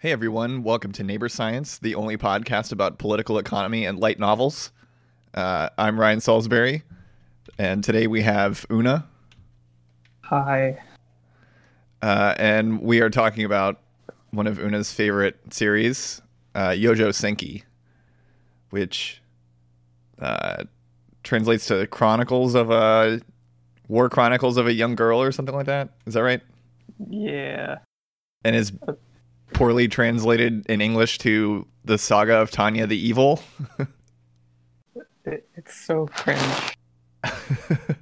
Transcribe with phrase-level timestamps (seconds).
[0.00, 4.70] Hey everyone, welcome to Neighbor Science, the only podcast about political economy and light novels.
[5.34, 6.84] Uh, I'm Ryan Salisbury,
[7.58, 9.08] and today we have Una,
[10.20, 10.80] Hi.
[12.00, 13.80] uh, and we are talking about
[14.30, 16.22] one of Una's favorite series,
[16.54, 17.64] uh, Yojo Senki,
[18.70, 19.20] which
[20.20, 20.62] uh,
[21.24, 23.20] translates to Chronicles of a
[23.88, 25.88] War Chronicles of a Young Girl or something like that.
[26.06, 26.42] Is that right?
[27.10, 27.78] Yeah.
[28.44, 28.72] And is
[29.52, 33.40] poorly translated in English to the Saga of Tanya the Evil.
[35.24, 36.76] It, it's so cringe.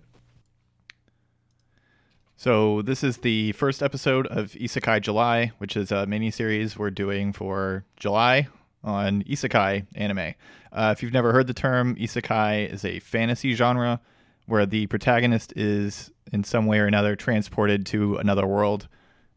[2.47, 6.91] So this is the first episode of Isekai July, which is a mini series we're
[6.93, 8.47] doing for July
[8.85, 10.35] on Isekai anime.
[10.71, 14.01] Uh, if you've never heard the term, Isekai is a fantasy genre
[14.47, 18.87] where the protagonist is in some way or another transported to another world,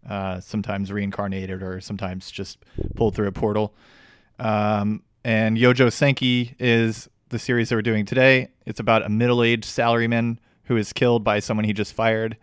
[0.07, 2.59] uh, sometimes reincarnated or sometimes just
[2.95, 3.73] pulled through a portal.
[4.37, 8.49] Um, and Yojo Senki is the series that we're doing today.
[8.65, 12.37] It's about a middle-aged salaryman who is killed by someone he just fired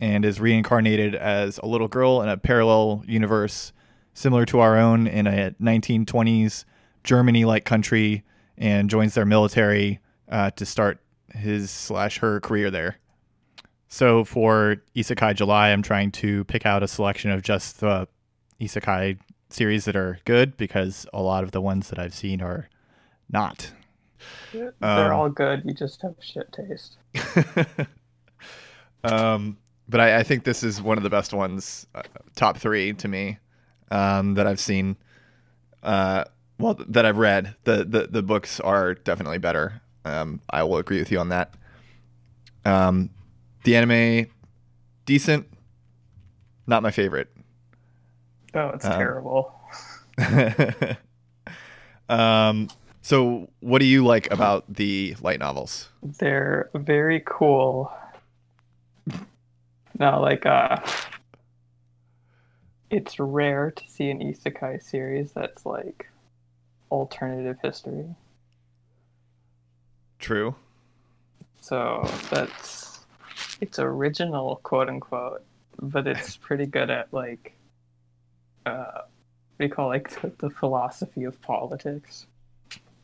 [0.00, 3.72] and is reincarnated as a little girl in a parallel universe
[4.14, 6.64] similar to our own in a 1920s
[7.04, 8.24] Germany like country
[8.58, 10.98] and joins their military uh, to start
[11.34, 12.98] his slash her career there.
[13.92, 18.06] So for Isekai July, I'm trying to pick out a selection of just the
[18.60, 19.18] Isekai
[19.50, 22.68] series that are good because a lot of the ones that I've seen are
[23.28, 23.72] not.
[24.52, 25.62] They're Um, all good.
[25.64, 26.98] You just have shit taste.
[29.04, 32.02] um, but I, I think this is one of the best ones, uh,
[32.36, 33.38] top three to me,
[33.90, 34.96] um, that I've seen.
[35.82, 36.24] Uh,
[36.58, 37.56] well, that I've read.
[37.64, 39.80] The, the the books are definitely better.
[40.04, 41.54] Um, I will agree with you on that.
[42.64, 43.10] Um,
[43.64, 44.26] the anime,
[45.06, 45.46] decent,
[46.66, 47.28] not my favorite.
[48.54, 49.54] Oh, it's Um, terrible.
[52.08, 52.68] um,
[53.02, 55.88] so what do you like about the light novels?
[56.02, 57.92] They're very cool.
[59.98, 60.78] Now, like, uh,
[62.90, 66.10] it's rare to see an isekai series that's like
[66.90, 68.14] alternative history.
[70.18, 70.54] True.
[71.60, 72.89] So that's
[73.60, 75.42] it's original, quote unquote,
[75.80, 77.54] but it's pretty good at like
[78.66, 79.02] uh
[79.56, 82.26] what do you call like the, the philosophy of politics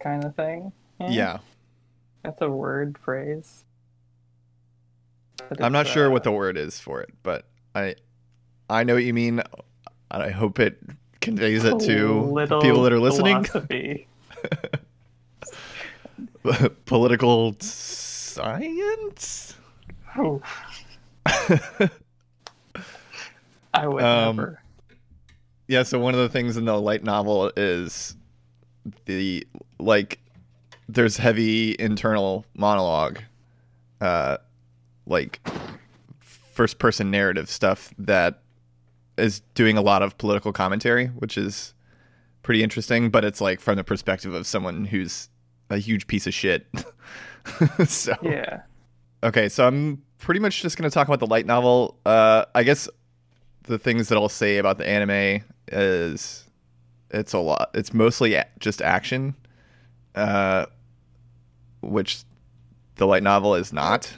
[0.01, 0.73] kind of thing.
[1.01, 1.39] Yeah.
[2.23, 3.65] That's a word phrase.
[5.61, 7.45] I'm not sure uh, what the word is for it, but
[7.75, 7.95] I
[8.69, 9.43] I know what you mean.
[10.11, 10.81] and I hope it
[11.21, 13.45] conveys it to people that are listening.
[16.87, 19.55] Political science.
[23.75, 24.63] I would Um, never.
[25.69, 25.83] yeah.
[25.83, 28.17] So one of the things in the light novel is
[29.05, 29.47] the
[29.79, 30.19] like
[30.89, 33.19] there's heavy internal monologue,
[34.01, 34.39] uh,
[35.07, 35.41] like
[36.21, 38.41] first person narrative stuff that
[39.19, 41.75] is doing a lot of political commentary, which is
[42.43, 43.11] pretty interesting.
[43.11, 45.29] But it's like from the perspective of someone who's
[45.69, 46.67] a huge piece of shit.
[47.87, 48.63] so Yeah.
[49.27, 51.99] Okay, so I'm pretty much just going to talk about the light novel.
[52.07, 52.89] Uh, I guess
[53.65, 56.45] the things that I'll say about the anime is
[57.11, 57.71] it's a lot.
[57.75, 59.35] It's mostly a- just action,
[60.15, 60.67] uh,
[61.83, 62.23] which
[62.95, 64.17] the light novel is not.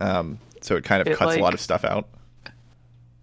[0.00, 2.08] Um, so it kind of It, cuts a lot of stuff out.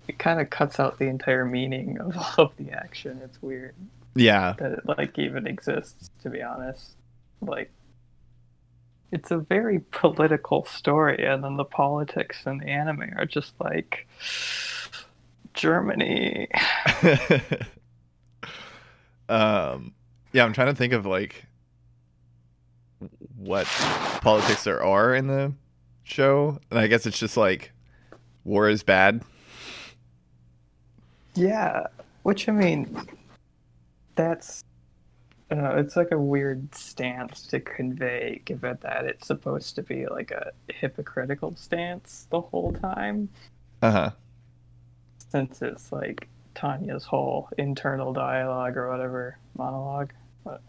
[0.09, 3.22] It kind of cuts out the entire meaning of all of the action.
[3.23, 3.73] It's weird.
[4.16, 6.95] Yeah, that it like even exists to be honest
[7.39, 7.72] like
[9.12, 14.07] it's a very political story and then the politics and the anime are just like
[15.53, 16.47] germany
[19.29, 19.94] um,
[20.34, 20.44] yeah.
[20.44, 21.46] I'm trying to think of like
[23.35, 23.66] what
[24.22, 25.53] politics there are in the
[26.03, 27.72] show, and I guess it's just like
[28.44, 29.22] war is bad.
[31.35, 31.88] yeah
[32.23, 32.97] which i mean
[34.16, 34.64] that's
[35.49, 40.32] I it's like a weird stance to convey, given that it's supposed to be like
[40.32, 43.29] a hypocritical stance the whole time.
[43.82, 44.11] Uh huh.
[45.29, 50.11] since it's like Tanya's whole internal dialogue or whatever monologue.
[50.44, 50.61] But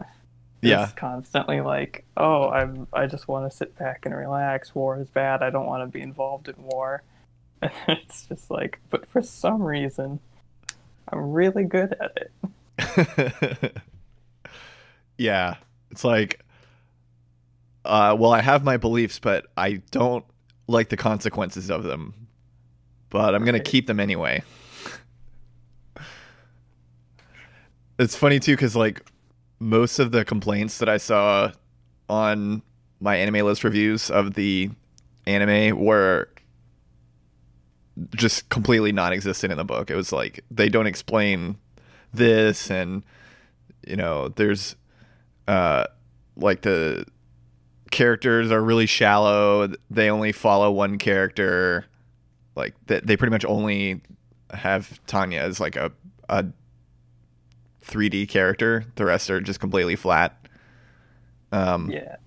[0.61, 0.83] Yeah.
[0.83, 4.75] it's constantly like, "Oh, I'm I just want to sit back and relax.
[4.75, 5.41] War is bad.
[5.43, 7.03] I don't want to be involved in war."
[7.61, 10.19] And it's just like, but for some reason,
[11.11, 12.17] I'm really good at
[12.77, 13.77] it.
[15.19, 15.55] yeah.
[15.91, 16.39] It's like,
[17.85, 20.25] uh, well, I have my beliefs, but I don't
[20.67, 22.27] like the consequences of them.
[23.09, 24.43] But I'm gonna keep them anyway.
[27.97, 29.03] It's funny too because like
[29.59, 31.51] most of the complaints that I saw
[32.07, 32.61] on
[32.99, 34.69] my anime list reviews of the
[35.25, 36.29] anime were
[38.15, 39.89] just completely non-existent in the book.
[39.89, 41.57] It was like they don't explain
[42.13, 43.03] this, and
[43.85, 44.75] you know, there's
[45.49, 45.85] uh
[46.35, 47.05] like the
[47.91, 49.73] characters are really shallow.
[49.89, 51.85] They only follow one character.
[52.55, 54.01] Like they, they pretty much only
[54.51, 55.91] have Tanya as like a
[56.29, 56.45] a
[57.83, 58.85] 3D character.
[58.95, 60.47] The rest are just completely flat.
[61.51, 62.17] Um, Yeah.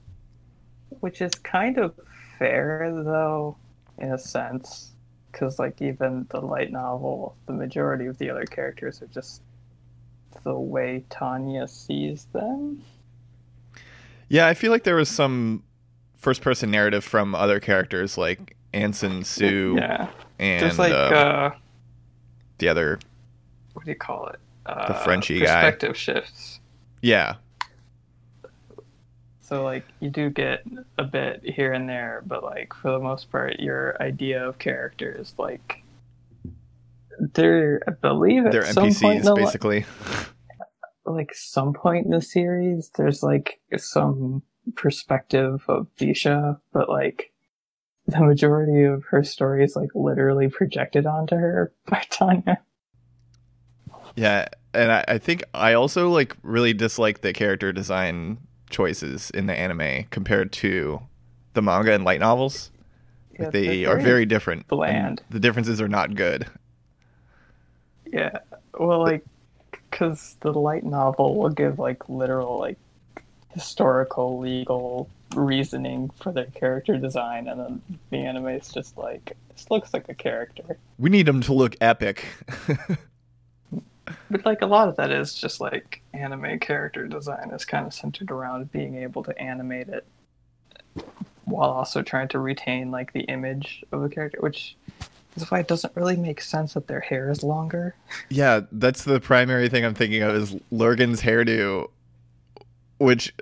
[1.01, 1.95] Which is kind of
[2.39, 3.57] fair, though,
[3.99, 4.91] in a sense.
[5.31, 9.43] Because, like, even the light novel, the majority of the other characters are just
[10.45, 12.83] the way Tanya sees them.
[14.33, 15.63] Yeah, I feel like there was some
[16.17, 20.09] first person narrative from other characters like Anson Sue Yeah.
[20.39, 21.51] and There's, like, uh, uh,
[22.57, 22.99] the other.
[23.75, 24.41] what do you call it?
[24.65, 25.45] Uh, Frenchie guy.
[25.47, 26.61] perspective shifts.
[27.03, 27.35] Yeah,
[29.43, 30.63] So like you do get
[30.97, 35.35] a bit here and there, but like for the most part, your idea of characters
[35.37, 35.83] like
[37.35, 39.85] they're I believe at they're some point NPCs the, li- basically.
[41.05, 44.43] like some point in the series, there's like some
[44.75, 47.33] perspective of Visha, but like
[48.07, 52.59] the majority of her story is like literally projected onto her by Tanya.
[54.15, 58.39] Yeah, and I, I think I also like really dislike the character design
[58.71, 61.01] choices in the anime compared to
[61.55, 62.71] the manga and light novels.
[63.33, 64.61] Yeah, Like they they're very different.
[64.61, 65.23] and bland.
[65.31, 66.47] The differences are not good.
[68.13, 68.39] Yeah.
[68.79, 69.25] Well, like,
[69.93, 72.79] because the light novel will give like literal like
[73.51, 79.71] historical legal reasoning for their character design, and then the anime is just like this
[79.71, 80.79] looks like a character.
[80.99, 82.27] We need them to look epic.
[84.31, 87.95] But like a lot of that is just like anime character design is kind of
[87.95, 90.07] centered around being able to animate it
[91.45, 94.77] while also trying to retain like the image of the character, which
[95.37, 97.95] is why it doesn't really make sense that their hair is longer.
[98.29, 101.89] yeah, that's the primary thing I'm thinking of is Lergen's hairdo,
[102.99, 103.35] which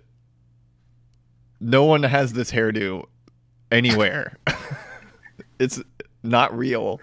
[1.60, 3.06] no one has this hairdo
[3.70, 4.38] anywhere.
[5.58, 5.80] it's
[6.22, 7.00] not real.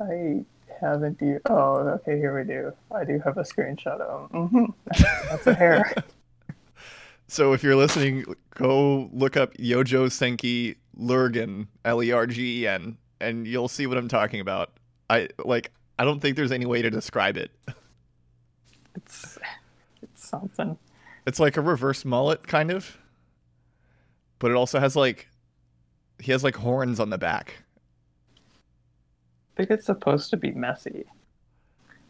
[0.00, 0.44] I
[0.80, 1.40] haven't you.
[1.46, 2.16] Oh, okay.
[2.18, 2.72] Here we do.
[2.94, 4.48] I do have a screenshot of him.
[4.48, 4.64] hmm
[5.28, 5.92] That's a hair.
[7.30, 8.24] So if you're listening,
[8.54, 13.86] go look up Yojo Senki Lergen, L E R G E N, and you'll see
[13.86, 14.72] what I'm talking about.
[15.10, 17.50] I like I don't think there's any way to describe it.
[18.94, 19.38] It's
[20.02, 20.78] it's something.
[21.26, 22.98] It's like a reverse mullet kind of.
[24.38, 25.28] But it also has like
[26.20, 27.62] he has like horns on the back.
[28.36, 31.04] I think it's supposed to be messy,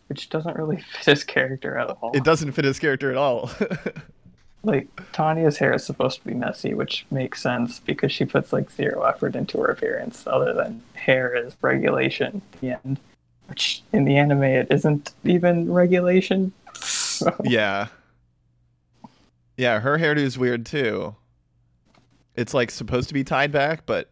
[0.08, 2.12] which doesn't really fit his character at all.
[2.14, 3.50] It doesn't fit his character at all.
[4.64, 8.70] Like Tanya's hair is supposed to be messy, which makes sense because she puts like
[8.70, 13.00] zero effort into her appearance, other than hair is regulation at the end.
[13.46, 16.52] Which in the anime it isn't even regulation.
[17.18, 17.88] So yeah.
[19.56, 21.16] Yeah, her hairdo is weird too.
[22.36, 24.08] It's like supposed to be tied back, but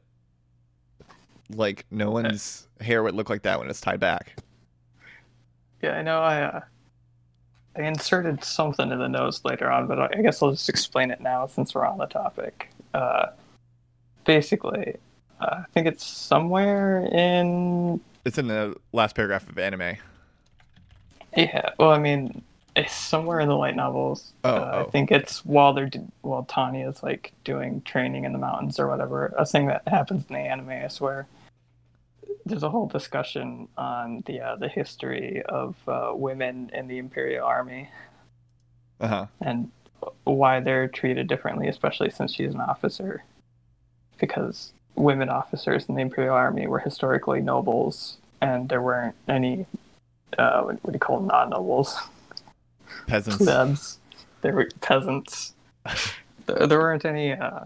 [1.51, 4.37] like no one's hair would look like that when it's tied back.
[5.83, 6.19] Yeah, I know.
[6.19, 6.61] I uh,
[7.77, 11.21] I inserted something in the notes later on, but I guess I'll just explain it
[11.21, 12.71] now since we're on the topic.
[12.95, 13.27] Uh,
[14.25, 14.97] basically,
[15.41, 19.97] uh, I think it's somewhere in It's in the last paragraph of anime.
[21.37, 21.71] yeah.
[21.79, 22.43] Well, I mean,
[22.75, 24.33] it's somewhere in the light novels.
[24.45, 24.81] Oh, uh, oh.
[24.87, 28.89] I think it's while they're do- while Tanya's like doing training in the mountains or
[28.89, 29.35] whatever.
[29.37, 31.27] A thing that happens in the anime, I swear.
[32.45, 37.47] There's a whole discussion on the uh, the history of uh, women in the Imperial
[37.47, 37.89] Army.
[38.99, 39.27] Uh huh.
[39.43, 39.71] and
[40.25, 43.25] why they're treated differently, especially since she's an officer.
[44.19, 49.67] Because women officers in the Imperial Army were historically nobles, and there weren't any,
[50.39, 51.97] uh, what do you call non nobles?
[53.07, 53.39] Peasants.
[53.39, 53.99] Plebs.
[54.41, 55.55] They were peasants.
[56.47, 57.65] there, there weren't any uh,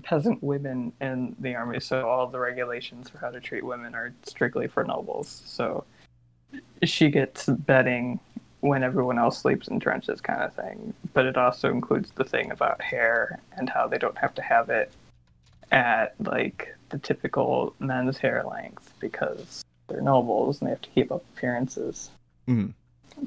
[0.00, 4.12] peasant women in the army, so all the regulations for how to treat women are
[4.24, 5.42] strictly for nobles.
[5.46, 5.84] So
[6.82, 8.20] she gets bedding
[8.60, 10.92] when everyone else sleeps in trenches, kind of thing.
[11.12, 14.68] But it also includes the thing about hair and how they don't have to have
[14.70, 14.92] it
[15.70, 21.12] at like the typical men's hair length because they're nobles and they have to keep
[21.12, 22.10] up appearances.
[22.48, 22.72] Mhm.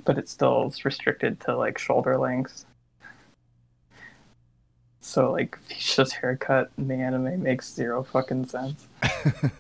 [0.06, 2.66] But it still is restricted to like shoulder length.
[5.02, 8.88] So like Visha's haircut in the anime makes zero fucking sense.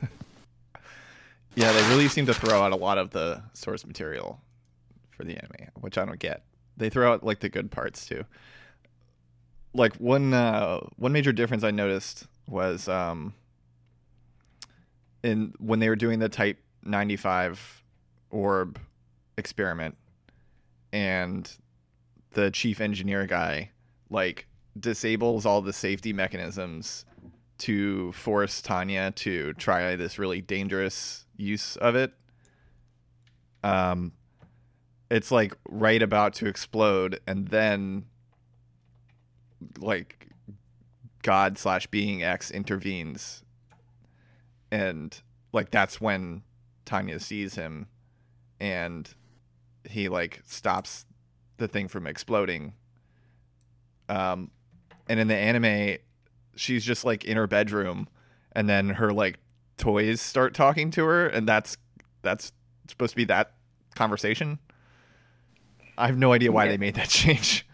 [1.56, 4.40] Yeah, they really seem to throw out a lot of the source material
[5.10, 6.44] for the anime, which I don't get.
[6.78, 8.24] They throw out like the good parts too.
[9.74, 13.34] Like one uh, one major difference I noticed was um,
[15.24, 17.84] in when they were doing the Type 95
[18.30, 18.80] orb
[19.38, 19.98] experiment,
[20.94, 21.52] and
[22.32, 23.72] the chief engineer guy
[24.10, 24.48] like
[24.80, 27.06] disables all the safety mechanisms
[27.60, 32.14] to force Tanya to try this really dangerous use of it.
[33.64, 34.14] Um,
[35.12, 38.06] it's like right about to explode, and then
[39.78, 40.30] like
[41.22, 43.44] God slash being X intervenes,
[44.72, 45.22] and
[45.54, 46.42] like that's when
[46.86, 47.88] Tanya sees him,
[48.60, 49.14] and
[49.88, 51.06] he like stops
[51.58, 52.74] the thing from exploding.
[54.10, 54.50] Um,
[55.12, 55.98] and in the anime,
[56.56, 58.08] she's just like in her bedroom,
[58.54, 59.40] and then her like
[59.78, 61.76] toys start talking to her, and that's
[62.22, 62.54] that's
[62.88, 63.52] supposed to be that
[63.94, 64.58] conversation.
[65.98, 66.72] I have no idea why Yeah.
[66.72, 67.68] they made that change.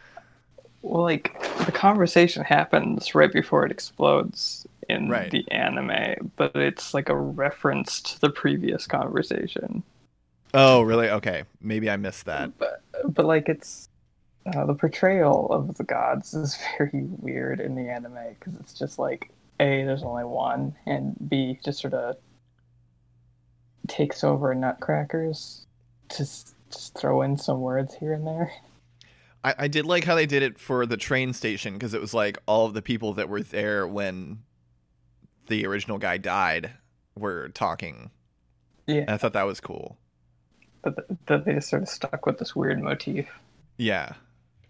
[0.82, 5.30] Well, like the conversation happens right before it explodes in Right.
[5.30, 9.84] the anime, but it's like a reference to the previous conversation.
[10.56, 11.10] Oh, really?
[11.10, 12.58] Okay, maybe I missed that.
[12.58, 13.90] But but like it's
[14.56, 19.00] uh, the portrayal of the gods is very weird in the anime because it's just
[19.00, 22.16] like a there's only one and b just sort of
[23.88, 25.66] takes over nutcrackers
[26.16, 28.52] just just throw in some words here and there.
[29.44, 32.14] I, I did like how they did it for the train station because it was
[32.14, 34.40] like all of the people that were there when
[35.48, 36.72] the original guy died
[37.16, 38.10] were talking.
[38.88, 39.98] Yeah, And I thought that was cool.
[40.82, 43.30] but th- that they just sort of stuck with this weird motif.
[43.78, 44.14] Yeah.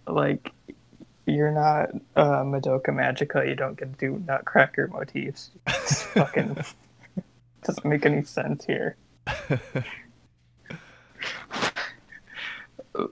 [0.07, 0.51] Like
[1.25, 3.47] you're not uh, Madoka Magica.
[3.47, 5.51] You don't get to do Nutcracker motifs.
[5.67, 6.57] It's fucking
[7.63, 8.95] doesn't make any sense here.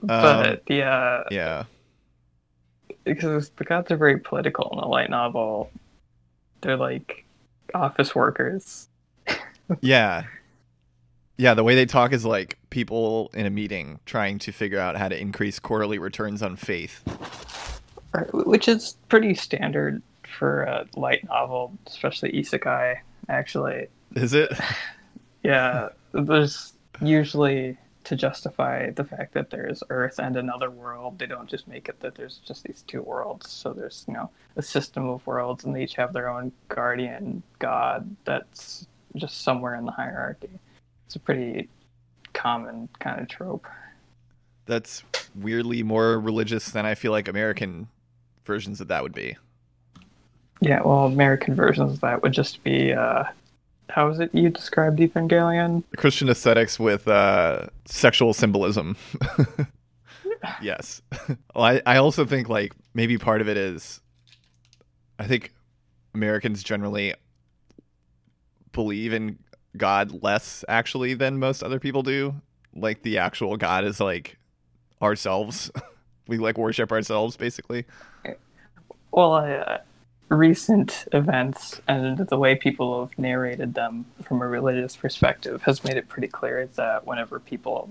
[0.02, 1.64] But yeah, yeah.
[3.04, 5.70] because the gods are very political in the light novel.
[6.60, 7.24] They're like
[7.74, 8.88] office workers.
[9.80, 10.24] Yeah.
[11.38, 14.96] Yeah, the way they talk is like people in a meeting trying to figure out
[14.96, 17.02] how to increase quarterly returns on faith.
[18.14, 20.02] Uh, which is pretty standard
[20.38, 22.98] for a light novel, especially isekai.
[23.28, 24.52] Actually, Is it?
[25.42, 31.18] yeah, there's usually to justify the fact that there's Earth and another world.
[31.18, 33.50] They don't just make it that there's just these two worlds.
[33.50, 37.42] So there's you know a system of worlds, and they each have their own guardian
[37.58, 40.50] god that's just somewhere in the hierarchy.
[41.06, 41.68] It's a pretty
[42.32, 43.66] common kind of trope.
[44.66, 47.88] That's weirdly more religious than I feel like American
[48.44, 49.36] versions of that would be.
[50.60, 53.24] Yeah, well, American versions of that would just be uh,
[53.90, 55.82] how is it you described Evangelion?
[55.96, 58.96] Christian aesthetics with uh, sexual symbolism.
[60.62, 61.02] yes.
[61.54, 64.00] well, I, I also think like maybe part of it is
[65.18, 65.52] I think
[66.14, 67.14] Americans generally
[68.72, 69.38] believe in
[69.78, 72.36] God less actually than most other people do.
[72.74, 74.38] Like the actual God is like
[75.00, 75.70] ourselves.
[76.28, 77.84] we like worship ourselves basically.
[79.12, 79.78] Well, uh,
[80.28, 85.96] recent events and the way people have narrated them from a religious perspective has made
[85.96, 87.90] it pretty clear that whenever people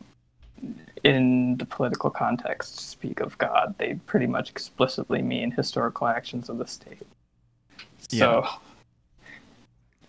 [1.03, 6.57] in the political context speak of God, they pretty much explicitly mean historical actions of
[6.57, 7.05] the state.
[8.09, 8.47] So,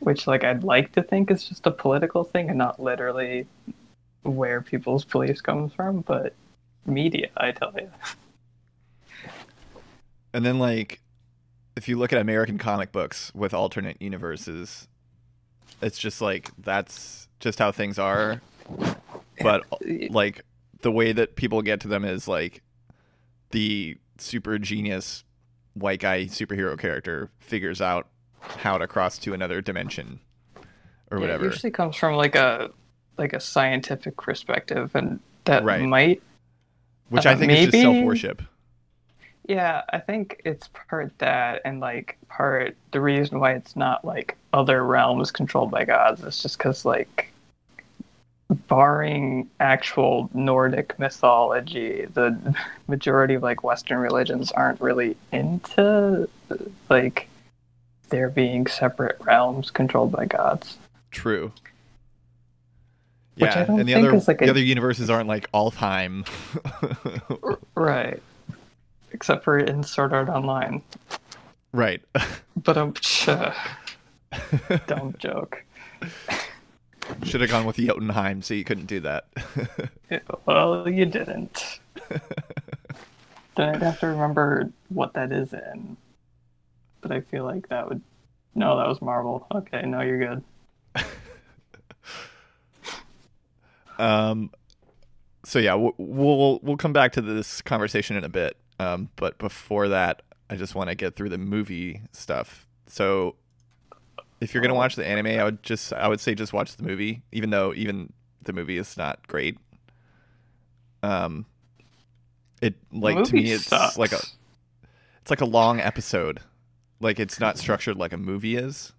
[0.01, 3.47] which, like, I'd like to think is just a political thing and not literally
[4.23, 6.35] where people's beliefs comes from, but
[6.87, 7.91] media, I tell you.
[10.33, 11.01] And then like
[11.77, 14.89] if you look at American comic books with alternate universes,
[15.83, 18.41] it's just like that's just how things are.
[19.41, 19.65] But
[20.11, 20.45] like
[20.83, 22.63] the way that people get to them is like
[23.51, 25.25] the super genius
[25.75, 28.07] white guy superhero character figures out
[28.49, 30.21] how to cross to another dimension
[31.11, 31.47] or Yeah, whatever.
[31.47, 32.71] It usually comes from like a
[33.19, 35.81] like a scientific perspective, and that Right.
[35.83, 36.23] might.
[37.09, 38.43] which I uh, think is just self worship.
[39.49, 44.37] Yeah, I think it's part that, and like part the reason why it's not like
[44.53, 47.31] other realms controlled by gods is just because like,
[48.69, 52.57] barring actual Nordic mythology, the
[52.89, 56.29] majority of like Western religions aren't really into
[56.91, 57.29] like
[58.09, 60.79] there being separate realms controlled by gods.
[61.11, 61.53] True.
[63.37, 66.25] Which Yeah, and the other like, the a- other universes aren't like all time.
[67.75, 68.23] Right.
[69.13, 70.83] Except for in Sword Art Online.
[71.73, 72.03] right.
[72.57, 73.55] But um, I'm sure.
[74.87, 75.63] dumb joke.
[77.23, 79.27] Should have gone with Jotunheim, so you couldn't do that.
[80.47, 81.81] well, you didn't.
[83.55, 85.97] then I'd have to remember what that is in.
[87.07, 88.03] But I feel like that would.
[88.55, 89.47] No, that was Marvel.
[89.55, 90.19] Okay, no, you're
[90.95, 91.05] good.
[93.99, 94.51] um.
[95.45, 98.57] So yeah, we'll we'll, we'll come back to this conversation in a bit.
[98.81, 102.67] Um, but before that, I just want to get through the movie stuff.
[102.89, 103.37] So
[104.41, 106.83] if you're gonna watch the anime, I would just I would say just watch the
[106.83, 108.13] movie, even though even
[108.45, 109.59] the movie is not great.
[111.03, 111.47] Um,
[112.61, 113.97] it like to me it's sucks.
[113.97, 114.21] like a
[115.21, 116.41] it's like a long episode.
[117.01, 118.93] Like it's not structured like a movie is,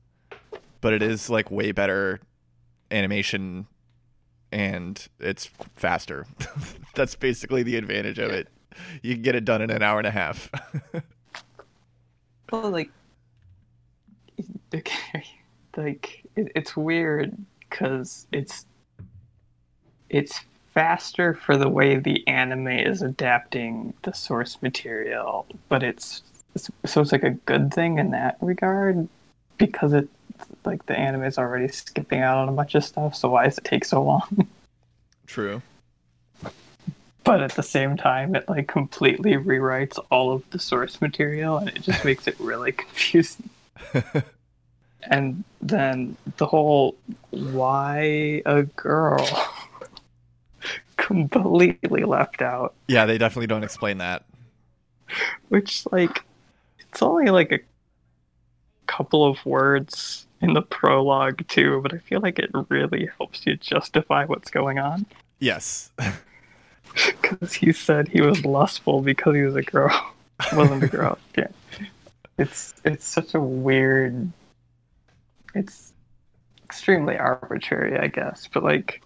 [0.81, 2.19] but it is like way better
[2.91, 3.67] animation
[4.51, 6.25] and it's faster.
[6.95, 8.47] That's basically the advantage of it.
[9.01, 10.51] You can get it done in an hour and a half.
[12.51, 12.91] Well, like,
[14.73, 15.23] okay,
[15.75, 18.65] like it, it's weird because it's
[20.09, 20.39] it's
[20.73, 26.36] faster for the way the anime is adapting the source material, but it's, it's
[26.85, 29.07] so it's like a good thing in that regard
[29.57, 30.07] because it
[30.65, 33.15] like the anime is already skipping out on a bunch of stuff.
[33.15, 34.47] So why does it take so long?
[35.27, 35.61] True.
[37.23, 41.67] but at the same time it like completely rewrites all of the source material and
[41.69, 43.49] it just makes it really confusing
[45.03, 46.95] and then the whole
[47.31, 49.27] why a girl
[50.95, 54.23] completely left out Yeah, they definitely don't explain that.
[55.49, 56.23] which like
[56.97, 57.59] it's only like a
[58.87, 63.55] couple of words in the prologue too but i feel like it really helps you
[63.55, 65.05] justify what's going on.
[65.37, 65.91] Yes.
[66.93, 70.15] because he said he was lustful because he was a girl.
[70.53, 71.19] Wasn't a girl.
[71.37, 71.49] Yeah.
[72.39, 74.31] It's it's such a weird
[75.53, 75.93] it's
[76.63, 79.01] extremely arbitrary i guess but like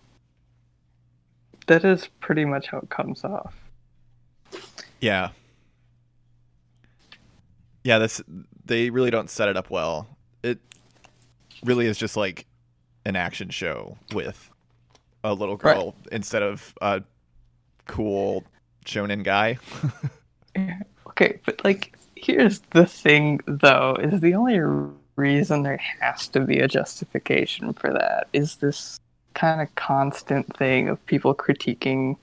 [1.68, 3.54] that is pretty much how it comes off.
[5.02, 5.30] Yeah.
[7.84, 8.22] Yeah, this
[8.66, 10.08] they really don't set it up well.
[10.44, 10.60] It
[11.64, 12.46] really is just like
[13.06, 14.50] an action show with
[15.24, 15.76] a little Right.
[15.76, 17.04] girl instead of a
[17.88, 18.44] cool
[18.86, 19.58] shonen guy.
[21.08, 24.60] okay but like here's the thing though is the only
[25.16, 29.00] reason there has to be a justification for that is this
[29.34, 32.16] kind of constant thing of people critiquing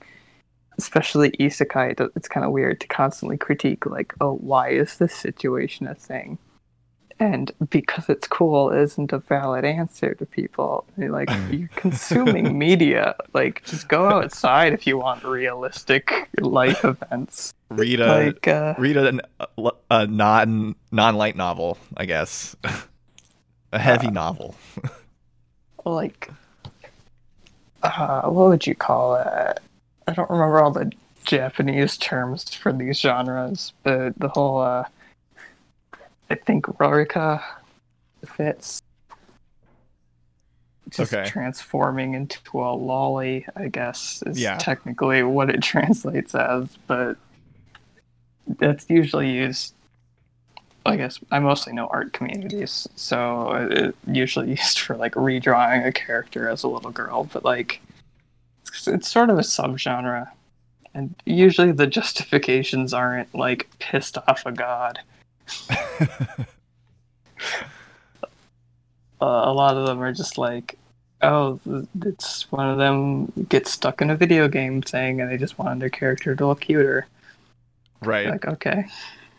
[0.79, 5.87] especially isekai it's kind of weird to constantly critique like oh why is this situation
[5.87, 6.38] a thing?
[7.21, 10.85] And because it's cool isn't a valid answer to people.
[10.97, 13.17] They're like you're consuming media.
[13.35, 17.55] Like just go outside if you want realistic life events.
[17.71, 19.21] Read a like uh read a,
[19.91, 22.57] a non non light novel, I guess.
[23.73, 24.55] a heavy novel.
[25.85, 26.31] like
[27.83, 29.61] uh what would you call it
[30.09, 30.90] i don't remember all the
[31.25, 34.83] japanese terms for these genres but the whole uh
[36.31, 37.42] i think rorica
[38.25, 38.81] fits
[40.90, 41.29] just Okay.
[41.29, 44.57] transforming into a lolly i guess is Yeah.
[44.59, 47.16] technically what it translates as but
[48.59, 49.75] that's usually used
[50.87, 55.92] I guess I mostly know art communities, so it usually used for like redrawing a
[55.92, 57.83] character as a little girl, but like
[58.87, 60.28] it's, sort of a subgenre,
[60.94, 64.98] and usually the justifications aren't like pissed off a god.
[69.20, 70.78] Uh, a lot of them are just like,
[71.22, 71.59] oh,
[72.04, 75.81] it's one of them gets stuck in a video game thing, and they just wanted
[75.81, 77.07] their character to look cuter.
[78.02, 78.28] right.
[78.28, 78.87] Like, okay.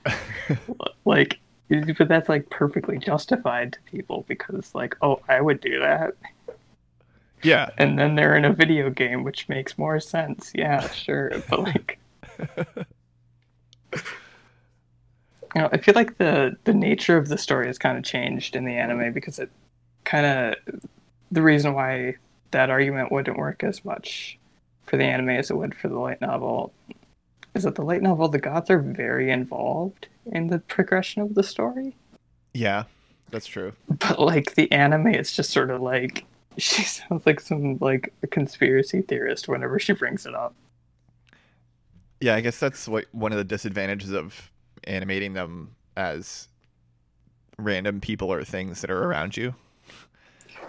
[1.06, 1.40] like
[1.70, 6.16] but that's like perfectly justified to people because like oh i would do that
[7.44, 7.70] yeah.
[7.78, 12.00] and then they're in a video game which makes more sense yeah sure but like
[13.96, 18.56] you know i feel like the the nature of the story has kind of changed
[18.56, 19.50] in the anime because it
[20.04, 20.56] kind of
[21.32, 22.16] the reason why
[22.52, 24.38] that argument wouldn't work as much
[24.86, 26.74] for the anime as it would for the light novel
[27.56, 31.44] is that the light novel the gods are very involved in the progression of the
[31.44, 31.96] story
[32.54, 32.84] Yeah.
[33.32, 33.74] That's true.
[33.88, 36.26] but like the anime it's just sort of like
[36.64, 40.54] she sounds like some like a conspiracy theorist whenever she brings it up
[42.22, 44.52] Yeah, I guess that's what one of the disadvantages of
[44.86, 46.48] animating them as
[47.58, 49.54] random people or things that are around you.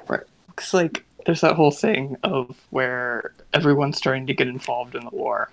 [0.08, 0.22] Right.
[0.48, 5.10] because like there's that whole thing of where everyone's starting to get involved in the
[5.10, 5.50] war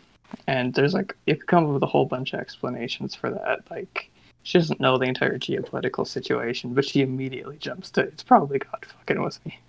[0.47, 3.60] and there's like you could come up with a whole bunch of explanations for that
[3.69, 4.10] like
[4.43, 8.86] she doesn't know the entire geopolitical situation but she immediately jumps to it's probably god
[8.86, 9.60] fucking with me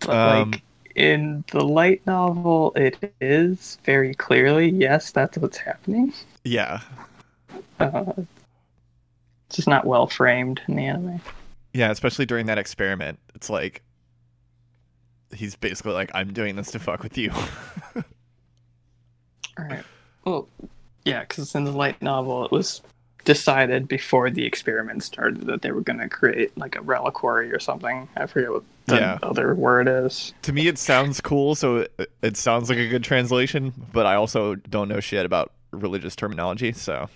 [0.00, 0.62] But Um, like
[0.94, 6.12] in the light novel, it is very clearly yes, that's what's happening.
[6.44, 6.80] yeah.
[7.80, 8.12] Uh,
[9.48, 11.20] it's just not well framed in the anime.
[11.72, 13.18] Yeah, especially during that experiment.
[13.34, 13.82] It's like
[15.34, 17.30] he's basically like, I'm doing this to fuck with you.
[19.58, 19.84] All right.
[20.24, 20.48] Well,
[21.04, 22.80] yeah, because in the light novel, it was
[23.26, 27.58] decided before the experiment started that they were going to create like a reliquary or
[27.58, 28.08] something.
[28.16, 29.18] I forget what the Yeah.
[29.22, 30.32] other word is.
[30.42, 34.14] to me, it sounds cool, so it, it sounds like a good translation, but I
[34.14, 37.10] also don't know shit about religious terminology, so.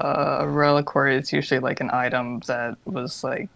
[0.00, 3.48] Uh, a reliquary is usually like an item that was like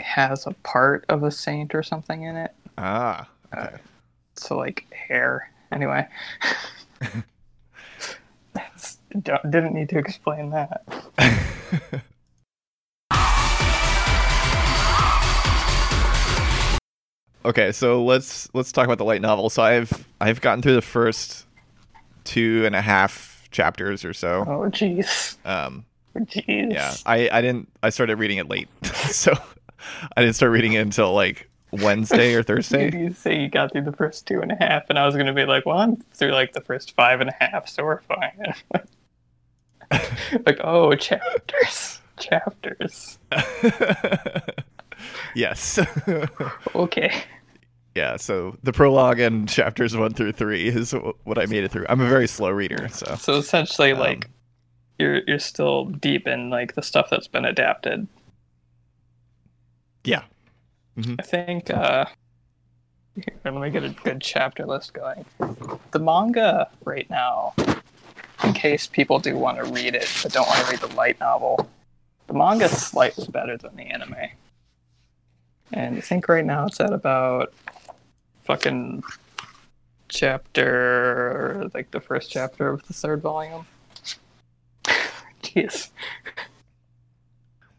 [0.00, 2.52] has a part of a saint or something in it.
[2.76, 3.28] Ah.
[3.56, 3.68] Uh,
[4.34, 5.50] so like hair.
[5.72, 6.06] Anyway,
[8.52, 10.82] That's, don't, didn't need to explain that.
[17.44, 19.48] Okay, so let's let's talk about the light novel.
[19.48, 21.46] So I've I've gotten through the first
[22.24, 24.44] two and a half chapters or so.
[24.46, 25.84] Oh jeez, Um,
[26.16, 26.72] jeez.
[26.72, 29.32] yeah, I I didn't I started reading it late, so
[30.16, 32.90] I didn't start reading it until like Wednesday or Thursday.
[32.94, 35.32] You say you got through the first two and a half, and I was gonna
[35.32, 38.52] be like, well, I'm through like the first five and a half, so we're fine.
[40.46, 43.18] like, oh, chapters, chapters.
[45.34, 45.78] yes.
[46.74, 47.22] Okay.
[47.94, 48.16] yeah.
[48.16, 50.92] So the prologue and chapters one through three is
[51.24, 51.86] what I made it through.
[51.88, 54.28] I'm a very slow reader, so So essentially, Um, like,
[54.98, 58.06] you're you're still deep in like the stuff that's been adapted.
[60.04, 60.22] yeah.
[61.18, 61.70] I think.
[61.70, 62.06] uh
[63.14, 65.24] here, Let me get a good chapter list going.
[65.92, 67.54] The manga right now,
[68.44, 71.18] in case people do want to read it but don't want to read the light
[71.20, 71.68] novel,
[72.26, 74.14] the manga's slightly better than the anime.
[75.72, 77.52] And I think right now it's at about
[78.44, 79.02] fucking
[80.08, 83.66] chapter, like the first chapter of the third volume.
[85.42, 85.90] Jeez.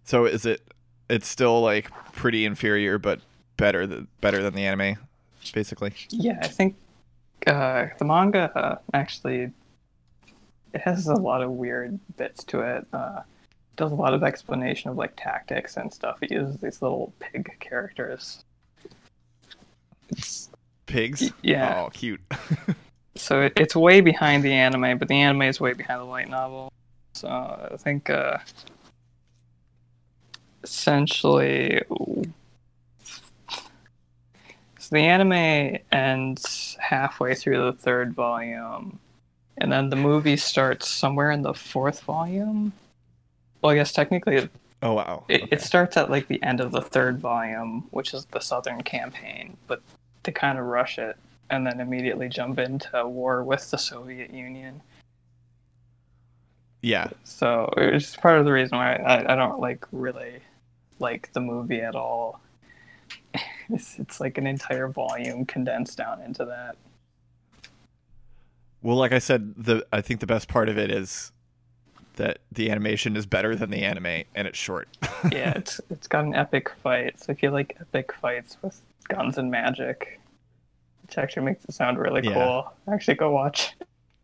[0.04, 0.62] So is it?
[1.10, 3.22] It's still like pretty inferior, but
[3.58, 4.98] better th- better than the anime,
[5.54, 5.94] basically.
[6.10, 6.76] Yeah, I think
[7.48, 9.52] uh, the manga uh, actually
[10.74, 12.86] it has a lot of weird bits to it.
[12.94, 13.22] Uh,
[13.76, 16.20] does a lot of explanation of like tactics and stuff.
[16.22, 18.44] It uses these little pig characters.
[20.10, 20.50] It's
[20.90, 21.32] Pigs.
[21.44, 21.84] Yeah.
[21.86, 22.20] Oh, cute.
[23.16, 26.28] so it, it's way behind the anime, but the anime is way behind the light
[26.30, 26.74] novel.
[27.14, 28.40] So I think uh,
[30.64, 31.84] essentially,
[34.80, 39.00] so the anime ends halfway through the third volume,
[39.60, 42.74] and then the movie starts somewhere in the fourth volume.
[43.62, 45.26] Well, I guess technically it, oh wow.
[45.28, 45.50] it, Okay.
[45.52, 49.58] it starts at like the end of the third volume, which is the Southern Campaign,
[49.68, 49.82] but
[50.24, 51.18] they kind of rush it
[51.50, 54.82] and then immediately jump into war with the Soviet Union.
[56.82, 57.10] yeah.
[57.24, 60.40] So it's part of the reason why I, I don't like really
[61.00, 62.42] like the movie at all.
[63.72, 66.76] It's, it's like an entire volume condensed down into that.
[68.82, 71.32] Well, like I said, the I think the best part of it is
[72.16, 74.88] that the animation is better than the anime, and it's short.
[75.32, 77.20] Yeah, it's it's got an epic fight.
[77.20, 80.20] So if you like epic fights with guns and magic,
[81.02, 82.34] which actually makes it sound really Yeah.
[82.34, 83.74] cool, actually go watch.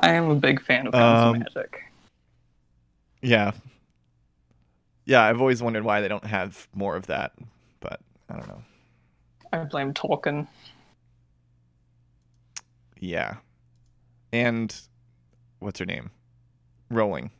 [0.00, 1.82] I am a big fan of guns Um, and magic.
[3.22, 3.52] yeah.
[5.06, 7.32] Yeah, I've always wondered why they don't have more of that,
[7.80, 8.62] but I don't know.
[9.52, 10.46] I blame Tolkien.
[13.04, 13.36] Yeah.
[14.32, 14.74] And
[15.58, 16.10] what's her name?
[16.90, 17.30] Rowling.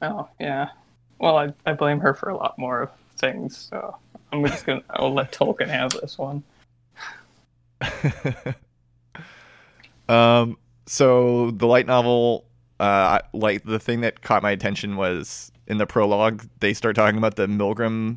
[0.00, 0.70] Oh yeah.
[1.18, 3.68] Well, I, I blame her for a lot more things.
[3.70, 3.96] So
[4.32, 6.42] I'm just gonna I'll let Tolkien have this one.
[10.08, 10.56] um
[10.86, 12.46] so the light novel
[12.80, 17.18] uh like the thing that caught my attention was in the prologue they start talking
[17.18, 18.16] about the Milgram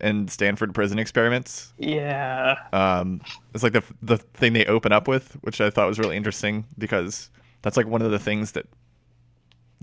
[0.00, 1.72] and Stanford prison experiments.
[1.78, 2.56] Yeah.
[2.72, 3.20] Um
[3.54, 6.64] it's like the the thing they open up with, which I thought was really interesting
[6.78, 7.30] because
[7.62, 8.66] that's like one of the things that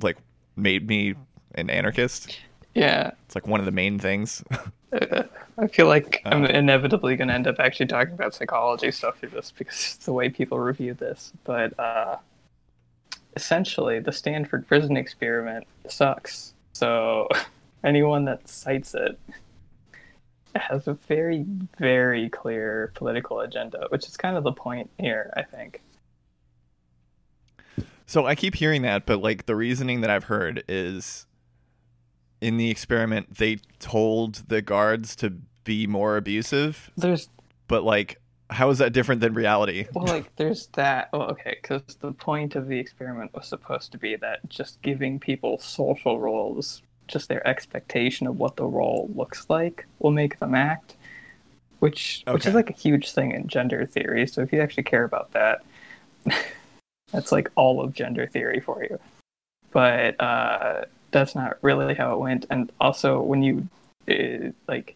[0.01, 0.17] like
[0.55, 1.15] made me
[1.55, 2.39] an anarchist.
[2.75, 3.11] Yeah.
[3.25, 4.43] It's like one of the main things.
[4.91, 5.23] Uh,
[5.57, 6.47] I feel like I'm Uh.
[6.47, 10.13] inevitably going to end up actually talking about psychology stuff through this because it's the
[10.13, 11.31] way people review this.
[11.43, 12.17] But uh,
[13.35, 16.53] essentially, the Stanford prison experiment sucks.
[16.73, 17.27] So
[17.83, 19.19] anyone that cites it
[20.61, 21.45] has a very,
[21.79, 25.81] very clear political agenda, which is kind of the point here, I think.
[28.05, 31.25] So I keep hearing that, but like the reasoning that I've heard is
[32.41, 37.29] in the experiment they told the guards to be more abusive, There's
[37.67, 39.87] but like how is that different than reality?
[39.93, 41.09] well, like there's that.
[41.11, 45.19] Well, okay, because the point of the experiment was supposed to be that just giving
[45.19, 50.55] people social roles, just their expectation of what the role looks like, will make them
[50.55, 50.95] act.
[51.79, 54.25] Which which is like a huge thing in gender theory.
[54.27, 55.63] So if you actually care about that,
[57.11, 58.99] that's like all of gender theory for you.
[59.71, 62.45] But uh, that's not really how it went.
[62.49, 63.67] And also, when you
[64.09, 64.95] uh, like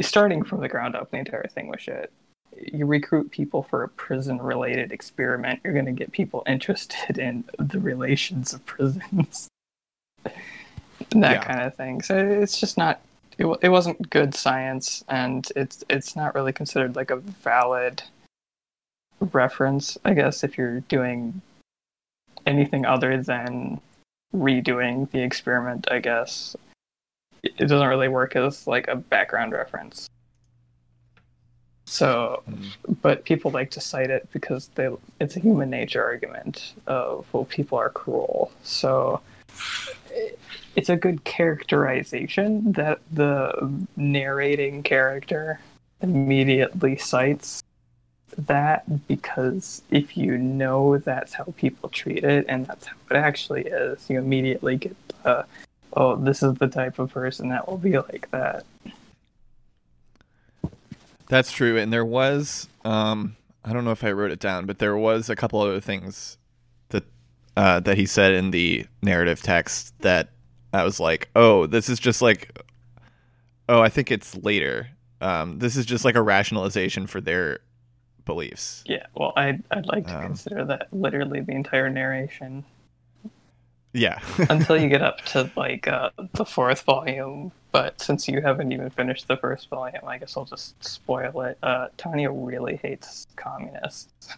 [0.00, 2.12] starting from the ground up, the entire thing was shit
[2.56, 7.44] you recruit people for a prison related experiment, you're going to get people interested in
[7.58, 9.48] the relations of prisons.
[11.10, 11.44] that Yeah.
[11.44, 12.02] kind of thing.
[12.02, 13.00] So it's just not
[13.38, 18.02] it, it wasn't good science and it's it's not really considered like a valid
[19.20, 21.40] reference, I guess if you're doing
[22.46, 23.80] anything other than
[24.34, 26.56] redoing the experiment, I guess.
[27.42, 30.08] It it doesn't really work as like a background reference.
[31.88, 32.94] So, hmm.
[33.00, 34.88] but people like to cite it because they
[35.20, 38.50] it's a human nature argument of well people are cruel.
[38.62, 39.20] So
[40.10, 40.38] it-
[40.76, 45.58] it's a good characterization that the narrating character
[46.02, 47.62] immediately cites
[48.36, 53.62] that because if you know that's how people treat it and that's how it actually
[53.62, 55.46] is, you immediately get the
[55.94, 58.64] oh this is the type of person that will be like that.
[61.28, 64.78] That's true, and there was um I don't know if I wrote it down, but
[64.78, 66.36] there was a couple other things
[66.90, 67.04] that
[67.56, 70.28] uh, that he said in the narrative text that
[70.72, 72.58] I was like, oh, this is just like,
[73.68, 74.88] oh, I think it's later.
[75.20, 77.60] Um, this is just like a rationalization for their
[78.24, 78.84] beliefs.
[78.86, 82.64] Yeah, well, I'd, I'd like to Um, consider that literally the entire narration
[83.92, 87.52] Yeah, until you get up to like uh, the fourth volume.
[87.72, 91.56] But since you haven't even finished the first volume, I guess I'll just spoil it.
[91.62, 94.28] Uh, Tanya really hates communists.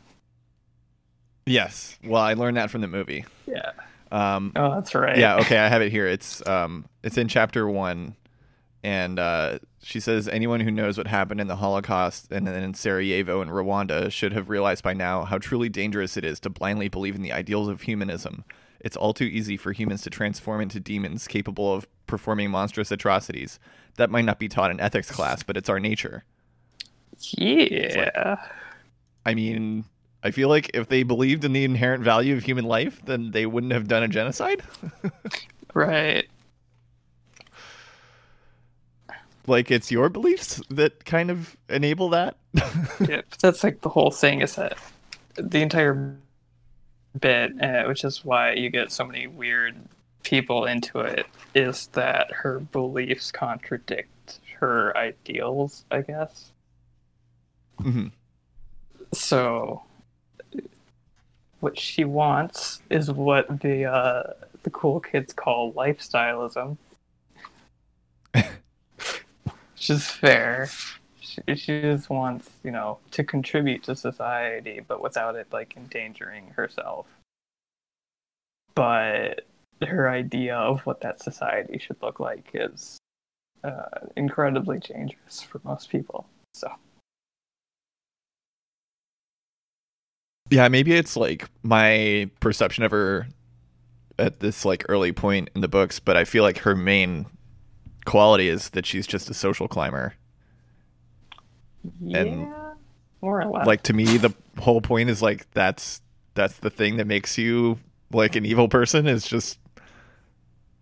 [1.47, 1.99] yes.
[2.05, 3.25] Well, I learned that from the movie.
[3.47, 3.73] Yeah.
[4.11, 5.17] Um, Oh, that's right.
[5.19, 8.17] yeah okay i have it here it's um it's in chapter one
[8.83, 12.73] and uh she says anyone who knows what happened in the holocaust and then in
[12.75, 16.89] sarajevo and rwanda should have realized by now how truly dangerous it is to blindly
[16.89, 18.45] believe in the ideals of humanism
[18.81, 23.59] it's all too easy for humans to transform into demons capable of performing monstrous atrocities
[23.97, 26.25] that might not be taught in ethics class but it's our nature
[27.37, 28.37] Yeah.
[29.27, 29.85] i mean
[30.23, 33.47] i feel like if they believed in the inherent value of human life then they
[33.47, 34.63] wouldn't have done a genocide
[35.75, 36.27] Right.
[39.47, 42.37] like it's your beliefs that kind of enable that
[43.09, 44.77] yeah, that's like the whole thing is that
[45.37, 46.17] the entire
[47.21, 49.77] bit, uh, which is why you get so many weird
[50.23, 56.51] people into it, is that her beliefs contradict her ideals, I guess.
[57.81, 58.11] Mhm.
[59.13, 59.83] So,
[61.61, 66.77] what she wants is what the uh, the cool kids call lifestyleism,
[68.33, 70.69] which is fair.
[71.21, 76.49] She, she just wants, you know, to contribute to society, but without it like endangering
[76.57, 77.07] herself.
[78.75, 79.47] But
[79.87, 82.99] her idea of what that society should look like is
[83.65, 86.27] uh, incredibly dangerous for most people.
[86.55, 86.73] So.
[90.51, 93.29] Yeah, maybe it's like my perception of her
[94.19, 97.27] at this like early point in the books, but I feel like her main
[98.05, 100.15] quality is that she's just a social climber.
[102.01, 102.49] Yeah, And,
[103.21, 103.67] more or less.
[103.67, 106.03] Like to me the whole point is like that's
[106.35, 107.79] that's the thing that makes you
[108.13, 109.59] like an evil person is just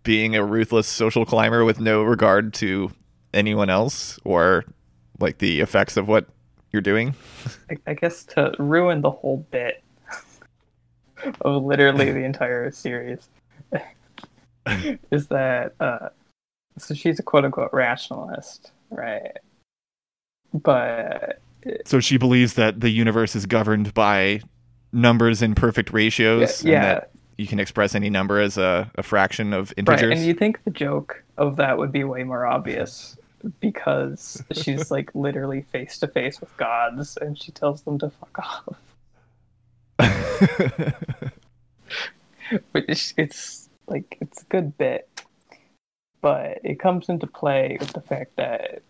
[0.03, 2.91] being a ruthless social climber with no regard to
[3.33, 4.63] anyone else or
[5.19, 6.27] like the effects of what
[6.77, 7.15] you're doing.
[7.71, 9.83] I, I guess to ruin the whole bit
[11.41, 13.27] of literally the entire series
[15.11, 16.09] is that uh,
[16.77, 19.37] so she's a quote unquote rationalist, right?
[20.53, 21.41] But
[21.85, 24.41] So she believes that the universe is governed by
[24.93, 26.93] numbers in perfect ratios, Yeah, and yeah.
[26.93, 30.19] that you can express any number as a, a fraction of right, integers.
[30.19, 33.16] and you think the joke of that would be way more obvious
[33.59, 38.39] because she's like literally face to face with gods and she tells them to fuck
[38.39, 38.77] off.
[42.71, 45.09] which it's like it's a good bit
[46.21, 48.83] but it comes into play with the fact that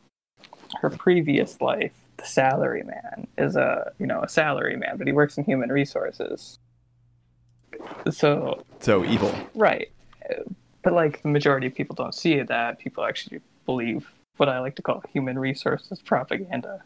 [0.82, 5.14] her previous life the salary man is a you know a salary man but he
[5.14, 6.60] works in human resources
[8.12, 9.34] so so evil.
[9.56, 9.90] right
[10.88, 12.80] but like the majority of people don't see that.
[12.80, 16.84] People actually believe what I like to call human resources propaganda.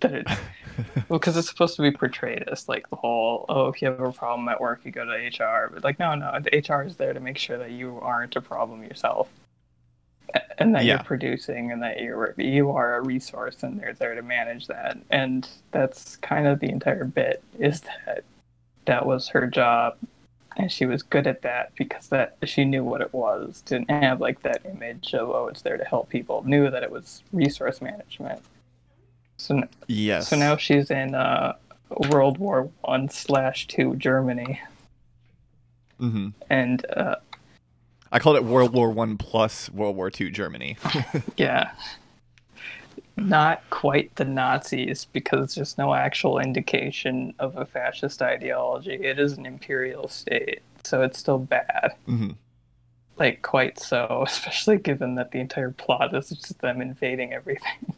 [0.00, 0.26] That it,
[1.08, 4.00] well, because it's supposed to be portrayed as like the whole, oh, if you have
[4.00, 5.70] a problem at work, you go to HR.
[5.72, 8.40] But like, no, no, the HR is there to make sure that you aren't a
[8.40, 9.28] problem yourself,
[10.58, 10.94] and that Yeah.
[10.94, 14.96] you're producing, and that you're you are a resource, and they're there to manage that.
[15.10, 18.24] And that's kind of the entire bit is that
[18.86, 19.96] that was her job
[20.60, 24.20] and she was good at that because that she knew what it was didn't have
[24.20, 27.80] like that image of oh it's there to help people knew that it was resource
[27.80, 28.40] management
[29.38, 30.28] so, Yes.
[30.28, 31.54] so now she's in uh,
[32.10, 34.60] world war one slash two germany
[36.00, 36.28] mm-hmm.
[36.50, 37.16] and uh,
[38.12, 40.76] I called it World War One plus World War Two Germany.
[41.36, 41.70] yeah
[43.20, 49.32] not quite the nazis because there's no actual indication of a fascist ideology it is
[49.34, 52.30] an imperial state so it's still bad hmm
[53.20, 57.94] like quite so, especially given that the entire plot is just them invading everything.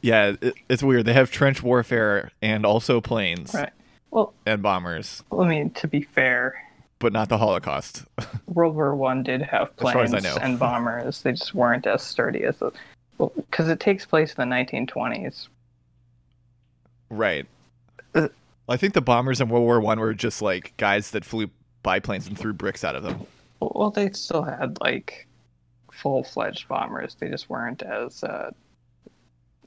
[0.00, 1.04] Yeah, it, it's weird.
[1.04, 3.72] They have trench warfare and also planes Right.
[4.10, 6.64] Well, and bombers, I mean, to be fair,
[7.00, 8.04] but not the Holocaust.
[8.46, 11.22] World War One did have planes and bombers.
[11.22, 12.70] They just weren't as sturdy as the.
[13.18, 15.48] Because it takes place in the 1920s.
[17.10, 17.46] right.
[18.14, 18.28] Uh,
[18.68, 21.50] I think the bombers in World War One were just like guys that flew
[21.82, 23.26] biplanes and threw bricks out of them.
[23.60, 25.26] Well, they still had like
[25.92, 27.16] full-fledged bombers.
[27.18, 28.52] They just weren't as, uh,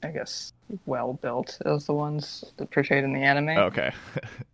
[0.02, 0.52] I guess,
[0.86, 3.50] well built as the ones that portrayed in the anime.
[3.50, 3.92] Okay.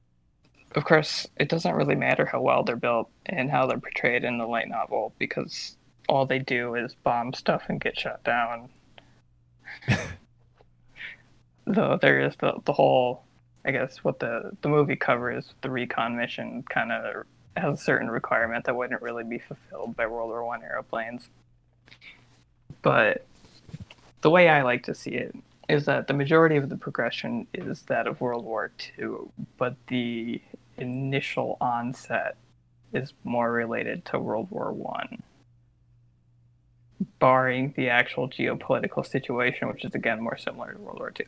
[0.74, 4.38] of course, it doesn't really matter how well they're built and how they're portrayed in
[4.38, 5.76] the light novel because
[6.09, 8.68] all they do is bomb stuff and get shot down.
[11.66, 13.24] Though there is the the whole,
[13.64, 18.11] I guess, what the the movie covers, the recon mission, kind of has a certain
[18.11, 21.28] requirement that wouldn't really be fulfilled by World War One airplanes.
[22.83, 23.26] But
[24.22, 25.35] the way I like to see it
[25.70, 30.42] is that the majority of the progression is that of World War II, but the
[30.76, 32.37] initial onset
[32.92, 35.22] is more related to World War One,
[37.20, 41.24] barring the actual geopolitical situation, which is again more similar to World War Two.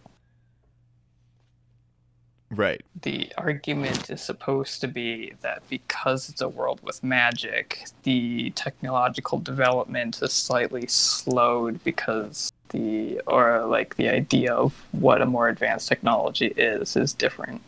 [2.50, 2.82] right.
[3.02, 9.38] The argument is supposed to be that because it's a world with magic, the technological
[9.38, 15.88] development is slightly slowed because the or like the idea of what a more advanced
[15.88, 17.62] technology is is different.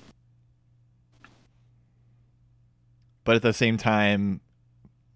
[3.24, 4.40] But at the same time,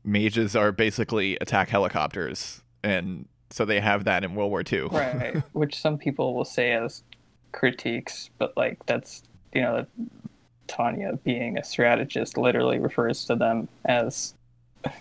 [0.05, 4.89] mages are basically attack helicopters, and so they have that in World War II.
[4.89, 7.03] right which some people will say as
[7.53, 9.23] critiques but like that's
[9.55, 9.87] you know
[10.67, 14.35] tanya being a strategist literally refers to them as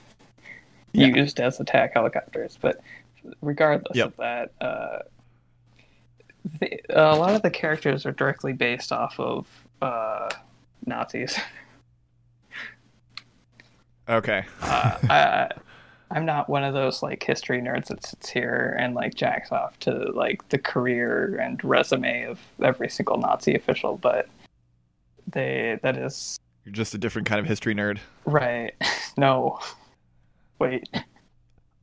[0.93, 1.07] Yeah.
[1.07, 2.79] used as attack helicopters but
[3.41, 4.07] regardless Yep.
[4.07, 4.99] of that uh,
[6.59, 9.47] the, a lot of the characters are directly based off of
[9.81, 10.29] uh,
[10.85, 11.37] nazis
[14.09, 14.45] Okay.
[14.61, 15.49] uh, I,
[16.11, 19.77] I'm not one of those like history nerds that sits here and like jacks off
[19.79, 24.29] to like the career and resume of every single Nazi official, but
[25.29, 27.99] they that is You're just a different kind of history nerd.
[28.25, 28.73] right.
[29.19, 29.57] No,
[30.59, 30.87] wait.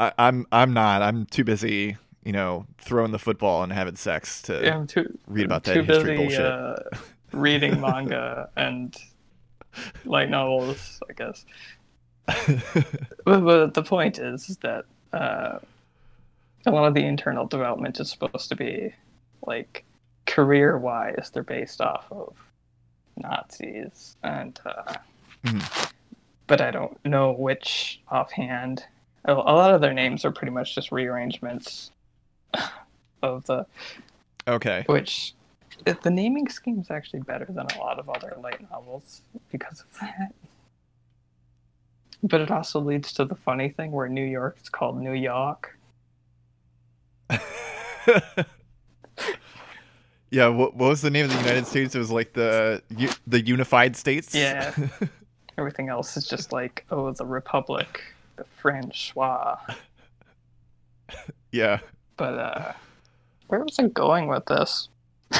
[0.00, 1.02] I, I'm I'm not.
[1.02, 5.46] I'm too busy, you know, throwing the football and having sex to I'm too read
[5.46, 6.40] about that history busy bullshit.
[6.40, 6.76] uh,
[7.32, 8.96] reading manga and
[10.04, 11.44] light novels, I guess.
[13.24, 15.58] But, but the point is, is that uh,
[16.66, 18.92] a lot of the internal development is supposed to be
[19.46, 19.84] like
[20.26, 22.34] career wise, they're based off of
[23.16, 24.94] Nazis, and uh,
[25.44, 25.92] Mhm.
[26.46, 28.84] but I don't know which offhand.
[29.26, 31.90] A, a lot of their names are pretty much just rearrangements
[33.22, 33.66] of the
[34.46, 34.84] okay.
[34.86, 35.34] which
[35.84, 39.80] the the naming scheme is actually better than a lot of other light novels because
[39.80, 40.34] of that.
[42.22, 45.78] But it also leads to the funny thing where New York is called New York.
[50.30, 50.48] yeah.
[50.48, 51.94] What, what was the name of the United States?
[51.94, 52.82] It was like the
[53.26, 54.34] the Unified States.
[54.34, 54.74] Yeah.
[55.58, 58.02] Everything else is just like, oh, the Republic,
[58.36, 59.56] the Francois.
[61.52, 61.80] yeah.
[62.16, 62.72] But uh,
[63.48, 64.88] where was I going with this?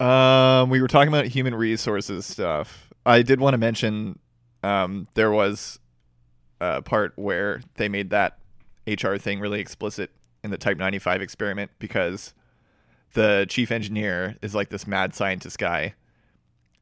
[0.00, 2.88] Um, we were talking about human resources stuff.
[3.04, 4.18] I did want to mention,
[4.62, 5.80] um, there was
[6.60, 8.38] a part where they made that
[8.86, 10.10] HR thing really explicit
[10.44, 12.32] in the Type 95 experiment because
[13.14, 15.94] the chief engineer is like this mad scientist guy,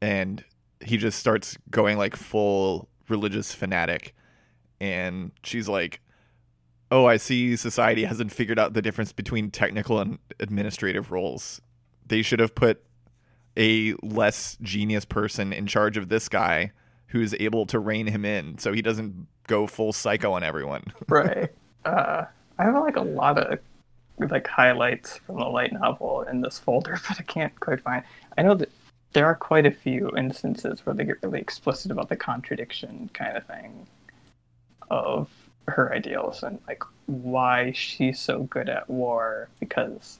[0.01, 0.43] and
[0.85, 4.13] he just starts going like full religious fanatic,
[4.79, 6.01] and she's like,
[6.91, 7.55] "Oh, I see.
[7.55, 11.61] Society hasn't figured out the difference between technical and administrative roles.
[12.05, 12.83] They should have put
[13.57, 16.71] a less genius person in charge of this guy."
[17.11, 20.83] Who's able to rein him in so he doesn't go full psycho on everyone.
[21.07, 21.49] right.
[21.85, 22.25] Uh,
[22.59, 23.59] I have like a lot of
[24.29, 28.03] like highlights from the light novel in this folder, but I can't quite find.
[28.37, 28.69] I know that
[29.13, 33.37] there are quite a few instances where they get really explicit about the contradiction kind
[33.37, 33.87] of thing
[34.89, 35.29] of
[35.67, 40.19] her ideals and like why she's so good at war because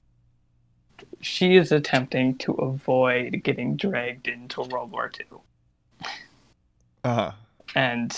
[1.21, 6.07] she is attempting to avoid getting dragged into World War II.
[7.03, 7.31] Uh-huh.
[7.75, 8.15] And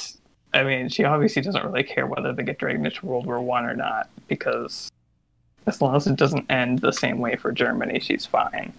[0.53, 3.65] I mean, she obviously doesn't really care whether they get dragged into World War One
[3.65, 4.89] or not, because
[5.67, 8.73] as long as it doesn't end the same way for Germany, she's fine.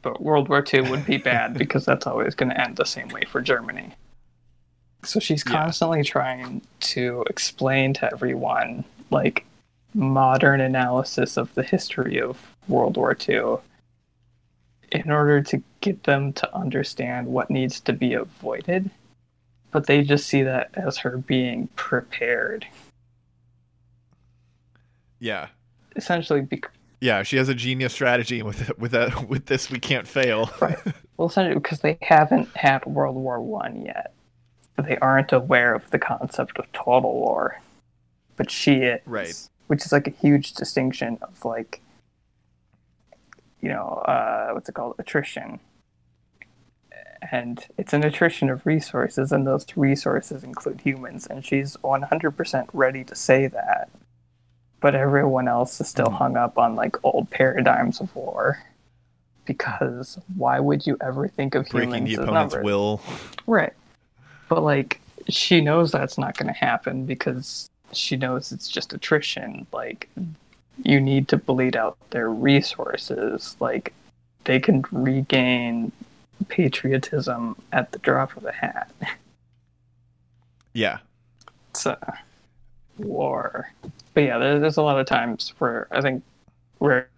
[0.00, 3.08] But World War Two would be bad because that's always going to end the same
[3.08, 3.92] way for Germany.
[5.04, 5.52] So she's Yeah.
[5.52, 9.44] constantly trying to explain to everyone, like,
[9.94, 12.38] modern analysis of the history of
[12.68, 13.56] World War II
[14.92, 18.90] in order to get them to understand what needs to be avoided
[19.70, 22.66] but they just see that as her being prepared.
[25.18, 25.46] Yeah.
[25.96, 30.06] Essentially, bec- Yeah, she has a genius strategy with with that with this we can't
[30.06, 30.50] fail.
[30.60, 30.76] right?
[31.16, 34.12] Well, essentially because they haven't had World War One yet,
[34.82, 37.60] they aren't aware of the concept of total war.
[38.36, 39.48] But she is, Right.
[39.68, 41.80] Which is like a huge distinction of like,
[43.60, 45.60] you know, uh, what's it called, attrition.
[47.30, 51.26] And it's an attrition of resources, and those resources include humans.
[51.26, 53.88] And she's 100% ready to say that.
[54.80, 56.14] But everyone else is still Mhm.
[56.16, 58.58] hung up on like old paradigms of war.
[59.44, 62.64] Because why would you ever think of Breaking humans the as opponent's numbers?
[62.64, 63.00] will.
[63.46, 63.72] Right.
[64.52, 65.00] But like
[65.30, 69.66] she knows that's not going to happen because she knows it's just attrition.
[69.72, 70.10] Like
[70.82, 73.56] you need to bleed out their resources.
[73.60, 73.94] Like
[74.44, 75.90] they can regain
[76.48, 78.92] patriotism at the drop of a hat.
[80.74, 80.98] Yeah.
[81.70, 81.96] It's uh,
[82.96, 83.70] war.
[84.14, 86.22] But yeah, there, there's a lot of times where I think
[86.78, 87.08] where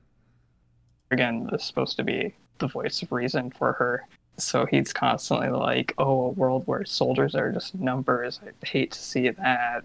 [1.13, 4.07] again this is supposed to be the voice of reason for her.
[4.37, 8.41] So he's constantly like, "Oh, a world where soldiers are just numbers.
[8.45, 9.85] I hate to see that."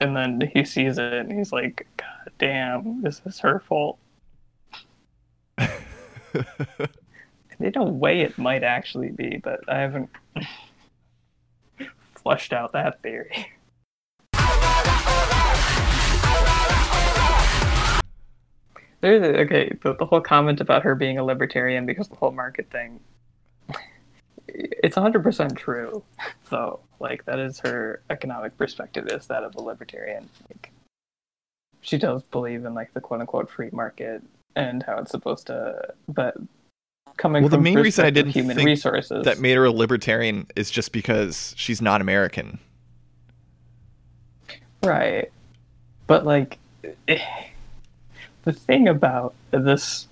[0.00, 3.98] And then he sees it and he's like, "God damn, this is her fault."
[7.58, 10.10] In a way, it might actually be, but I haven't
[12.14, 13.46] fleshed out that theory.
[19.00, 22.32] There's a- okay, the, the whole comment about her being a libertarian because the whole
[22.32, 23.00] market thing.
[24.48, 26.02] It's 100% true.
[26.48, 30.28] So, like, that is her economic perspective is that of a libertarian.
[30.48, 30.72] Like,
[31.80, 34.22] she does believe in, like, the quote unquote free market
[34.54, 36.36] and how it's supposed to, but
[37.16, 39.24] coming Well, the main reason I didn't human think resources.
[39.24, 42.58] that made her a libertarian is just because she's not American.
[44.82, 45.30] Right.
[46.06, 46.58] But like
[47.08, 47.18] eh,
[48.46, 50.06] the thing about this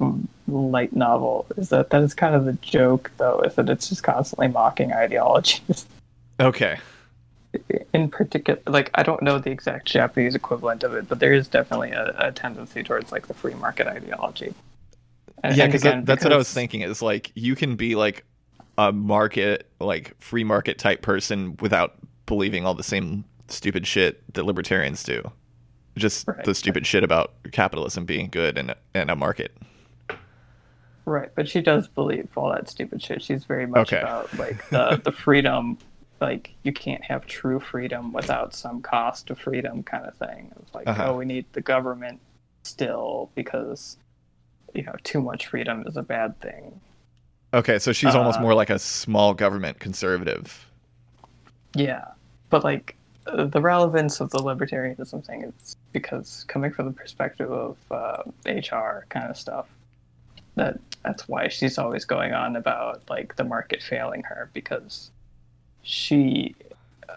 [0.49, 4.03] light novel is that that is kind of the joke though, is that it's just
[4.03, 5.87] constantly mocking ideologies.
[6.41, 6.79] Okay.
[7.93, 11.47] In particular like I don't know the exact Japanese equivalent of it, but there is
[11.47, 14.53] definitely a, a tendency towards like the free market ideology.
[15.45, 16.81] And- Yeah, and again, that, that's what I was thinking.
[16.81, 18.25] Is like you can be like
[18.77, 21.95] a market, like free market type person without
[22.27, 25.31] believing all the same stupid shit that libertarians do.
[25.97, 26.45] Just Right.
[26.45, 29.57] the stupid shit about capitalism being good and and a market.
[31.07, 33.23] Right, but she does believe all that stupid shit.
[33.23, 34.01] She's very much Okay.
[34.01, 35.79] about like the the freedom,
[36.21, 40.51] like you can't have true freedom without some cost to freedom kind of thing.
[40.61, 41.09] It's like, Uh-huh.
[41.11, 42.21] oh, we need the government
[42.65, 43.99] still because
[44.73, 46.81] you know too much freedom is a bad thing.
[47.53, 50.69] Okay, so she's almost Uh, more like a small government conservative.
[51.77, 52.07] Yeah,
[52.51, 57.77] but like the relevance of the libertarianism thing is because coming from the perspective of
[57.91, 59.67] uh, HR kind of stuff,
[60.57, 65.11] that that's why she's always going on about like the market failing her because
[65.83, 66.55] she
[67.09, 67.17] uh,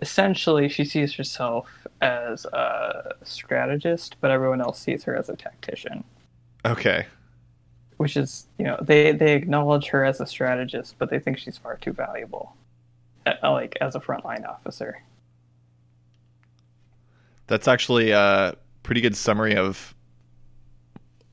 [0.00, 1.68] essentially she sees herself
[2.00, 6.04] as a strategist, but everyone else sees her as a tactician.
[6.64, 7.06] Okay.
[7.98, 11.58] Which is, you know, they they acknowledge her as a strategist, but they think she's
[11.58, 12.56] far too valuable,
[13.26, 15.02] uh, like as a frontline officer.
[17.46, 19.94] That's actually a pretty good summary of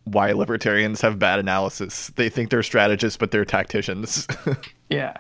[0.06, 2.12] why libertarians have bad analysis.
[2.16, 4.28] They think they're strategists, but they're tacticians.
[4.90, 5.16] Yeah.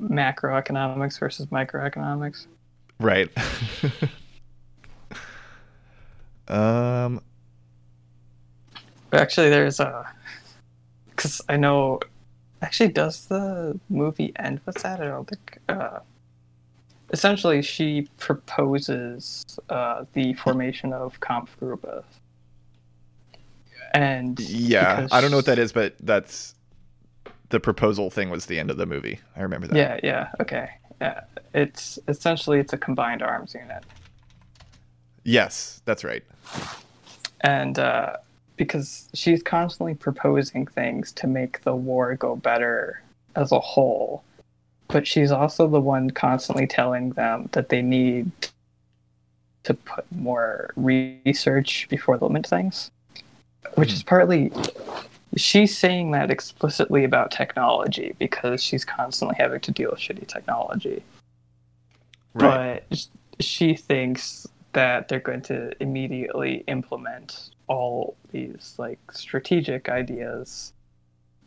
[0.00, 2.46] macroeconomics versus microeconomics.
[2.98, 3.28] Right.
[6.48, 7.20] um.
[9.12, 10.10] Actually, there's a
[11.10, 12.00] because I know.
[12.62, 15.02] Actually, does the movie end with that?
[15.02, 15.58] I don't think.
[15.68, 15.98] Uh,
[17.10, 22.04] essentially, she proposes uh, the formation of Kampfgruppe.
[23.94, 26.54] And Yeah, I don't know what that is, but that's
[27.48, 29.20] the proposal thing was the end of the movie.
[29.36, 29.76] I remember that.
[29.76, 30.70] Yeah, yeah, okay.
[31.00, 31.20] Yeah,
[31.54, 33.84] it's essentially it's a combined arms unit,
[35.24, 36.24] Yes, that's right.
[37.42, 38.16] and uh,
[38.56, 43.00] because she's constantly proposing things to make the war go better
[43.36, 44.24] as a whole,
[44.88, 48.30] but she's also the one constantly telling them that they need
[49.64, 52.90] to put more research before they implement things,
[53.74, 54.08] which is hmm.
[54.08, 54.52] partly
[55.36, 61.02] she's saying that explicitly about technology because she's constantly having to deal with shitty technology.
[62.34, 62.82] Right.
[62.88, 63.06] But
[63.40, 70.72] she thinks that they're going to immediately implement all these like strategic ideas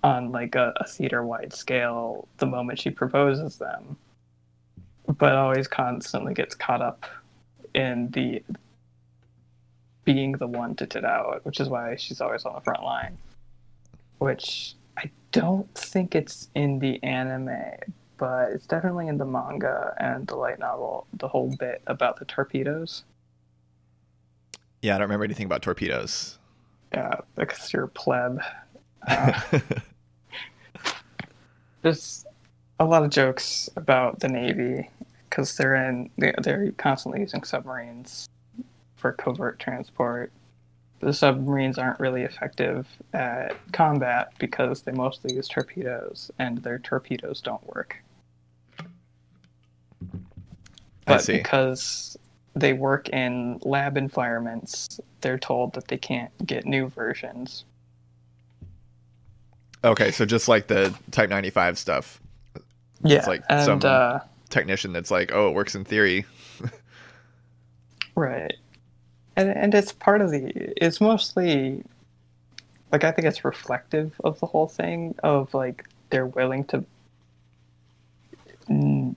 [0.03, 3.97] on like a, a theater wide scale the moment she proposes them
[5.17, 7.05] but always constantly gets caught up
[7.73, 8.43] in the
[10.03, 13.17] being the one to tit out which is why she's always on the front line
[14.17, 17.49] which i don't think it's in the anime
[18.17, 22.25] but it's definitely in the manga and the light novel the whole bit about the
[22.25, 23.03] torpedoes
[24.81, 26.39] yeah, I don't remember anything about torpedoes.
[26.93, 28.41] yeah because you're a pleb
[29.07, 29.39] uh,
[31.81, 32.25] there's
[32.79, 34.89] a lot of jokes about the navy
[35.29, 38.27] because they're in they- they're constantly using submarines
[38.95, 40.31] for covert transport.
[40.99, 47.41] The submarines aren't really effective at combat because they mostly use torpedoes and their torpedoes
[47.41, 48.03] don't work.
[50.01, 50.07] I
[51.05, 52.17] but because
[52.55, 57.65] they work in lab environments they're told that they can't get new versions
[59.83, 62.21] okay, so just like the Type 95 stuff,
[63.03, 64.19] yeah it's like and some- uh
[64.49, 66.25] technician that's like, oh, it works in theory.
[68.15, 68.53] Right.
[69.37, 70.51] And and it's part of the
[70.83, 71.83] it's mostly
[72.91, 76.83] like I think it's reflective of the whole thing of like they're willing to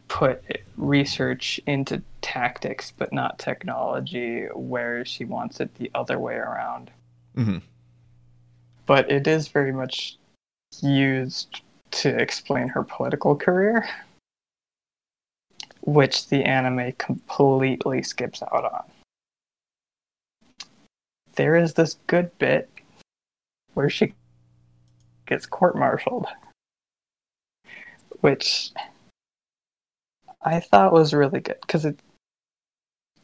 [0.09, 0.43] put
[0.77, 6.91] research into tactics but not technology where she wants it the other way around.
[7.37, 7.61] Mhm.
[8.87, 10.17] But it is very much
[10.83, 13.89] used to explain her political career
[15.85, 18.85] which the anime completely skips out on.
[21.37, 22.71] There is this good bit
[23.75, 24.15] where she
[25.27, 26.27] gets court martialed,
[28.21, 28.71] which
[30.43, 31.99] I thought was really good because it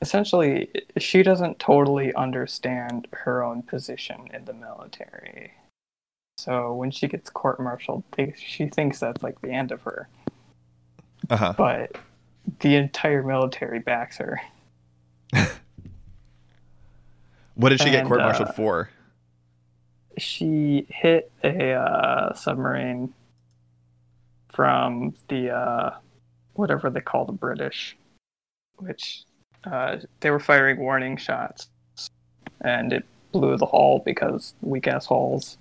[0.03, 5.53] essentially she doesn't totally understand her own position in the military.
[6.41, 8.03] So when she gets court martialed,
[8.36, 10.09] she thinks that's like the end of her.
[11.28, 11.55] Uh huh.
[11.57, 11.97] But
[12.61, 14.41] the entire military backs her.
[17.61, 18.91] What did she get court martialed uh, for?
[20.16, 23.12] She hit a uh, submarine
[24.49, 25.91] from the uh,
[26.55, 27.99] whatever they call the British,
[28.76, 29.24] which
[29.64, 31.68] uh, they were firing warning shots,
[32.62, 35.59] and it blew the hull because weak ass hulls.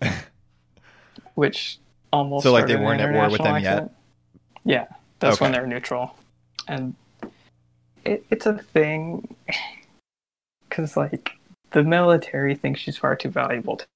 [1.34, 1.78] which
[2.12, 3.90] almost So, like, they weren't at war with them yet?
[4.64, 4.86] Yeah,
[5.18, 6.16] that's when they're neutral,
[6.68, 6.94] and
[8.04, 9.34] it, it's a thing
[10.68, 11.32] because like
[11.70, 13.86] the military thinks she's far too valuable to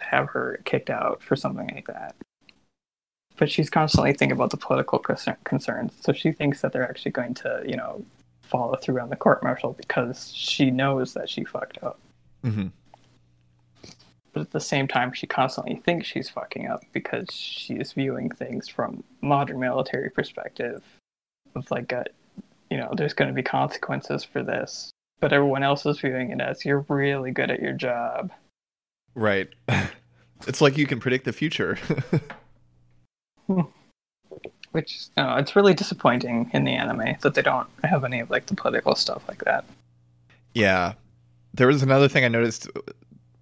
[0.00, 2.14] have her kicked out for something like that.
[3.38, 7.12] But she's constantly thinking about the political concern- concerns, so she thinks that they're actually
[7.12, 8.04] going to, you know,
[8.42, 11.98] follow through on the court martial because she knows that she fucked up.
[12.42, 12.68] hmm
[14.36, 18.68] But at the same time, she constantly thinks she's fucking up because she's viewing things
[18.68, 20.82] from modern military perspective,
[21.54, 22.04] of like a,
[22.70, 24.90] you know, there's going to be consequences for this.
[25.20, 28.30] But everyone else is viewing it as you're really good at your job.
[29.14, 29.48] Right.
[30.46, 31.78] it's like you can predict the future.
[34.72, 38.44] which uh, it's really disappointing in the anime that they don't have any of like
[38.44, 39.64] the political stuff like that.
[40.52, 40.92] yeah.
[41.54, 42.68] There was another thing I noticed,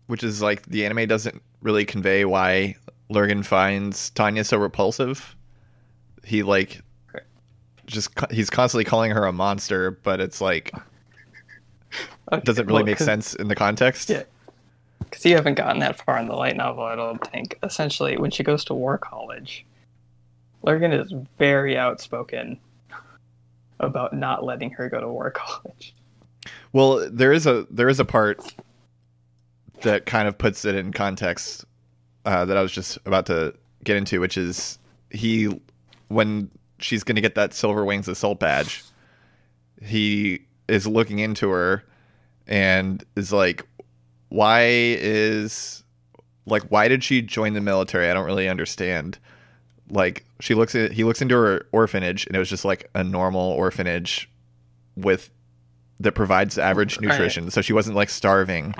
[0.06, 2.76] which is like the anime doesn't really convey why
[3.10, 5.34] Lergen finds Tanya so repulsive.
[6.24, 6.82] He like
[7.14, 7.24] Okay.
[7.86, 10.72] just he's constantly calling her a monster, but it's like
[12.32, 14.08] Okay, doesn't really well, make sense in the context.
[14.10, 14.22] Yeah.
[15.00, 17.58] Because you haven't gotten that far in the light novel, I don't think.
[17.62, 19.64] Essentially, when she goes to war college,
[20.66, 22.58] Lergen is very outspoken
[23.80, 25.94] about not letting her go to war college.
[26.72, 28.54] Well, there is a there is a part
[29.84, 31.64] that kind of puts it in context
[32.26, 33.54] uh, that I was just about to
[33.84, 34.78] get into, which is
[35.10, 35.60] he
[36.08, 38.82] when she's going to get that Silver Wings Assault badge,
[39.82, 41.84] he is looking into her
[42.46, 43.64] and is like,
[44.28, 45.82] "Why is
[46.46, 48.10] like why did she join the military?
[48.10, 49.18] I don't really understand."
[49.90, 53.04] Like she looks at he looks into her orphanage and it was just like a
[53.04, 54.30] normal orphanage
[54.96, 55.30] with
[56.00, 57.08] that provides average Right.
[57.08, 57.50] nutrition.
[57.50, 58.74] So she wasn't like starving.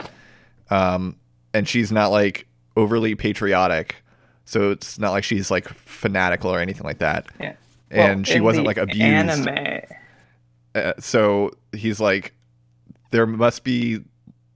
[0.70, 1.16] Um,
[1.52, 2.46] and she's not like
[2.76, 3.96] overly patriotic.
[4.44, 7.26] So it's not like she's like fanatical or anything like that.
[7.40, 7.54] Yeah.
[7.90, 9.02] And she wasn't like abused.
[9.02, 9.80] Anime.
[10.74, 12.34] Uh, so he's like,
[13.10, 14.00] there must be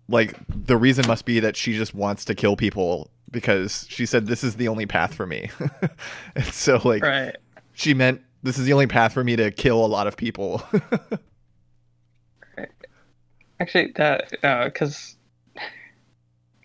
[0.09, 4.27] like the reason must be that she just wants to kill people because she said
[4.27, 5.51] this is the only path for me.
[6.35, 7.37] and so like Right.
[7.75, 10.63] she meant this is the only path for me to kill a lot of people.
[13.61, 14.31] Actually, that
[14.73, 15.17] because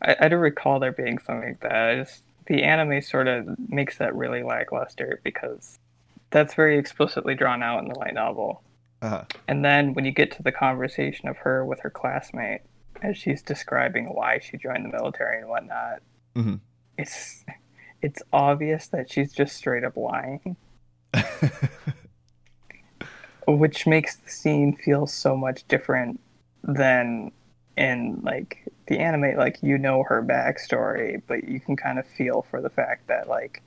[0.04, 1.72] I, I do recall there being something like that.
[1.90, 5.80] I just, the anime sort of makes that really lackluster because
[6.30, 8.64] that's very explicitly drawn out in the light novel.
[9.02, 9.24] uh-huh.
[9.48, 12.62] And then when you get to the conversation of her with her classmate,
[13.02, 16.02] as she's describing why she joined the military and whatnot,
[16.36, 16.60] Mhm.
[16.98, 17.46] it's
[18.02, 20.56] it's obvious that she's just straight up lying,
[23.48, 26.20] which makes the scene feel so much different
[26.64, 27.32] than
[27.78, 29.38] in like the anime.
[29.38, 33.28] Like you know her backstory, but you can kind of feel for the fact that
[33.28, 33.62] like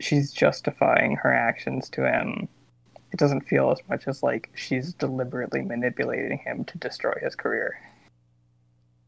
[0.00, 2.48] she's justifying her actions to him
[3.12, 7.80] it doesn't feel as much as like she's deliberately manipulating him to destroy his career.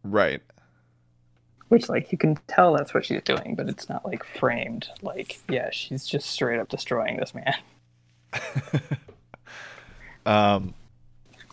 [0.02, 0.40] right.
[1.68, 5.38] Which like you can tell that's what she's doing, but it's not like framed like
[5.48, 7.54] yeah, she's just straight up destroying this man.
[10.26, 10.74] Um,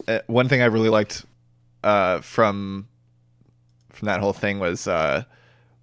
[0.10, 1.26] uh, one thing I really liked
[1.86, 2.90] uh, from
[3.98, 5.24] from that whole thing was uh,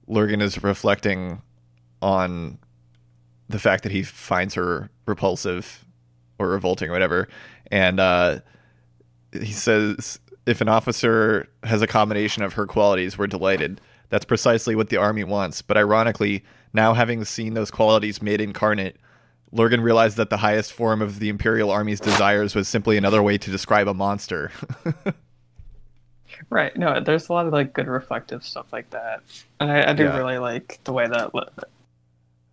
[0.09, 1.43] Lergen is reflecting
[2.01, 2.59] on
[3.49, 5.85] the fact that he finds her repulsive
[6.39, 7.29] or revolting or whatever,
[7.71, 8.41] and uh,
[9.33, 13.81] he says if an officer has a combination of her qualities, we're delighted.
[14.11, 15.63] That's precisely what the army wants.
[15.63, 18.97] But ironically, now having seen those qualities made incarnate,
[19.55, 23.39] Lergen realized that the highest form of the Imperial Army's desires was simply another way
[23.39, 24.51] to describe a monster.
[26.51, 26.77] Right.
[26.77, 29.23] No, there's a lot of like good reflective stuff like that,
[29.61, 30.17] and I, I do Yeah.
[30.17, 31.31] really like the way that.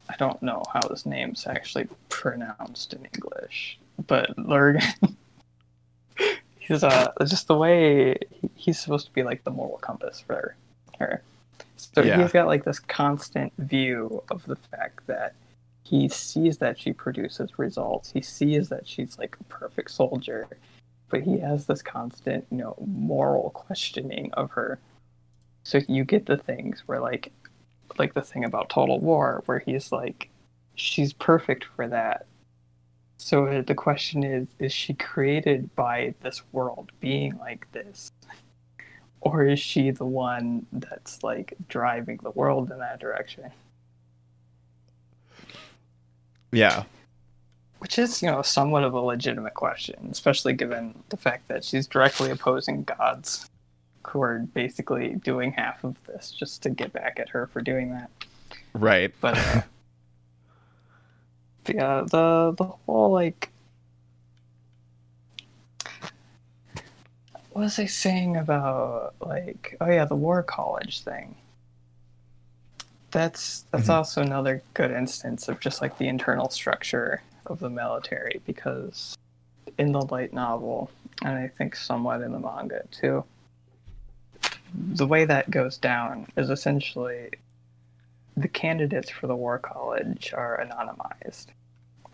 [0.09, 5.15] I don't know how his name's actually pronounced in English, but Lergen.
[6.59, 10.55] he's uh just the way he- he's supposed to be like the moral compass for
[10.99, 11.21] her.
[11.77, 12.21] So Yeah.
[12.21, 15.33] he's got like this constant view of the fact that
[15.83, 18.11] he sees that she produces results.
[18.11, 20.47] He sees that she's like a perfect soldier,
[21.11, 24.79] but he has this constant, you know, moral questioning of her.
[25.63, 27.31] So you get the things where like
[27.99, 30.29] like the thing about Total War where he's like
[30.75, 32.25] she's perfect for that.
[33.17, 38.11] So the question is is she created by this world being like this?
[39.19, 43.51] Or is she the one that's like driving the world in that direction?
[46.51, 46.83] yeah.
[47.81, 51.87] Which is, you know, somewhat of a legitimate question, especially given the fact that she's
[51.87, 53.49] directly opposing gods
[54.05, 57.89] who are basically doing half of this just to get back at her for doing
[57.89, 58.11] that.
[58.73, 59.11] Right.
[59.19, 59.61] But uh,
[61.73, 63.49] yeah, the the whole like
[67.51, 71.35] what was I saying about like oh yeah the war college thing.
[73.09, 73.93] That's that's Mhm.
[73.93, 79.17] also another good instance of just like the internal structure of the military because
[79.77, 80.89] in the light novel
[81.23, 83.23] and I think somewhat in the manga too.
[84.73, 87.29] The way that goes down is essentially
[88.37, 91.47] the candidates for the war college are anonymized.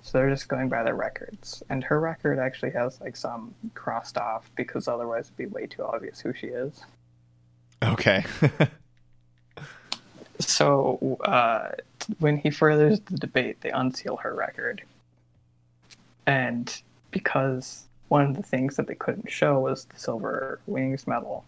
[0.02, 1.62] So they're just going by their records.
[1.70, 5.84] And her record actually has like some crossed off because otherwise it'd be way too
[5.84, 6.84] obvious who she is.
[7.84, 8.26] Okay.
[10.40, 11.70] So uh,
[12.20, 14.84] when he furthers the debate, they unseal her record.
[16.28, 21.46] And because one of the things that they couldn't show was the silver wings medal,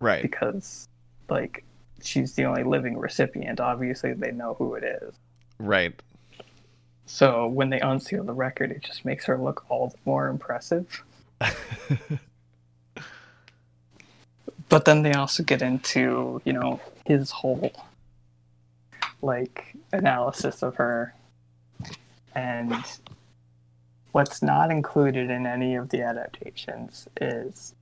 [0.00, 0.22] right.
[0.22, 0.88] because
[1.28, 1.64] like
[2.02, 5.14] she's the only living recipient, obviously they know who it is.
[5.60, 5.94] Right.
[7.06, 11.04] So when they unseal the record, it just makes her look all the more impressive.
[14.72, 17.72] But then they also get into, you know, his whole
[19.20, 21.14] like analysis of her.
[22.34, 22.82] And
[24.12, 27.74] what's not included in any of the adaptations is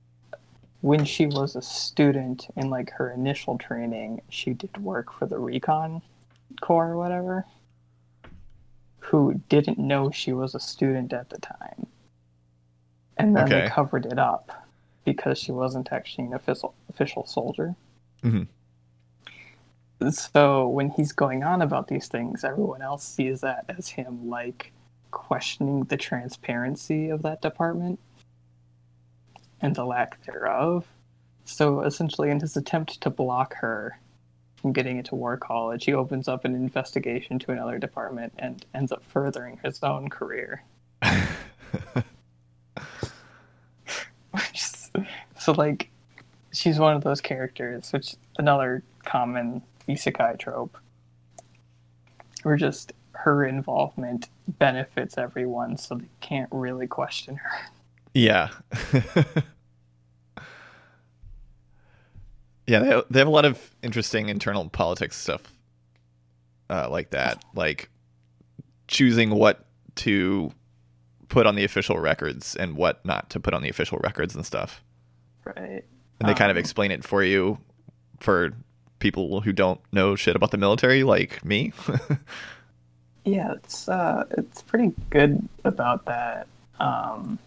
[0.81, 5.37] when she was a student in like her initial training, she did work for the
[5.37, 6.01] recon
[6.61, 7.45] corps or whatever,
[8.99, 11.85] who didn't know she was a student at the time.
[13.17, 13.61] And then Okay.
[13.63, 14.65] they covered it up
[15.05, 17.75] because she wasn't actually an official official soldier.
[18.23, 18.47] Mhm.
[20.09, 24.71] So when he's going on about these things, everyone else sees that as him like
[25.11, 27.99] questioning the transparency of that department
[29.61, 30.87] and the lack thereof.
[31.45, 33.99] So essentially, in his attempt to block her
[34.55, 38.91] from getting into war college, he opens up an investigation to another department and ends
[38.91, 40.63] up furthering his own career.
[45.41, 45.89] So like
[46.53, 50.77] she's one of those characters which another common isekai trope
[52.43, 57.51] We're just her involvement benefits everyone so they can't really question her
[58.13, 58.49] Yeah.
[62.67, 65.53] yeah, they have, they have a lot of interesting internal politics stuff
[66.69, 67.89] uh, like that, like
[68.87, 70.51] choosing what to
[71.27, 74.45] put on the official records and what not to put on the official records and
[74.45, 74.83] stuff.
[75.45, 75.83] right
[76.19, 77.57] And they kind of Um, explain it for you
[78.19, 78.53] for
[78.99, 81.73] people who don't know shit about the military, like me.
[83.25, 86.47] yeah it's uh it's pretty good about that
[86.79, 87.37] um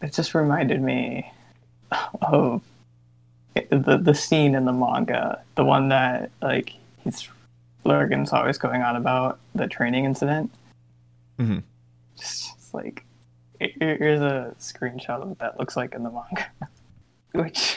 [0.00, 1.30] it just reminded me
[2.22, 2.62] of
[3.70, 6.74] the the scene in the manga the one that like
[7.04, 7.28] he's
[7.84, 10.50] Lergen's always going on about the training incident
[11.38, 11.62] Mhm.
[12.16, 13.04] just, just like
[13.58, 16.46] here's a screenshot of what that looks like in the manga
[17.32, 17.76] which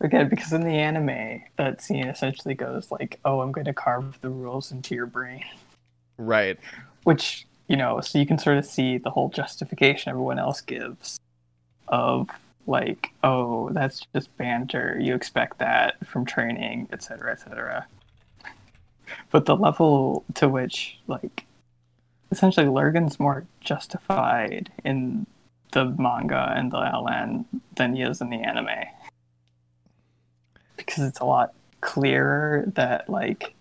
[0.00, 4.18] again because in the anime that scene essentially goes like oh i'm going to carve
[4.20, 5.44] the rules into your brain.
[6.18, 6.58] Right.
[7.04, 11.18] which you know so you can sort of see the whole justification everyone else gives
[11.88, 12.28] of
[12.66, 14.98] like oh that's just banter.
[15.00, 17.86] You expect that from training etc etc
[19.30, 21.44] but the level to which like
[22.30, 25.26] essentially lergen's more justified in
[25.72, 27.44] the manga and the ln
[27.76, 28.68] than he is in the anime
[30.76, 33.54] because it's a lot clearer that like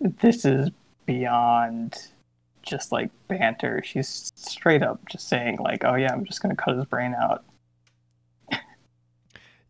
[0.00, 0.70] this is
[1.06, 2.08] beyond
[2.62, 3.82] just like banter.
[3.84, 7.44] She's straight up just saying like, "Oh yeah, I'm just gonna cut his brain out."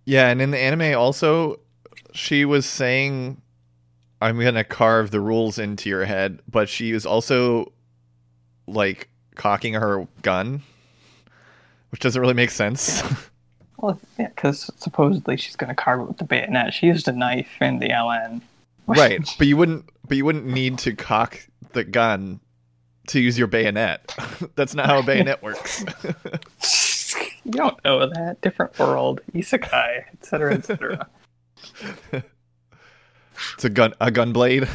[0.05, 1.61] Yeah, and in the anime also,
[2.13, 3.41] she was saying,
[4.21, 7.73] "I'm gonna carve the rules into your head," but she was also
[8.67, 10.63] like cocking her gun,
[11.91, 13.03] which doesn't really make sense.
[13.81, 16.75] Well, yeah, because supposedly she's gonna carve it with the bayonet.
[16.75, 18.43] She used a knife in the LN.
[18.87, 22.41] right, but you wouldn't, but you wouldn't need to cock the gun
[23.09, 24.15] to use your bayonet.
[24.55, 25.85] That's not how a bayonet works.
[27.45, 28.41] you don't know that.
[28.43, 31.09] Different world, isekai, etc., etc.
[32.13, 34.69] it's a gun, a gun blade.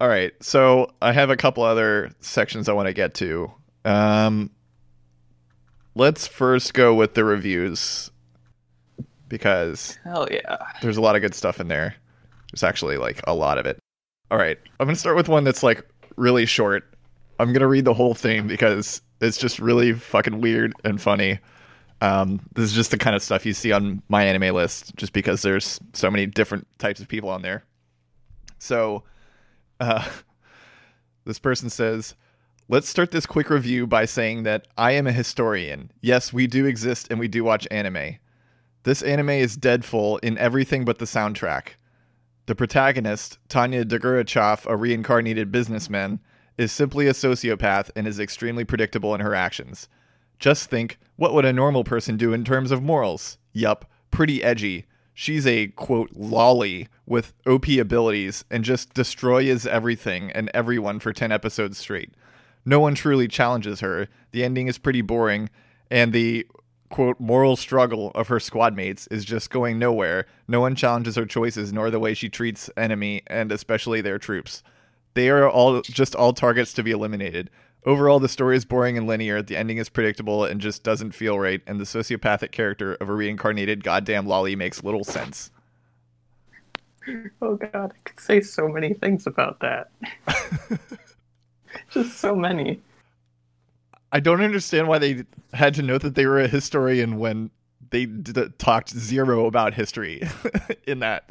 [0.00, 3.52] All right, so I have a couple other sections I want to get to.
[3.84, 4.50] Um,
[5.94, 8.10] let's first go with the reviews
[9.28, 10.56] because Hell yeah.
[10.80, 11.96] there's a lot of good stuff in there.
[12.50, 13.78] There's actually like a lot of it.
[14.30, 15.86] All right, I'm gonna start with one that's like
[16.16, 16.94] really short.
[17.38, 21.40] I'm gonna read the whole thing because it's just really fucking weird and funny.
[22.00, 25.78] Um, this is just the kind of stuff you see on MyAnimeList, just because there's
[25.92, 27.64] so many different types of people on there.
[28.58, 29.04] So,
[29.80, 30.08] uh,
[31.24, 32.14] this person says,
[32.68, 35.90] Let's start this quick review by saying that I am a historian.
[36.00, 38.18] Yes, we do exist and we do watch anime.
[38.84, 41.70] This anime is dead full in everything but the soundtrack.
[42.46, 46.20] The protagonist, Tanya Degurechaff, a reincarnated businessman,
[46.56, 49.88] is simply a sociopath and is extremely predictable in her actions.
[50.38, 53.36] Just think, what would a normal person do in terms of morals?
[53.52, 54.86] Yup, pretty edgy.
[55.14, 61.32] She's a, quote, loli with OP abilities and just destroys everything and everyone for 10
[61.32, 62.14] episodes straight.
[62.64, 64.08] No one truly challenges her.
[64.32, 65.50] The ending is pretty boring,
[65.90, 66.46] and the
[66.90, 70.26] quote moral struggle of her squad mates is just going nowhere.
[70.46, 74.62] No one challenges her choices nor the way she treats enemy and especially their troops.
[75.14, 77.50] They are all just all targets to be eliminated.
[77.84, 79.40] Overall, the story is boring and linear.
[79.42, 81.62] The ending is predictable and just doesn't feel right.
[81.66, 85.50] And the sociopathic character of a reincarnated goddamn loli makes little sense.
[87.40, 89.90] Oh god, I could say so many things about that.
[91.90, 92.80] Just so many.
[94.12, 95.24] I don't understand why they
[95.54, 97.50] had to note that they were a historian when
[97.90, 100.28] they d- talked zero about history
[100.86, 101.24] in that.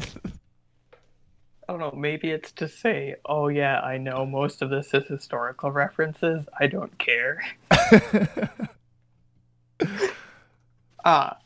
[1.70, 1.91] I don't know.
[1.95, 6.47] Maybe it's to say, "Oh yeah, I know most of this is historical references.
[6.59, 7.43] I don't care."
[11.05, 11.38] Ah,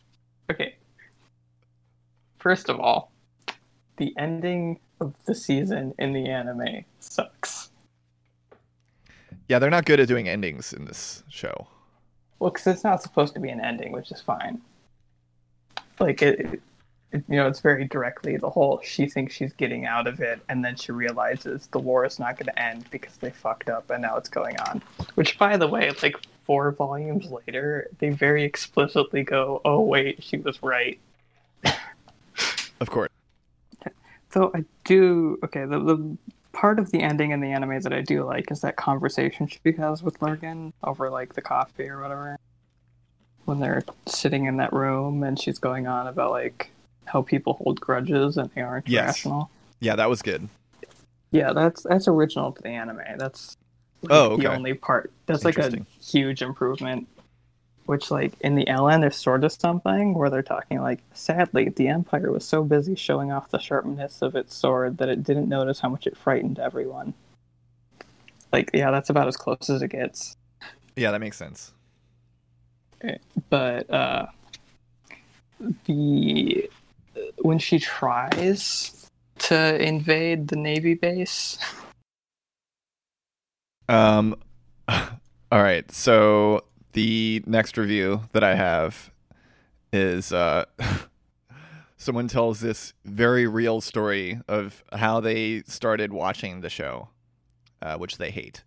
[0.50, 0.76] okay.
[2.40, 3.12] First of all,
[3.98, 7.70] the ending of the season in the anime sucks.
[9.48, 11.68] yeah, they're not good at doing endings in this show.
[12.40, 14.60] Well, because it's not supposed to be an ending, which is fine.
[16.00, 16.62] Like it, it,
[17.14, 18.82] you know, it's very directly the whole.
[18.84, 22.38] She thinks she's getting out of it, and then she realizes the war is not
[22.38, 24.82] going to end because they fucked up, and now it's going on.
[25.16, 30.38] Which, by the way, like four volumes later, they very explicitly go, "Oh wait, she
[30.38, 31.00] was right."
[32.80, 33.10] Of course.
[34.32, 35.66] So I do okay.
[35.66, 36.18] The the
[36.52, 39.72] part of the ending in the anime that I do like is that conversation she
[39.74, 42.38] has with Lergen over like the coffee or whatever.
[43.46, 46.72] When they're sitting in that room and she's going on about like
[47.14, 49.06] how people hold grudges and they aren't Yes.
[49.24, 49.50] rational.
[49.80, 50.50] Yeah, that was good.
[51.32, 53.02] Yeah, that's that's original to the anime.
[53.18, 53.56] That's
[54.02, 55.12] like, Oh, the only part.
[55.28, 57.08] That's like a huge improvement.
[57.86, 61.90] Which, like in the LN, there's sort of something where they're talking like, sadly, the
[61.90, 65.82] Empire was so busy showing off the sharpness of its sword that it didn't notice
[65.82, 67.14] how much it frightened everyone.
[68.54, 70.38] Like, yeah, that's about as close as it gets.
[70.96, 71.74] Yeah, that makes sense.
[73.50, 74.28] But uh,
[75.86, 76.70] the
[77.42, 79.10] when she tries
[79.40, 81.58] to invade the Navy base,
[83.90, 84.36] Um,
[84.88, 85.02] all
[85.52, 85.90] right.
[85.92, 89.12] So the next review that I have
[89.92, 90.66] is uh,
[91.98, 97.10] someone tells this very real story of how they started watching the show,
[97.82, 98.64] uh, which they hate.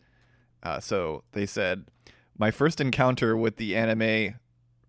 [0.63, 1.87] Uh, so they said,
[2.39, 4.37] "My first encounter with the anime,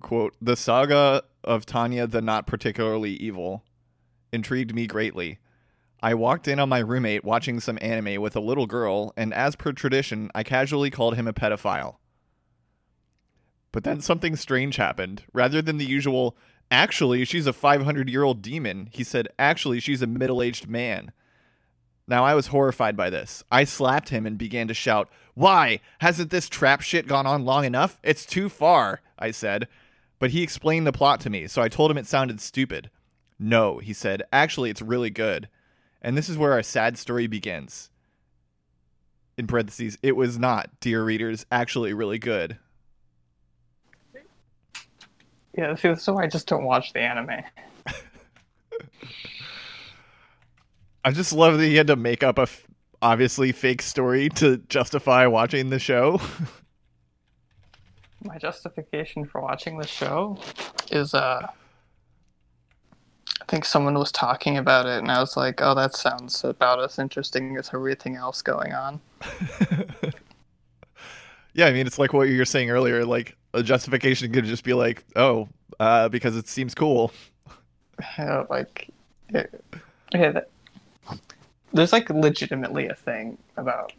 [0.02, 3.64] quote, the saga of Tanya the not particularly evil,
[4.32, 5.40] intrigued me greatly."
[6.02, 9.56] I walked in on my roommate watching some anime with a little girl, and as
[9.56, 11.96] per tradition, I casually called him a pedophile.
[13.72, 15.24] But then something strange happened.
[15.34, 16.38] Rather than the usual,
[16.70, 21.12] actually, she's a 500 year old demon, he said, actually, she's a middle aged man.
[22.08, 23.44] Now, I was horrified by this.
[23.52, 25.82] I slapped him and began to shout, Why?
[26.00, 28.00] Hasn't this trap shit gone on long enough?
[28.02, 29.68] It's too far, I said.
[30.20, 32.90] But he explained the plot to me, so I told him it sounded stupid.
[33.40, 35.48] No, he said, actually, it's really good.
[36.02, 37.90] And this is where our sad story begins.
[39.38, 42.58] In parentheses, it was not, dear readers, actually really good.
[45.56, 47.44] yeah, see, so I just don't watch the anime.
[51.06, 52.68] I just love that he had to make up a f-
[53.02, 56.20] obviously fake story to justify watching the show.
[58.24, 60.38] my justification for watching the show
[60.92, 61.48] is uh
[63.40, 66.84] I think someone was talking about it and I was like, "Oh, that sounds about
[66.84, 69.00] as interesting as everything else going on."
[71.54, 73.06] yeah, I mean, it's like what you were saying earlier.
[73.06, 75.50] Like, a justification could just be like, oh,
[75.80, 77.12] uh, because it seems cool.
[78.20, 78.90] Know, like
[79.30, 79.64] it,
[80.14, 80.52] okay, that,
[81.74, 83.92] there's like legitimately a thing about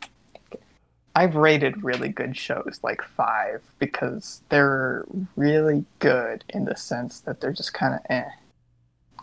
[1.19, 5.05] I've rated really good shows like 5 because they're
[5.35, 8.29] really good in the sense that they're just kind of eh,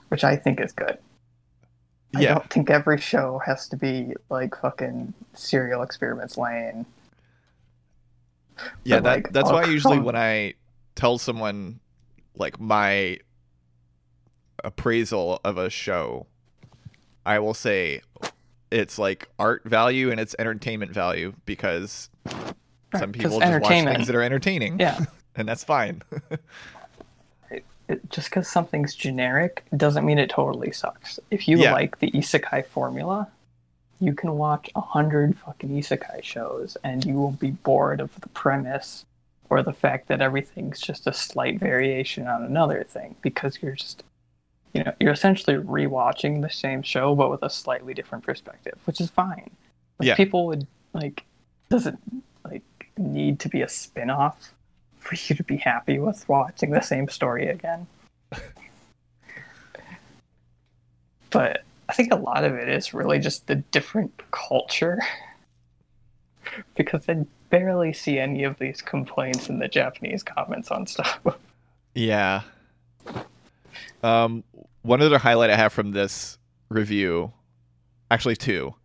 [0.09, 0.97] which I think is good.
[2.11, 2.31] Yeah.
[2.31, 6.85] I don't think every show has to be like fucking Serial Experiments Lain.
[8.83, 10.55] Yeah, But, that like, that's oh, why usually when I
[10.95, 11.79] tell someone
[12.35, 13.19] like my
[14.65, 16.27] appraisal of a show,
[17.25, 18.01] I will say
[18.71, 22.09] it's like art value and it's entertainment value because
[22.97, 24.79] some people just watch things that are entertaining.
[24.79, 25.05] Yeah.
[25.35, 26.01] and that's fine.
[27.51, 31.19] it, just because something's generic doesn't mean it totally sucks.
[31.31, 31.73] If you Yeah.
[31.73, 33.29] like the isekai formula,
[33.99, 38.29] you can watch a hundred fucking isekai shows and you will be bored of the
[38.29, 39.05] premise
[39.49, 44.03] or the fact that everything's just a slight variation on another thing because you're just
[44.75, 48.99] you know you're essentially rewatching the same show but with a slightly different perspective which
[48.99, 49.49] is fine
[49.99, 50.15] like, Yeah.
[50.15, 51.23] people would like
[51.69, 51.99] doesn't
[52.43, 52.63] like
[52.97, 54.51] need to be a spin-off
[54.99, 57.87] for you to be happy with watching the same story again
[61.29, 64.99] but i think a lot of it is really just the different culture
[66.75, 71.19] because i barely see any of these complaints in the japanese comments on stuff
[71.97, 72.41] Yeah.
[74.05, 74.43] Um,
[74.83, 76.37] one other highlight I have from this
[76.69, 77.33] review,
[78.11, 78.75] actually two.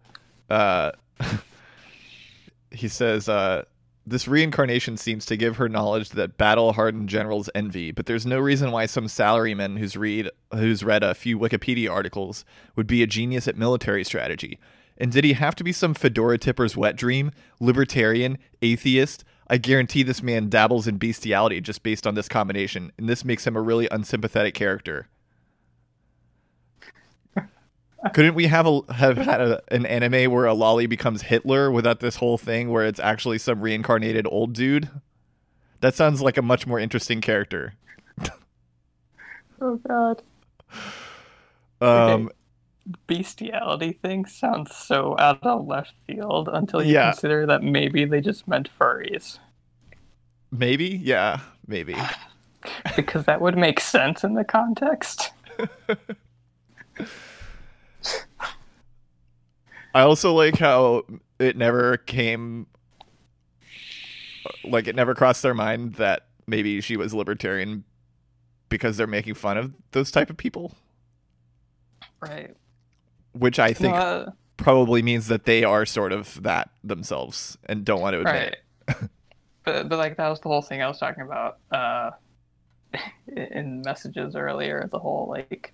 [0.48, 0.92] Uh,
[2.70, 3.64] he says uh,
[4.06, 8.70] This reincarnation seems to give her knowledge that battle-hardened generals envy, but there's no reason
[8.70, 13.46] why some salaryman who's read who's read a few Wikipedia articles would be a genius
[13.46, 14.58] at military strategy.
[14.96, 19.22] And did he have to be some fedora tipper's wet dream, libertarian, atheist?
[19.50, 23.44] I guarantee this man dabbles in bestiality just based on this combination, and this makes
[23.44, 25.08] him a really unsympathetic character.
[28.14, 31.98] Couldn't we have a have had a, an anime where a loli becomes Hitler without
[32.00, 34.88] this whole thing where it's actually some reincarnated old dude?
[35.80, 37.74] That sounds like a much more interesting character.
[39.62, 40.22] Oh god.
[41.82, 42.34] Um, Okay.
[43.06, 47.10] Bestiality thing sounds so out of left field until you Yeah.
[47.12, 49.38] consider that maybe they just meant furries.
[50.50, 51.94] maybe, yeah, maybe.
[52.94, 55.30] Because that would make sense in the context.
[59.94, 61.04] I also like how
[61.38, 62.66] it never came,
[64.64, 67.84] like it never crossed their mind that maybe she was libertarian
[68.68, 70.74] because they're making fun of those type of people,
[72.20, 72.54] Right.
[73.32, 74.26] Which I think Uh,
[74.56, 78.58] probably means that they are sort of that themselves and don't want to admit
[78.88, 78.96] right.
[79.02, 79.10] it.
[79.64, 82.10] but but like that was the whole thing I was talking about uh
[83.36, 85.72] in messages earlier, the whole like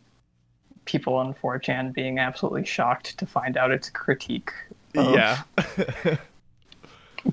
[0.85, 4.53] people on 4chan being absolutely shocked to find out it's a critique.
[4.95, 5.43] of- Yeah,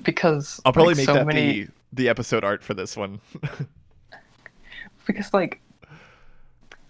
[0.02, 3.20] Because I'll probably like, make so that many the the episode art for this one.
[5.06, 5.60] because like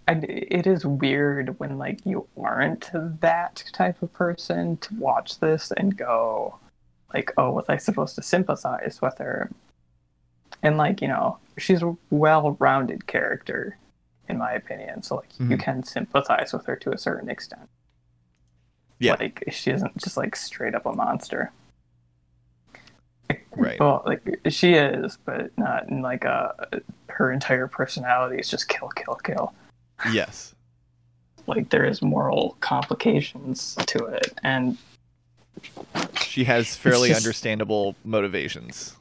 [0.07, 2.91] and it is weird when like you aren't
[3.21, 6.59] that type of person to watch this and go
[7.13, 9.51] like oh was i supposed to sympathize with her
[10.63, 13.77] and like you know she's a well-rounded character
[14.29, 15.61] in my opinion so like you Mhm.
[15.61, 17.69] can sympathize with her to a certain extent
[18.99, 19.17] Yeah.
[19.19, 21.51] like she isn't just like straight up a monster
[23.57, 23.79] right.
[23.81, 26.69] well, like she is, but not in like a
[27.09, 29.55] her entire personality is just kill, kill, kill.
[30.13, 30.51] Yes.
[31.47, 34.79] Like there is moral complications to it, and
[36.23, 38.97] She has fairly just- understandable motivations.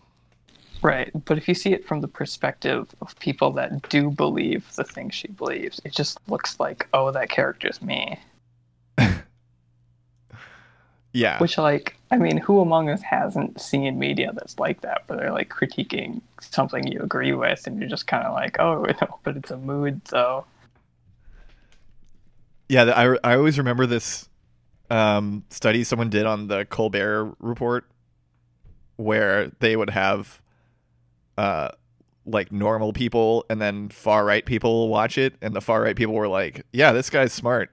[0.82, 1.10] right.
[1.24, 5.10] But if you see it from the perspective of people that do believe the thing
[5.10, 8.20] she believes, it just looks like, oh, that character's me.
[11.14, 11.38] Yeah.
[11.39, 15.32] Which, like, I mean, who among us hasn't seen media that's like that, where they're
[15.32, 19.38] like critiquing something you agree with, and you're just kind of like, oh, no, but
[19.38, 20.44] it's a mood, so
[22.74, 24.28] Yeah, I, I always remember this
[24.90, 27.86] um, study someone did on the Colbert Report,
[28.96, 30.42] where they would have
[31.38, 31.70] uh,
[32.26, 36.16] like normal people and then far right people watch it, and the far right people
[36.16, 37.70] were like, "Yeah, this guy's smart."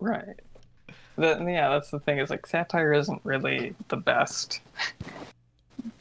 [0.00, 0.40] Right.
[1.14, 2.18] The, yeah, that's the thing.
[2.18, 4.60] Is like satire isn't really the best,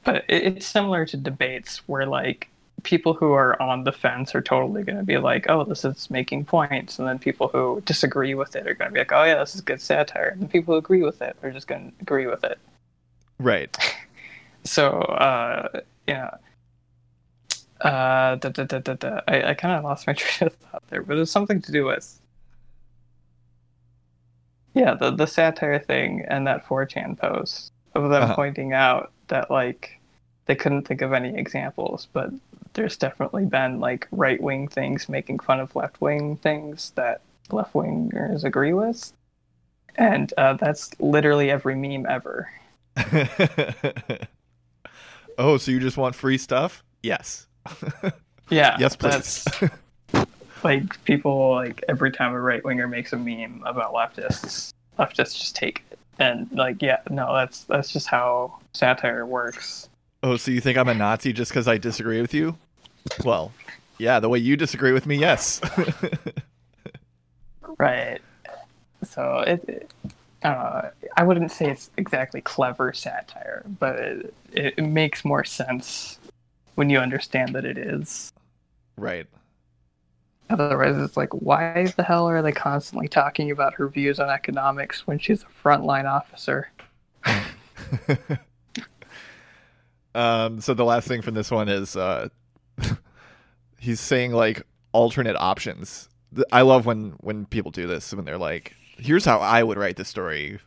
[0.03, 2.49] but it, it's similar to debates where like
[2.83, 6.09] people who are on the fence are totally going to be like, "Oh, this is
[6.09, 9.23] making points," and then people who disagree with it are going to be like, "Oh
[9.23, 11.91] yeah, this is good satire," and the people who agree with it are just going
[11.91, 12.57] to agree with it.
[13.39, 13.75] Right.
[14.63, 15.69] So, uh,
[16.07, 16.29] yeah.
[17.81, 19.21] Uh, da, da, da, da, da.
[19.27, 21.85] I, I kind of lost my train of thought there, but it's something to do
[21.85, 22.19] with
[24.75, 28.35] yeah, the the satire thing and that 4chan post of them Uh-huh.
[28.35, 29.99] pointing out that like
[30.45, 32.29] they couldn't think of any examples, but
[32.73, 37.73] there's definitely been like right wing things making fun of left wing things that left
[37.73, 39.13] wingers agree with,
[39.95, 42.49] and uh, that's literally every meme ever.
[45.37, 46.83] oh, so you just want free stuff?
[47.01, 47.47] Yes.
[48.51, 49.45] Yeah, yes, please.
[50.63, 55.55] like people like every time a right winger makes a meme about leftists, leftists just
[55.55, 55.97] take it.
[56.19, 59.89] And like, yeah, no, that's that's just how satire works.
[60.23, 62.57] Oh, so you think I'm a Nazi just because I disagree with you?
[63.23, 63.51] Well,
[63.97, 65.61] yeah, the way you disagree with me, yes.
[67.77, 68.21] Right.
[69.03, 69.91] So it, it
[70.43, 70.89] I.
[71.17, 76.19] I wouldn't say it's exactly clever satire, but it, it, it makes more sense
[76.75, 78.31] when you understand that it is.
[78.97, 79.25] right.
[80.49, 85.07] Otherwise, it's like, why the hell are they constantly talking about her views on economics
[85.07, 86.69] when she's a frontline officer?
[90.15, 92.29] um, so the last thing from this one is uh,
[93.79, 96.09] he's saying like alternate options.
[96.51, 99.97] I love when when people do this when they're like, "Here's how I would write
[99.97, 100.59] the story."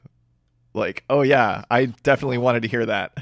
[0.73, 3.17] Like, oh yeah, I definitely wanted to hear that.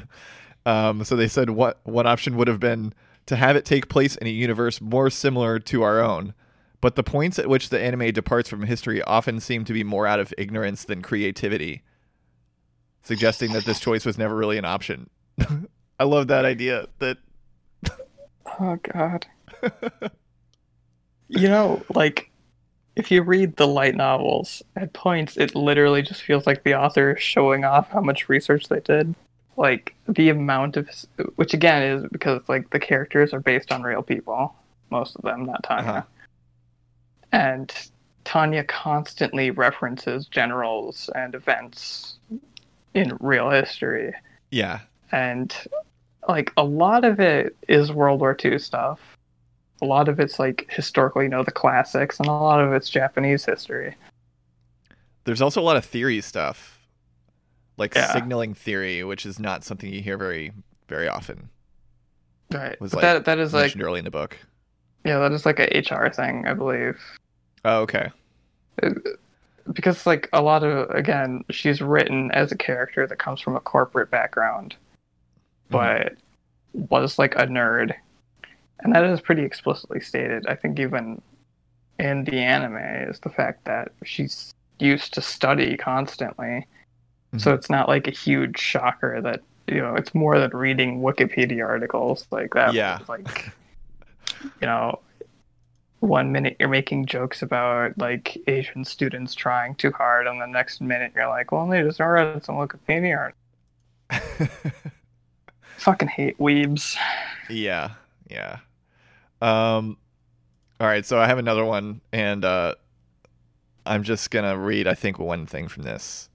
[0.64, 2.94] Um, so they said what one option would have been
[3.26, 6.34] to have it take place in a universe more similar to our own,
[6.80, 10.06] but the points at which the anime departs from history often seem to be more
[10.06, 11.82] out of ignorance than creativity,
[13.02, 15.10] suggesting that this choice was never really an option.
[16.02, 16.88] I love that idea.
[16.98, 17.16] That
[18.58, 19.24] Oh god.
[21.28, 22.28] you know, like
[22.96, 27.12] if you read the light novels, at points it literally just feels like the author
[27.12, 29.14] is showing off how much research they did.
[29.56, 30.88] Like the amount of
[31.36, 34.56] which again is because like the characters are based on real people,
[34.90, 35.88] most of them, not Tanya.
[35.88, 36.02] Uh-huh.
[37.30, 37.72] And
[38.24, 42.16] Tanya constantly references generals and events
[42.92, 44.12] in real history.
[44.50, 44.80] yeah,
[45.12, 45.54] And
[46.28, 49.00] like a lot of it is World War II stuff.
[49.80, 52.88] A lot of it's like historical, you know, the classics, and a lot of it's
[52.88, 53.96] Japanese history.
[55.24, 56.80] there's also a lot of theory stuff,
[57.76, 58.12] like Yeah.
[58.12, 60.52] signaling theory, which is not something you hear very
[60.88, 61.48] very often.
[62.52, 62.78] Right.
[62.80, 64.36] Was, like, that that is like Mentioned early in the book.
[65.04, 66.98] yeah, that is like a HR thing, I believe.
[67.64, 68.10] Oh, okay.
[68.82, 68.90] Uh,
[69.72, 73.60] because like a lot of again, she's written as a character that comes from a
[73.60, 74.74] corporate background,
[75.72, 76.14] but
[76.72, 77.94] was like a nerd.
[78.80, 80.46] And that is pretty explicitly stated.
[80.46, 81.20] I think even
[81.98, 86.66] in the anime is the fact that she's used to study constantly.
[87.38, 87.58] So mm-hmm.
[87.58, 92.26] it's not like a huge shocker that you know it's more than reading Wikipedia articles
[92.30, 92.74] like that.
[92.74, 92.98] Yeah.
[93.08, 93.52] Like
[94.60, 94.98] you know,
[96.00, 100.80] one minute you're making jokes about like Asian students trying too hard, and the next
[100.80, 103.34] minute you're like, well, they just read some Wikipedia art.
[105.82, 106.96] Fucking hate weebs.
[107.50, 107.94] yeah,
[108.30, 108.58] yeah.
[109.40, 109.96] Um,
[110.78, 111.04] all right.
[111.04, 112.76] So I have another one, and uh,
[113.84, 114.86] I'm just gonna read.
[114.86, 116.28] I think one thing from this,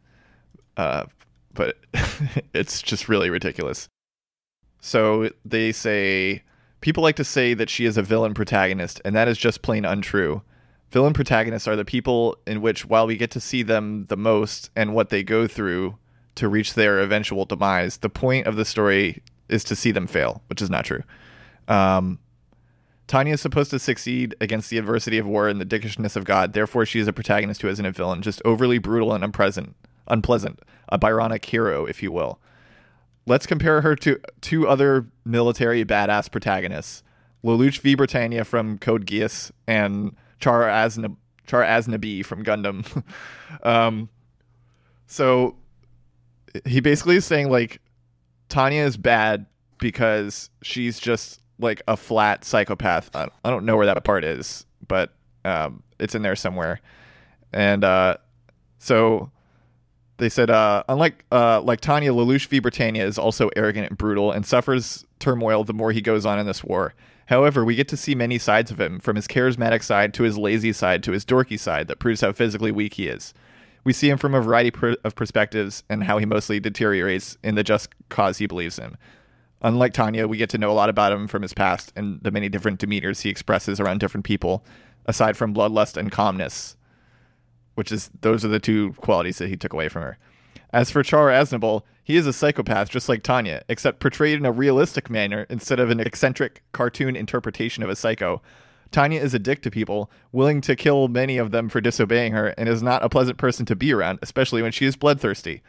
[0.75, 1.05] uh,
[1.53, 1.77] but
[2.53, 3.87] it's just really ridiculous.
[4.81, 6.43] So they say
[6.81, 9.85] people like to say that she is a villain protagonist, and that is just plain
[9.85, 10.41] untrue.
[10.91, 14.71] Villain protagonists are the people in which, while we get to see them the most
[14.75, 15.97] and what they go through
[16.35, 20.41] to reach their eventual demise, the point of the story is to see them fail,
[20.47, 21.03] which is not true.
[21.67, 22.19] Um,
[23.07, 26.53] Tanya is supposed to succeed against the adversity of war and the dickishness of God.
[26.53, 29.75] Therefore, she is a protagonist who isn't a villain, just overly brutal and unpleasant,
[30.07, 32.39] unpleasant, a Byronic hero, if you will.
[33.25, 37.03] Let's compare her to two other military badass protagonists,
[37.43, 37.95] Lelouch V.
[37.95, 43.03] Britannia from Code Geass and Char Azna Char from Gundam.
[43.63, 44.09] um,
[45.07, 45.55] so
[46.65, 47.81] he basically is saying like
[48.49, 49.45] Tanya is bad
[49.79, 53.09] because she's just like a flat psychopath.
[53.15, 55.13] I, don't know where that part is, but
[55.45, 56.79] um, it's in there somewhere.
[57.53, 58.17] And uh,
[58.79, 59.31] so
[60.17, 62.59] they said, uh, unlike uh, like Tanya, Lelouch V.
[62.59, 66.45] Britannia is also arrogant and brutal and suffers turmoil the more he goes on in
[66.45, 66.93] this war.
[67.27, 70.37] However, we get to see many sides of him, from his charismatic side to his
[70.37, 73.33] lazy side to his dorky side, that proves how physically weak he is.
[73.87, 77.63] We see him from a variety of perspectives and how he mostly deteriorates in the
[77.63, 78.97] just cause he believes in.
[79.61, 82.29] Unlike Tanya, we get to know a lot about him from his past and the
[82.29, 84.65] many different demeanors he expresses around different people,
[85.05, 86.75] aside from bloodlust and calmness,
[87.75, 90.17] which is those are the two qualities that he took away from her.
[90.73, 94.51] As for Char Aznable, he is a psychopath just like Tanya, except portrayed in a
[94.51, 98.41] realistic manner instead of an eccentric cartoon interpretation of a psycho.
[98.91, 102.47] Tanya is a dick to people, willing to kill many of them for disobeying her,
[102.57, 105.61] and is not a pleasant person to be around, especially when she is bloodthirsty.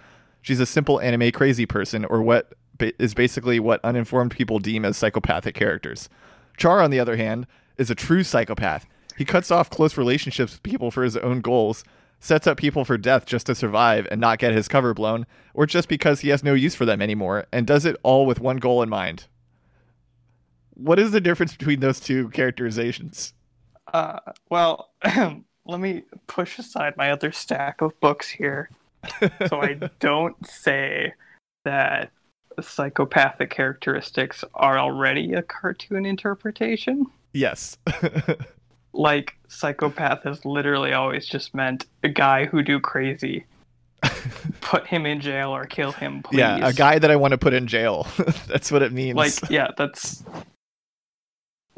[0.42, 4.96] She's a simple anime crazy person, or what is basically what uninformed people deem as
[4.96, 6.08] psychopathic characters.
[6.56, 8.86] Char, on the other hand, is a true psychopath.
[9.16, 11.82] He cuts off close relationships with people for his own goals,
[12.20, 15.66] sets up people for death just to survive and not get his cover blown, or
[15.66, 18.58] just because he has no use for them anymore, and does it all with one
[18.58, 19.26] goal in mind.
[20.78, 23.34] What is the difference between those two characterizations?
[23.92, 24.18] Uh,
[24.48, 28.70] well, let me push aside my other stack of books here,
[29.48, 31.12] so I don't say
[31.64, 32.10] that
[32.60, 37.06] psychopathic characteristics are already a cartoon interpretation.
[37.32, 37.76] Yes.
[38.94, 43.44] Like psychopath has literally always just meant a guy who do crazy.
[44.60, 46.38] Put him in jail or kill him, please.
[46.38, 48.06] yeah, a guy that I want to put in jail.
[48.48, 49.16] That's what it means.
[49.16, 50.24] Like, yeah, that's.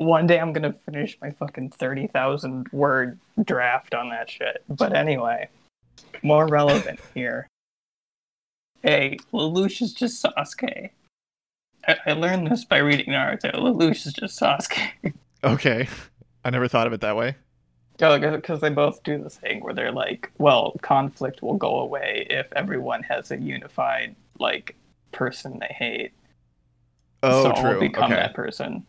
[0.01, 4.65] One day I'm gonna finish my fucking 30,000 word draft on that shit.
[4.67, 5.51] But anyway,
[6.23, 7.47] more relevant here.
[8.83, 10.89] Hey, Lelouch is just Sasuke.
[11.87, 13.53] I, I learned this by reading Naruto.
[13.53, 15.13] Lelouch is just Sasuke.
[15.45, 15.87] okay.
[16.47, 17.37] I never thought of it that way.
[18.01, 21.81] Oh, yeah, Because they both do this thing where they're like, well, conflict will go
[21.81, 24.77] away if everyone has a unified, like,
[25.13, 26.13] person they hate.
[27.23, 27.81] Oh, so true.
[27.81, 28.15] Become okay.
[28.15, 28.87] that person.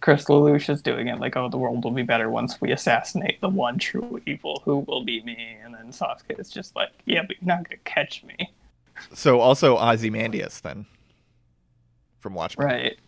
[0.00, 3.40] Chris Lelouch is doing it like, oh, the world will be better once we assassinate
[3.40, 5.56] the one true evil who will be me.
[5.64, 8.52] And then Sasuke is just like, yeah, but you're not going to catch me.
[9.12, 10.86] So also Ozymandias then.
[12.18, 12.66] from Watchmen.
[12.66, 12.98] Right.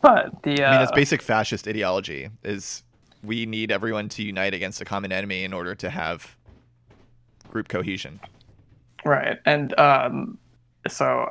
[0.00, 2.82] But the uh, I mean, it's basic fascist ideology is
[3.22, 6.36] we need everyone to unite against a common enemy in order to have
[7.50, 8.20] group cohesion.
[9.04, 9.38] Right.
[9.44, 10.38] And um,
[10.88, 11.28] so,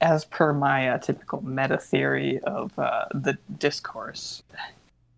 [0.00, 4.42] as per my uh, typical meta theory of uh, the discourse,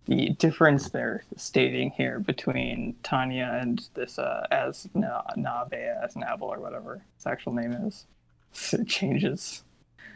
[0.07, 6.59] the difference they're stating here between Tanya and this uh, as Na- as Navel, or
[6.59, 8.07] whatever his actual name is,
[8.73, 9.63] it changes.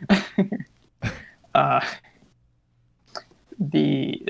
[1.55, 1.81] uh,
[3.59, 4.27] the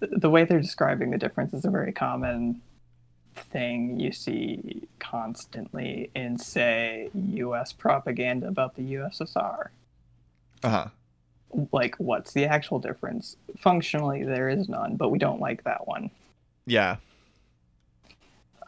[0.00, 2.60] the way they're describing the difference is a very common
[3.42, 7.72] thing you see constantly in, say, U.S.
[7.72, 9.68] propaganda about the USSR.
[10.62, 10.86] Uh huh.
[11.72, 13.36] Like, what's the actual difference?
[13.58, 16.10] Functionally, there is none, but we don't like that one.
[16.66, 16.96] Yeah.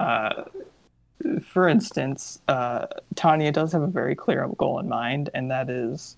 [0.00, 0.44] Uh,
[1.46, 6.16] for instance, uh, Tanya does have a very clear goal in mind, and that is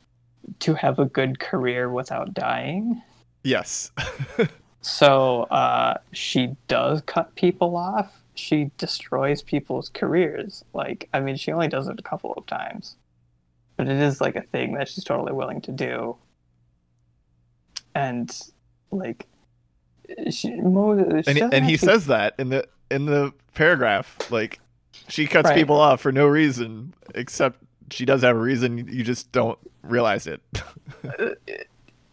[0.61, 3.03] to have a good career without dying.
[3.43, 3.91] Yes.
[4.85, 8.23] So uh, she does cut people off.
[8.35, 10.65] She destroys people's careers.
[10.73, 12.97] Like, I mean, she only does it a couple of times,
[13.77, 16.17] but it is like a thing that she's totally willing to do.
[17.95, 18.37] And
[18.91, 19.27] like,
[20.31, 24.61] she, Mo, she and and he says that in the in the paragraph like
[25.09, 25.57] she cuts Right.
[25.57, 27.59] people off for no reason except
[27.91, 30.43] she does have a reason you just don't realize it
[31.19, 31.31] uh,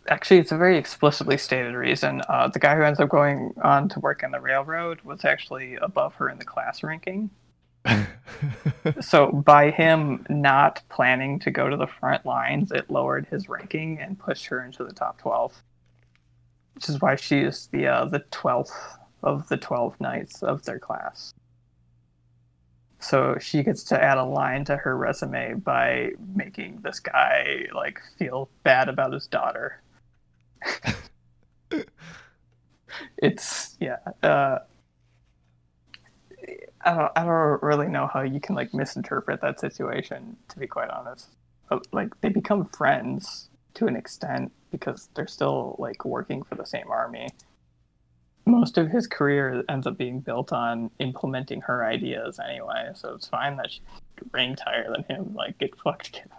[0.08, 2.22] actually it's a very explicitly stated reason.
[2.28, 5.76] Uh, the guy who ends up going on to work in the railroad was actually
[5.76, 7.30] above her in the class ranking.
[9.02, 14.00] so by him not planning to go to the front lines, it lowered his ranking
[14.00, 15.64] and pushed her into the top twelve.
[16.76, 20.80] Which is why she is the uh, the twelfth of the twelve knights of their
[20.80, 21.34] class.
[23.00, 28.00] So she gets to add a line to her resume by making this guy like
[28.20, 29.82] feel bad about his daughter.
[33.18, 33.98] it's yeah.
[34.22, 34.60] Uh,
[36.84, 37.12] I don't.
[37.16, 40.38] I don't really know how you can like misinterpret that situation.
[40.50, 41.30] To be quite honest,
[41.70, 46.66] But, like they become friends to an extent because they're still like working for the
[46.66, 47.30] same army.
[48.46, 53.28] Most of his career ends up being built on implementing her ideas anyway, so it's
[53.28, 53.82] fine that she
[54.32, 55.36] ranked higher than him.
[55.36, 56.30] Like get fucked, kid.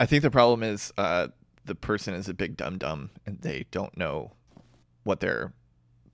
[0.00, 1.28] I think the problem is uh
[1.64, 4.32] the person is a big dum dum and they don't know
[5.04, 5.52] what they're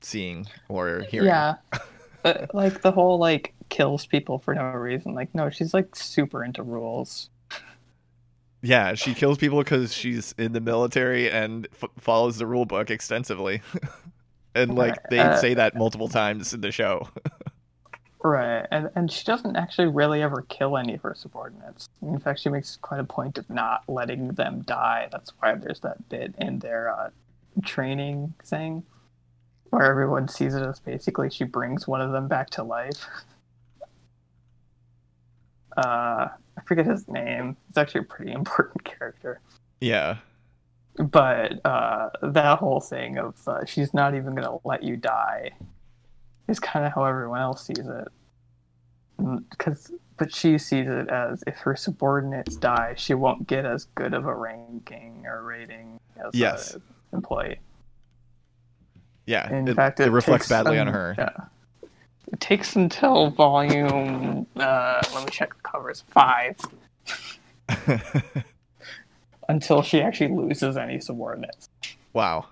[0.01, 1.55] seeing or hearing Yeah.
[2.23, 5.15] but, like the whole like kills people for no reason.
[5.15, 7.31] Like no, she's like super into rules.
[8.63, 12.91] yeah she kills people because she's in the military and f- follows the rule book
[12.91, 13.61] extensively
[14.55, 17.09] and like they Uh, say that multiple times in the show
[18.25, 18.67] Right.
[18.71, 21.89] And and she doesn't actually really ever kill any of her subordinates.
[22.03, 25.09] In fact, she makes quite a point of not letting them die.
[25.11, 27.11] That's why there's that bit in their uh,
[27.65, 28.85] training thing
[29.71, 33.07] where everyone sees it as basically she brings one of them back to life.
[35.75, 36.29] Uh,
[36.59, 37.57] I forget his name.
[37.71, 39.41] It's actually a pretty important character.
[39.81, 40.19] yeah
[40.99, 45.51] but uh, that whole thing of uh, she's not even going to let you die
[46.49, 48.09] is kind of how everyone else sees it.
[49.51, 54.15] Because, but she sees it as if her subordinates die, she won't get as good
[54.15, 56.75] of a ranking or rating as Yes.
[56.75, 56.83] an
[57.13, 57.61] employee.
[59.27, 61.31] yeah In it, fact, it it, reflects badly on her Yeah.
[62.33, 64.47] It takes until volume.
[64.57, 66.03] Uh, let me check the covers.
[66.09, 66.57] Five
[69.49, 71.69] until she actually loses any subordinates.
[72.13, 72.47] wow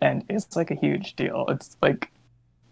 [0.00, 1.46] and it's like a huge deal.
[1.48, 2.10] It's like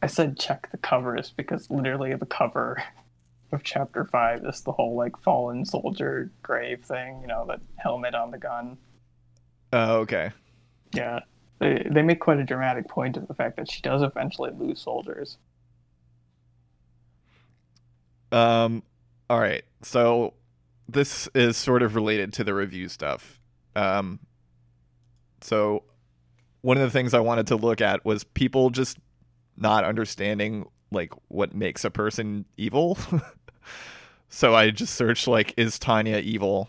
[0.03, 2.83] I said, check the covers because literally the cover
[3.53, 7.21] of chapter five is the whole like fallen soldier grave thing.
[7.21, 8.79] You know, the helmet on the gun.
[9.73, 10.31] oh okay
[10.95, 11.21] Yeah,
[11.59, 14.81] they they make quite a dramatic point of the fact that she does eventually lose
[14.81, 15.39] soldiers.
[18.31, 18.83] Um,
[19.31, 19.65] all right.
[19.83, 20.35] So
[20.89, 23.41] this is sort of related to the review stuff.
[23.77, 24.21] Um,
[25.41, 25.85] so
[26.69, 28.99] one of the things I wanted to look at was people just
[29.57, 32.99] not understanding like what makes a person evil.
[34.29, 36.69] so I just searched like is Tanya evil?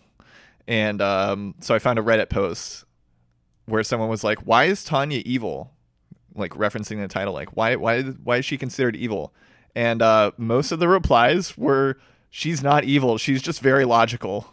[0.70, 2.86] And um, so I found a Reddit post
[3.66, 5.74] where someone was like, "Why is Tanya evil?"
[6.34, 9.34] Like referencing the title, like why why why is she considered evil?
[9.76, 11.98] and uh, most of the replies were
[12.30, 14.52] she's not evil she's just very logical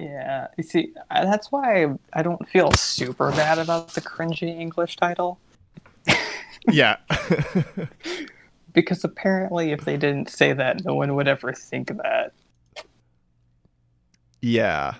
[0.00, 5.38] Yeah, you see, that's why I don't feel super bad about the cringy English title.
[6.70, 6.96] yeah
[8.72, 12.32] because apparently if they didn't say that, no one would ever think that.
[14.40, 14.94] Yeah.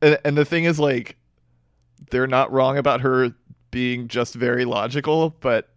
[0.00, 1.18] And, and the thing is, like,
[2.10, 3.34] they're not wrong about her
[3.70, 5.68] being just very logical, but,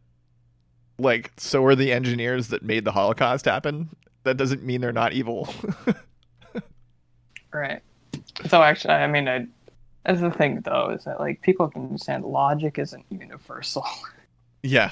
[0.98, 3.90] like, so are the engineers that made the Holocaust happen.
[4.24, 5.54] That doesn't mean they're not evil.
[7.54, 7.82] Right.
[8.46, 9.48] So actually, I mean, I,
[10.06, 13.86] that's the thing though, is that like people can understand logic isn't universal.
[14.64, 14.92] yeah.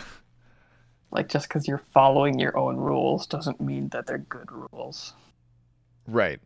[1.11, 5.13] like just because you're following your own rules doesn't mean that they're good rules.
[6.07, 6.41] Right.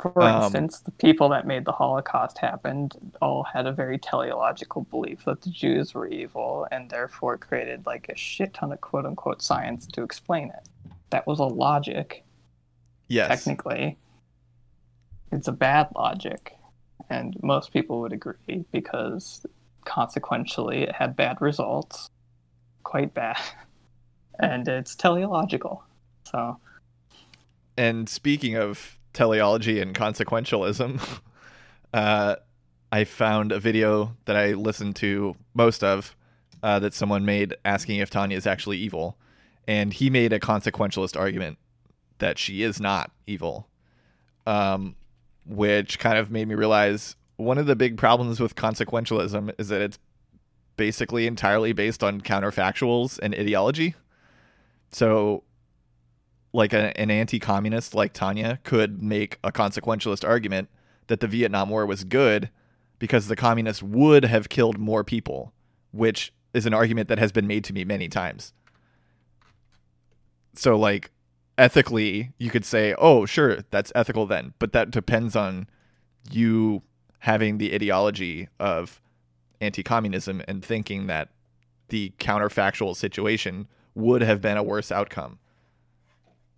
[0.00, 2.90] For Um, instance, the people that made the Holocaust happen
[3.22, 8.08] all had a very teleological belief that the Jews were evil and therefore created like
[8.08, 10.68] a shit ton of quote unquote science to explain it.
[11.10, 12.24] That was a logic,
[13.08, 13.52] Yes.
[13.64, 13.98] technically.
[15.32, 16.56] It's a bad logic,
[17.10, 19.44] and most people would agree because
[19.84, 22.10] consequentially it had bad results,
[22.84, 23.40] quite bad,
[24.38, 25.82] and it's teleological.
[26.24, 26.58] So,
[27.76, 31.20] And speaking of teleology and consequentialism,
[31.94, 32.36] uh,
[32.92, 36.14] I found a video that I listened to most of
[36.62, 39.16] uh, that someone made asking if Tanya is actually evil.
[39.66, 41.58] And he made a consequentialist argument
[42.18, 43.68] that she is not evil,
[44.46, 44.96] um,
[45.44, 49.80] which kind of made me realize one of the big problems with consequentialism is that
[49.80, 49.98] it's
[50.76, 53.94] basically entirely based on counterfactuals and ideology.
[54.90, 55.44] So
[56.52, 60.68] like a, an anti-communist like Tanya could make a consequentialist argument
[61.06, 62.50] that the Vietnam War was good
[62.98, 65.52] because the communists would have killed more people,
[65.90, 68.52] which is an argument that has been made to me many times.
[70.54, 71.10] So like
[71.58, 75.68] ethically, you could say, "Oh, sure, that's ethical then," but that depends on
[76.30, 76.82] you
[77.20, 79.00] having the ideology of
[79.60, 81.28] anti-communism and thinking that
[81.88, 85.38] the counterfactual situation would have been a worse outcome.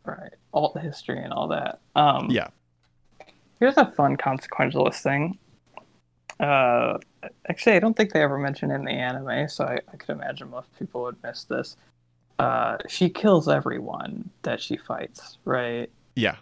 [0.05, 1.81] right, alt history and all that.
[1.97, 2.49] Um, Yeah.
[3.59, 5.39] Here's a fun consequentialist thing.
[6.41, 6.99] Uh,
[7.49, 10.11] actually, I don't think they ever mention it in the anime, so I, I could
[10.11, 11.77] imagine most people would miss this.
[12.39, 15.89] Uh, she kills everyone that she fights, right?
[16.17, 16.37] Yeah.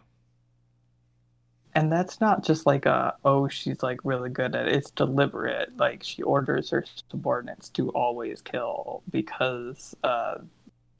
[1.74, 4.74] And that's not just like a oh she's like really good at it.
[4.74, 5.76] It's deliberate.
[5.78, 10.36] Like she orders her subordinates to always kill because uh,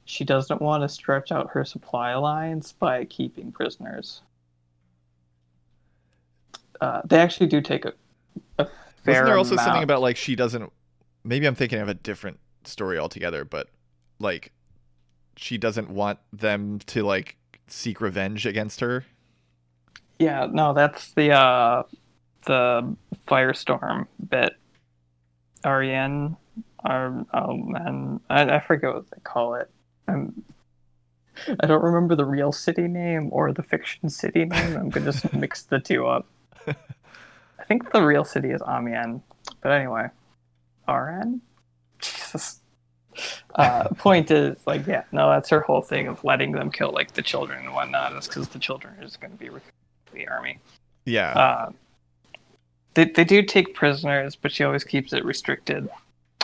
[0.05, 4.21] she doesn't want to stretch out her supply lines by keeping prisoners.
[6.81, 7.93] Uh, they actually do take a,
[8.57, 8.73] a fair
[9.05, 9.65] Wasn't there also amount.
[9.65, 10.71] something about like she doesn't?
[11.23, 13.69] Maybe I'm thinking of a different story altogether, but
[14.19, 14.51] like
[15.35, 17.37] she doesn't want them to like
[17.67, 19.05] seek revenge against her.
[20.19, 21.83] Yeah, no, that's the uh
[22.45, 22.95] the
[23.27, 24.55] firestorm bit.
[25.65, 26.35] Arene,
[26.83, 29.69] or oh man, I, I forget what they call it.
[30.07, 30.43] I'm,
[31.59, 34.77] I don't remember the real city name or the fiction city name.
[34.77, 36.27] I'm gonna just mix the two up.
[36.67, 39.21] I think the real city is Amiens,
[39.61, 40.07] but anyway,
[40.87, 41.41] Arene.
[41.99, 42.59] Jesus.
[43.55, 47.13] Uh, point is, like, yeah, no, that's her whole thing of letting them kill like
[47.13, 48.13] the children and whatnot.
[48.13, 49.49] Is because the children are just going to be
[50.13, 50.59] the army.
[51.05, 51.31] Yeah.
[51.31, 51.71] Uh,
[52.93, 55.89] they they do take prisoners, but she always keeps it restricted.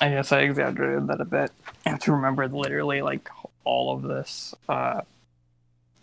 [0.02, 1.52] I guess I exaggerated that a bit.
[1.86, 3.30] I have to remember literally like
[3.66, 5.02] all of this, uh,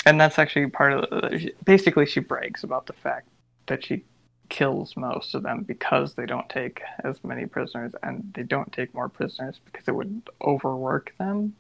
[0.05, 1.01] and that's actually part of.
[1.11, 3.29] The, basically, she brags about the fact
[3.67, 4.05] that she
[4.49, 8.95] kills most of them because they don't take as many prisoners, and they don't take
[8.95, 11.55] more prisoners because it would overwork them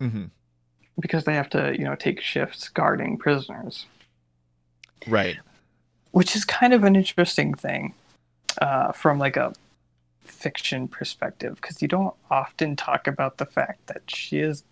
[0.00, 0.24] hmm
[1.00, 3.86] because they have to you know take shifts guarding prisoners.
[5.08, 5.38] Right.
[6.12, 7.94] which is kind of an interesting thing
[8.60, 9.52] uh, from like a
[10.22, 14.62] fiction perspective because you don't often talk about the fact that she is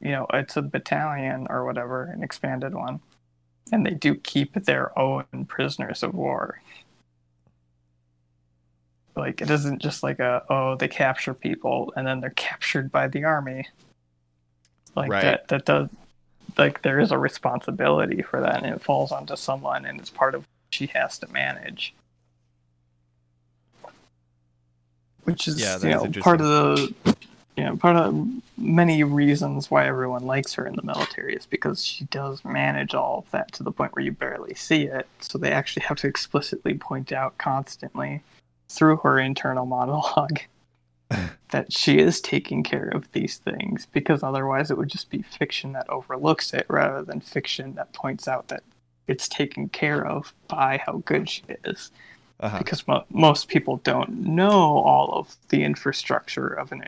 [0.00, 3.00] you know it's a battalion or whatever an expanded one
[3.72, 6.60] and they do keep their own prisoners of war.
[9.16, 13.08] Like it isn't just like a oh they capture people and then they're captured by
[13.08, 13.68] the army.
[14.96, 15.22] Like Right.
[15.22, 15.88] that that does
[16.56, 20.34] like there is a responsibility for that and it falls onto someone and it's part
[20.34, 21.94] of what she has to manage.
[25.24, 26.94] Which is Yeah, you know part of the
[27.56, 31.84] you know part of many reasons why everyone likes her in the military is because
[31.84, 35.06] she does manage all of that to the point where you barely see it.
[35.20, 38.22] So they actually have to explicitly point out constantly
[38.68, 40.40] through her internal monologue
[41.50, 45.72] that she is taking care of these things because otherwise it would just be fiction
[45.72, 48.62] that overlooks it rather than fiction that points out that
[49.08, 51.90] it's taken care of by how good she is
[52.40, 52.58] Uh-huh.
[52.58, 56.82] because mo- most people don't know all of the infrastructure of an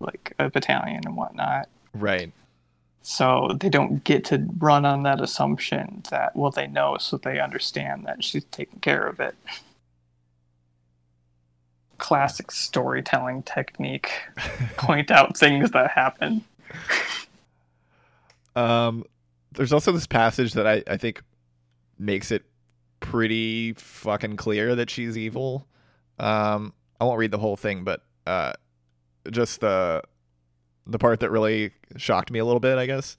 [0.00, 1.68] like a battalion and whatnot
[2.00, 2.32] Right.
[3.02, 7.38] So they don't get to run on that assumption that, well, they know, so they
[7.38, 9.36] understand that she's taking care of it.
[11.98, 14.10] Classic storytelling technique.
[14.76, 16.44] Point out things that happen.
[18.56, 19.04] Um,
[19.52, 21.22] there's also this passage that I, I think
[21.98, 22.44] makes it
[23.00, 25.66] pretty fucking clear that she's evil.
[26.18, 28.52] Um, I won't read the whole thing, but uh,
[29.30, 30.02] just the
[30.86, 33.16] the part that really shocked me a little bit, I guess.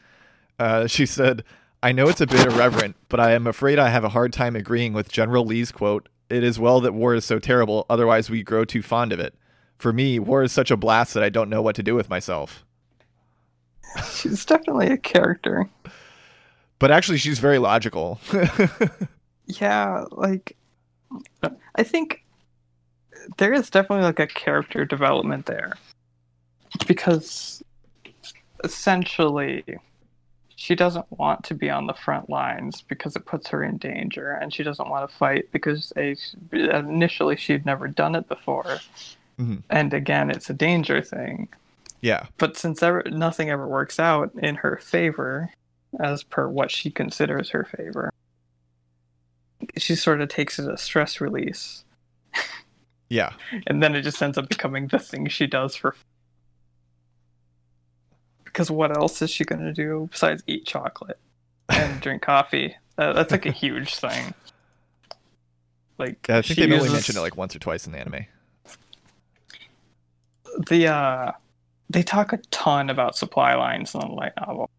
[0.57, 1.43] Uh, she said,
[1.83, 4.55] "I know it's a bit irreverent, but I am afraid I have a hard time
[4.55, 6.09] agreeing with General Lee's quote.
[6.29, 9.35] It is well that war is so terrible, otherwise we grow too fond of it.
[9.77, 12.09] For me, war is such a blast that I don't know what to do with
[12.09, 12.63] myself."
[14.13, 15.69] She's definitely a character.
[16.79, 18.19] But actually, she's very logical.
[19.47, 20.55] yeah, like
[21.75, 22.23] I think
[23.37, 25.73] there is definitely like a character development there.
[26.87, 27.63] Because
[28.63, 29.63] essentially
[30.55, 34.31] she doesn't want to be on the front lines because it puts her in danger
[34.31, 36.15] and she doesn't want to fight because a,
[36.51, 38.79] initially she'd never done it before.
[39.39, 39.57] Mm-hmm.
[39.69, 41.47] and again it's a danger thing.
[42.01, 42.25] Yeah.
[42.39, 45.51] But since ever, nothing ever works out in her favor
[45.99, 48.11] as per what she considers her favor
[49.77, 51.83] she sort of takes it as stress release
[53.09, 53.33] yeah
[53.65, 55.95] and then it just ends up becoming the thing she does for
[58.57, 61.19] because what else is she going to do besides eat chocolate
[61.69, 62.75] and drink coffee?
[62.97, 64.33] Uh, that's like a huge thing.
[65.99, 66.79] Like yeah, I think they uses...
[66.79, 68.25] only mentioned it like once or twice in the anime.
[70.69, 71.31] The uh,
[71.87, 74.71] they talk a ton about supply lines in the light novel.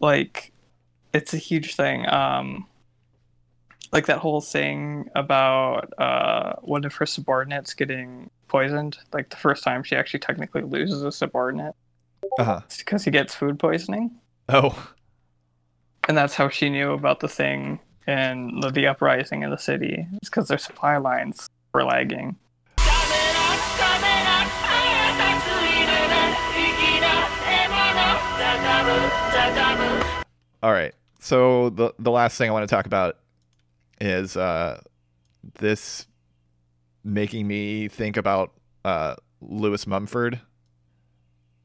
[0.00, 0.49] Like,
[1.12, 2.08] it's a huge thing.
[2.08, 2.66] Um,
[3.92, 8.98] like that whole thing about uh, one of her subordinates getting poisoned.
[9.12, 11.74] Like the first time she actually technically loses a subordinate.
[12.38, 12.60] Uh-huh.
[12.66, 14.12] It's because he gets food poisoning.
[14.48, 14.92] Oh.
[16.08, 20.06] And that's how she knew about the thing and the, the uprising in the city.
[20.14, 22.36] It's because their supply lines were lagging.
[30.62, 30.94] All right.
[31.20, 33.18] So the the last thing I want to talk about
[34.00, 34.80] is uh,
[35.58, 36.06] this
[37.04, 38.52] making me think about
[38.86, 40.40] uh, Lewis Mumford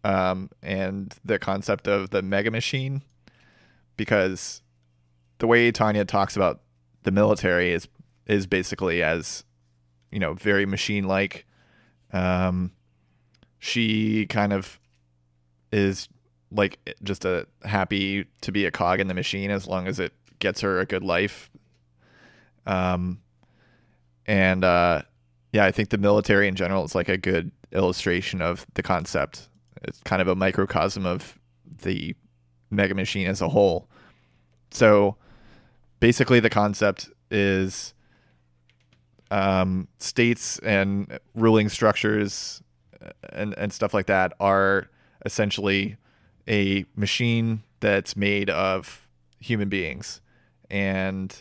[0.03, 3.01] um, and the concept of the mega machine
[3.95, 4.61] because
[5.37, 6.61] the way Tanya talks about
[7.03, 7.87] the military is
[8.27, 9.45] is basically as
[10.11, 11.45] you know very machine like
[12.11, 12.71] um,
[13.57, 14.81] she kind of
[15.71, 16.09] is
[16.55, 20.13] like just a happy to be a cog in the machine as long as it
[20.39, 21.49] gets her a good life
[22.65, 23.19] um
[24.25, 25.01] and uh
[25.55, 29.47] yeah, I think the military in general is like a good illustration of the concept.
[29.83, 31.39] It's kind of a microcosm of
[31.81, 32.13] the
[32.69, 33.87] mega machine as a whole.
[34.71, 35.15] So
[36.01, 37.93] basically, the concept is
[39.31, 42.61] um, states and ruling structures
[43.31, 44.89] and, and stuff like that are
[45.25, 45.95] essentially
[46.47, 49.07] a machine that's made of
[49.39, 50.21] human beings.
[50.69, 51.35] And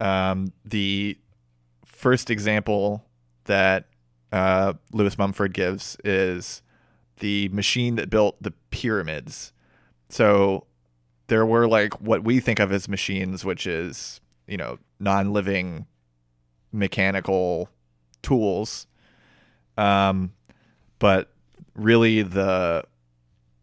[0.00, 1.18] um, the
[1.84, 3.04] first example
[3.44, 3.86] that
[4.32, 6.62] uh, Lewis Mumford gives is
[7.18, 9.52] the machine that built the pyramids.
[10.08, 10.66] So
[11.26, 15.86] there were like what we think of as machines, which is, you know, non living
[16.72, 17.68] mechanical
[18.22, 18.86] tools.
[19.76, 20.32] Um,
[20.98, 21.32] but
[21.74, 22.84] really, the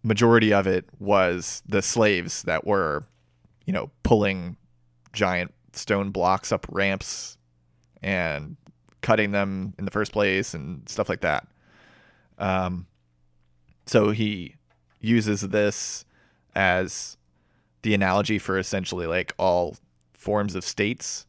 [0.06, 3.04] majority of it was the slaves that were,
[3.66, 4.56] you know, pulling
[5.14, 7.38] giant stone blocks up ramps
[8.04, 8.56] and
[9.02, 11.48] cutting them in the first place and stuff like that.
[12.38, 12.86] Um,
[13.88, 14.56] so he
[15.00, 16.06] uses this
[16.56, 17.18] as
[17.82, 19.76] the analogy for essentially like all
[20.14, 21.26] forms of states.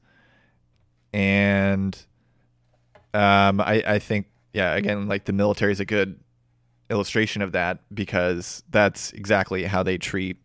[1.13, 1.97] And
[3.15, 6.21] um, I, I think, yeah, again, like the military is a good
[6.91, 10.37] illustration of that because that's exactly how they treat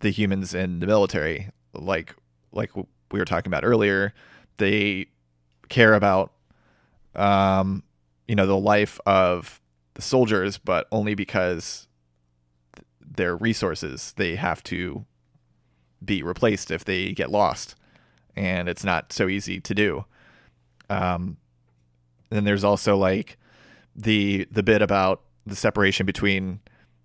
[0.00, 1.50] the humans in the military.
[1.72, 2.14] Like,
[2.52, 4.12] like we were talking about earlier,
[4.58, 5.06] they
[5.68, 6.32] care about
[7.16, 7.82] um,
[8.28, 9.60] you know, the life of
[9.94, 11.88] the soldiers, but only because
[13.00, 15.06] their resources they have to
[16.04, 17.74] be replaced if they get lost,
[18.36, 20.04] and it's not so easy to do.
[20.90, 21.38] Um,
[22.28, 23.38] then there's also like
[23.94, 26.60] the the bit about the separation between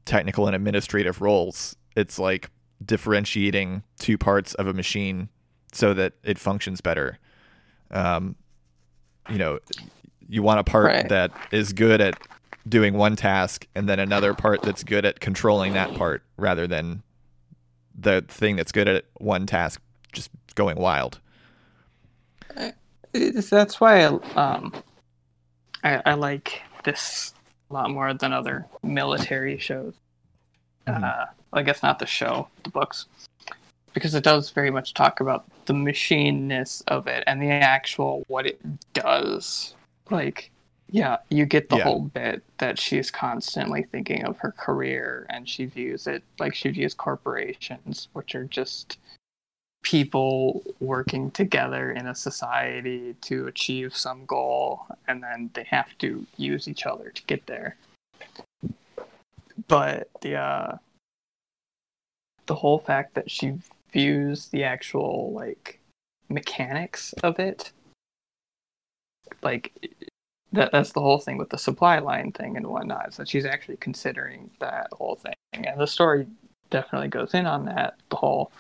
[0.06, 1.76] technical and administrative roles.
[1.96, 2.50] It's like
[2.84, 5.30] differentiating two parts of a machine
[5.72, 7.20] so that it functions better.
[7.92, 8.36] Um,
[9.30, 9.60] you know,
[10.28, 11.10] you want a part right.
[11.10, 12.16] that is good at
[12.68, 17.04] doing one task and then another part that's good at controlling that part rather than
[17.98, 19.82] the thing that's good at one task
[20.12, 21.20] just going wild.
[23.14, 24.06] That's why I,
[24.36, 24.74] um,
[25.84, 27.34] I, I like this
[27.72, 29.94] a lot more than other military shows.
[30.88, 31.04] Mhm.
[31.04, 33.06] Uh, I guess not the show, the books,
[33.94, 38.46] because it does very much talk about the machineness of it and the actual what
[38.46, 38.60] it
[38.94, 39.76] does.
[40.10, 40.52] Like,
[40.90, 41.84] yeah, you get the Yeah.
[41.84, 46.70] whole bit that she's constantly thinking of her career and she views it like she
[46.70, 48.98] views corporations, which are just
[49.84, 56.26] people working together in a society to achieve some goal and then they have to
[56.38, 57.76] use each other to get there.
[59.68, 60.78] But the uh
[62.46, 63.54] the whole fact that she
[63.92, 65.80] views the actual like
[66.30, 67.72] mechanics of it
[69.42, 69.74] like
[70.54, 73.78] that that's the whole thing with the supply line thing and whatnot that she's actually
[73.78, 75.34] considering that whole thing.
[75.54, 76.28] And the story
[76.70, 78.52] definitely goes in on that the whole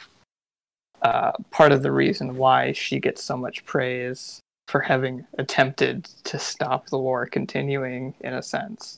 [1.01, 6.37] uh, part of the reason why she gets so much praise for having attempted to
[6.39, 8.97] stop the war continuing in a sense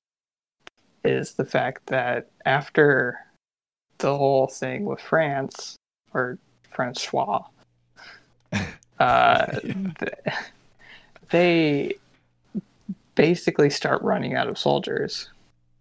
[1.03, 3.19] is the fact that after
[3.99, 5.75] the whole thing with France
[6.13, 6.37] or
[6.71, 7.43] Francois,
[8.99, 10.35] uh, th-
[11.31, 11.93] they
[13.15, 15.29] basically start running out of soldiers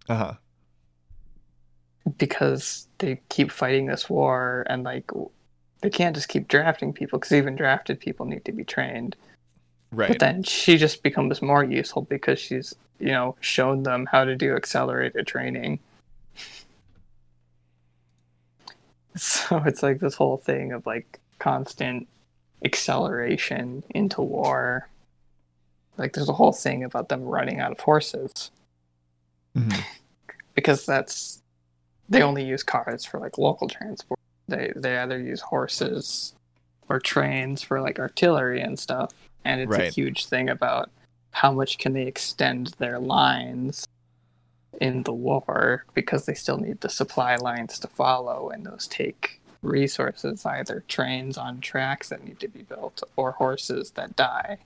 [0.09, 0.35] Uh-huh.
[2.19, 5.11] because they keep fighting this war and like
[5.83, 9.15] they can't just keep drafting people because even drafted people need to be trained
[9.95, 10.09] Right.
[10.09, 14.35] but then she just becomes more useful because she's you know shown them how to
[14.35, 15.81] do accelerated training
[19.17, 22.09] so it's like this whole thing of like constant
[22.65, 24.89] acceleration into war
[25.99, 28.51] like there's a whole thing about them running out of horses
[29.57, 29.85] Mhm.
[30.55, 31.43] because that's
[32.09, 34.19] they only use cars for like local transport.
[34.49, 36.35] They they either use horses
[36.89, 39.13] or trains for like artillery and stuff.
[39.45, 40.91] And it's a huge thing about
[41.33, 43.87] how much can they extend their lines
[44.81, 49.41] in the war because they still need the supply lines to follow and those take
[49.63, 54.59] resources either trains on tracks that need to be built or horses that die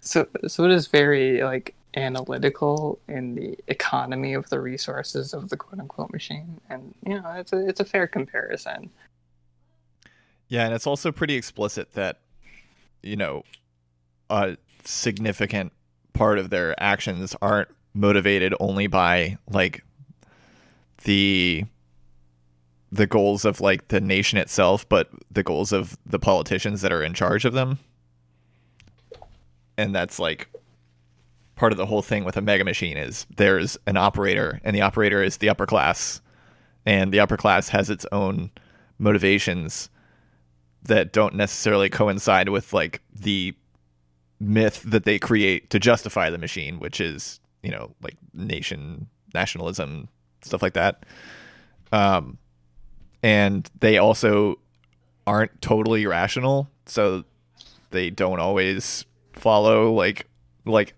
[0.00, 5.56] so so it is very like analytical in the economy of the resources of the
[5.56, 8.90] quote unquote machine and you know it's a it's a fair comparison
[10.48, 12.18] Yeah, and it's also pretty explicit that,
[13.02, 13.42] you know,
[14.30, 15.72] a significant
[16.12, 19.82] part of their actions aren't motivated only by like
[21.04, 21.64] the
[22.92, 27.02] the goals of like the nation itself, but the goals of the politicians that are
[27.02, 27.78] in charge of them.
[29.76, 30.48] And that's like
[31.56, 34.80] part of the whole thing with a mega machine is there's an operator and the
[34.80, 36.20] operator is the upper class
[36.84, 38.50] and the upper class has its own
[38.98, 39.88] motivations
[40.82, 43.54] that don't necessarily coincide with like the
[44.40, 50.08] myth that they create to justify the machine, which is you know like nation nationalism
[50.42, 51.04] stuff like that.
[51.92, 52.38] Um,
[53.22, 54.58] and they also
[55.26, 57.24] aren't totally rational, so
[57.90, 60.26] they don't always follow like
[60.66, 60.94] like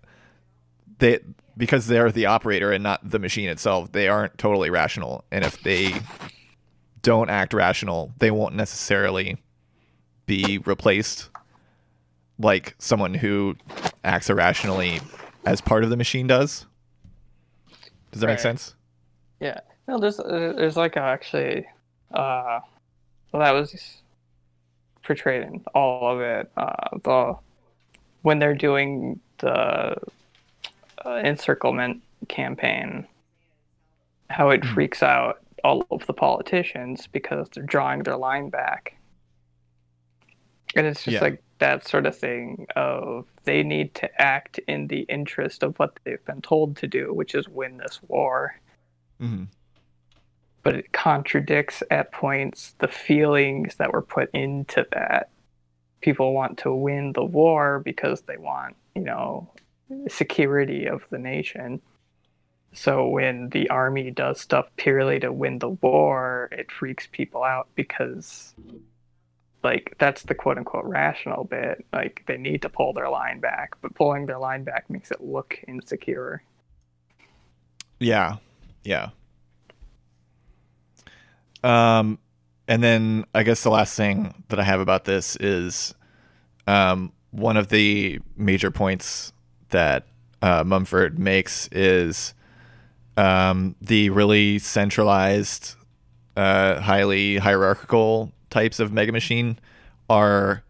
[0.99, 1.19] they
[1.55, 3.91] because they're the operator and not the machine itself.
[3.91, 5.95] They aren't totally rational, and if they
[7.01, 9.37] don't act rational, they won't necessarily
[10.25, 11.29] be replaced
[12.39, 13.55] like someone who
[14.03, 14.99] acts irrationally
[15.45, 16.65] as part of the machine does.
[18.11, 18.75] Does that make sense?
[19.39, 21.65] yeah no there's uh, there's like a, actually
[22.13, 22.59] uh
[23.31, 24.01] well that was
[25.03, 27.35] portrayed in all of it uh the
[28.23, 29.95] when they're doing the
[31.15, 33.07] encirclement campaign
[34.29, 34.73] how it Mhm.
[34.73, 38.95] freaks out all of the politicians because they're drawing their line back
[40.75, 41.21] and it's just Yeah.
[41.21, 45.97] like that sort of thing of they need to act in the interest of what
[46.03, 48.59] they've been told to do which is win this war
[49.21, 49.45] Mm-hmm.
[50.63, 55.29] but it contradicts at points the feelings that were put into that.
[56.01, 59.49] People want to win the war because they want, you know,
[60.07, 61.81] security of the nation.
[62.73, 67.67] So when the army does stuff purely to win the war, it freaks people out
[67.75, 68.53] because
[69.63, 71.85] like that's the quote unquote rational bit.
[71.91, 75.21] Like they need to pull their line back, but pulling their line back makes it
[75.21, 76.43] look insecure.
[77.99, 78.37] Yeah,
[78.83, 79.09] yeah.
[81.63, 82.19] Um,
[82.67, 85.95] and then I guess the last thing that I have about this is,
[86.67, 89.33] um, one of the major points
[89.69, 90.07] that
[90.41, 92.33] uh, Mumford makes is
[93.15, 95.75] um, the really centralized,
[96.35, 99.57] uh, highly hierarchical types of mega machine
[100.09, 100.63] are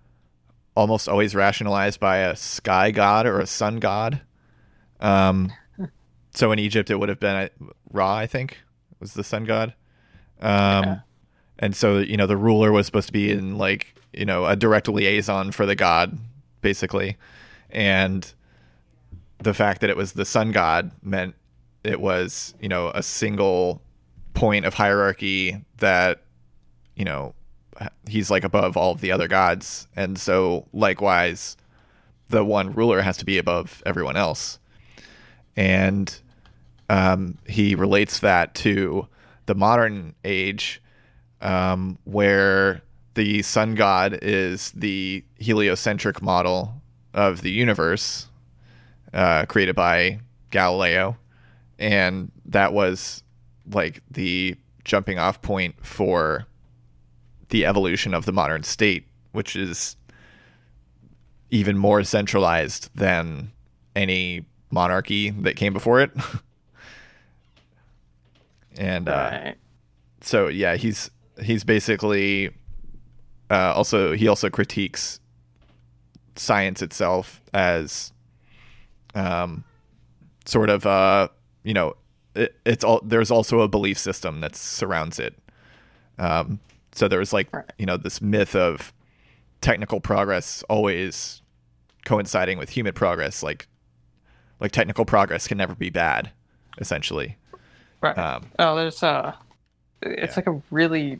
[0.75, 4.21] almost always rationalized by a sky god or a sun god.
[4.99, 5.51] Um,
[6.31, 7.49] so in Egypt, it would have been uh,
[7.91, 8.59] Ra, I think,
[8.99, 9.73] was the sun god.
[10.39, 10.99] Um, Yeah.
[11.59, 14.55] And so, you know, the ruler was supposed to be in like, you know, a
[14.55, 16.15] direct liaison for the god,
[16.61, 17.17] basically.
[17.71, 18.31] And
[19.39, 21.35] the fact that it was the sun god meant
[21.83, 23.81] it was, you know, a single
[24.33, 26.23] point of hierarchy that,
[26.95, 27.33] you know,
[28.07, 29.87] he's like above all of the other gods.
[29.95, 31.55] And so, likewise,
[32.29, 34.59] the one ruler has to be above everyone else.
[35.55, 36.19] And
[36.89, 39.07] um, he relates that to
[39.45, 40.81] the modern age
[41.41, 42.81] um, where
[43.13, 46.81] the sun god is the heliocentric model
[47.13, 48.26] of the universe
[49.13, 50.19] uh, created by
[50.51, 51.17] Galileo.
[51.79, 53.23] And that was
[53.71, 56.45] like the jumping off point for
[57.49, 59.95] the evolution of the modern state, which is
[61.49, 63.51] even more centralized than
[63.95, 66.11] any monarchy that came before it.
[68.77, 69.55] and uh, Right.
[70.21, 71.09] so yeah, he's
[71.41, 72.51] he's basically
[73.49, 75.19] uh, also he also critiques
[76.35, 78.11] science itself as
[79.17, 79.63] um,
[80.45, 81.27] sort of uh,
[81.63, 81.95] you know
[82.35, 85.35] it, it's all there's also a belief system that surrounds it.
[86.17, 86.59] Um,
[86.93, 88.93] so there's like you know this myth of
[89.61, 91.41] technical progress always
[92.05, 93.67] coinciding with human progress, like
[94.59, 96.31] like technical progress can never be bad,
[96.79, 97.37] essentially.
[98.01, 98.17] Right.
[98.17, 99.33] Um, Oh, there's uh
[100.01, 100.43] it's Yeah.
[100.45, 101.19] like a really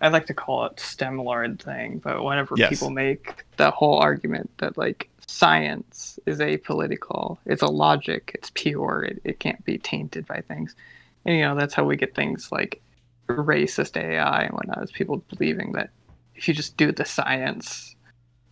[0.00, 2.70] I like to call it stem lord thing, but whenever Yes.
[2.70, 9.04] people make that whole argument that like science is apolitical, it's a logic, it's pure,
[9.04, 10.74] it, it can't be tainted by things.
[11.24, 12.82] And you know, that's how we get things like
[13.28, 15.90] racist AI and whatnot, is people believing that
[16.34, 17.94] if you just do the science,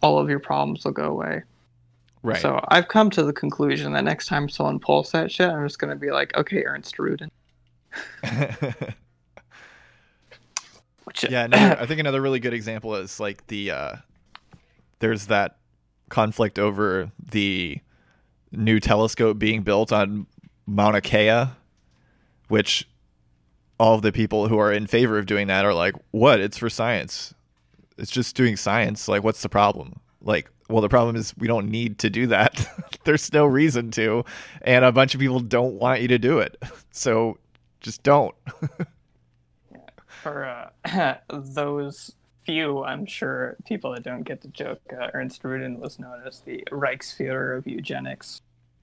[0.03, 1.43] all of your problems will go away.
[2.23, 2.41] right.
[2.41, 5.81] So I've come to the conclusion that next time someone pulls that shit, I'm just
[5.81, 7.31] gonna be like, okay, Ernst Rudin.
[11.05, 13.97] Which yeah, another, I think another really good example is like the uh,
[15.01, 15.57] there's that
[16.09, 17.81] conflict over the
[18.53, 20.27] new telescope being built on
[20.67, 21.47] Mauna Kea,
[22.49, 22.89] which
[23.79, 26.41] all of the people who are in favor of doing that are like, "What?
[26.41, 27.35] It's for science.
[27.97, 29.09] It's just doing science.
[29.09, 32.69] Like, what's the problem?" Like, well, the problem is we don't need to do that.
[33.05, 34.25] There's no reason to,
[34.63, 36.57] and a bunch of people don't want you to do it.
[36.91, 37.39] So
[37.81, 38.35] just don't.
[40.23, 42.15] for uh, those
[42.49, 46.41] few, I'm sure, people that don't get the joke, uh, Ernst Rudin was known as
[46.41, 48.41] the Reichsführer of eugenics.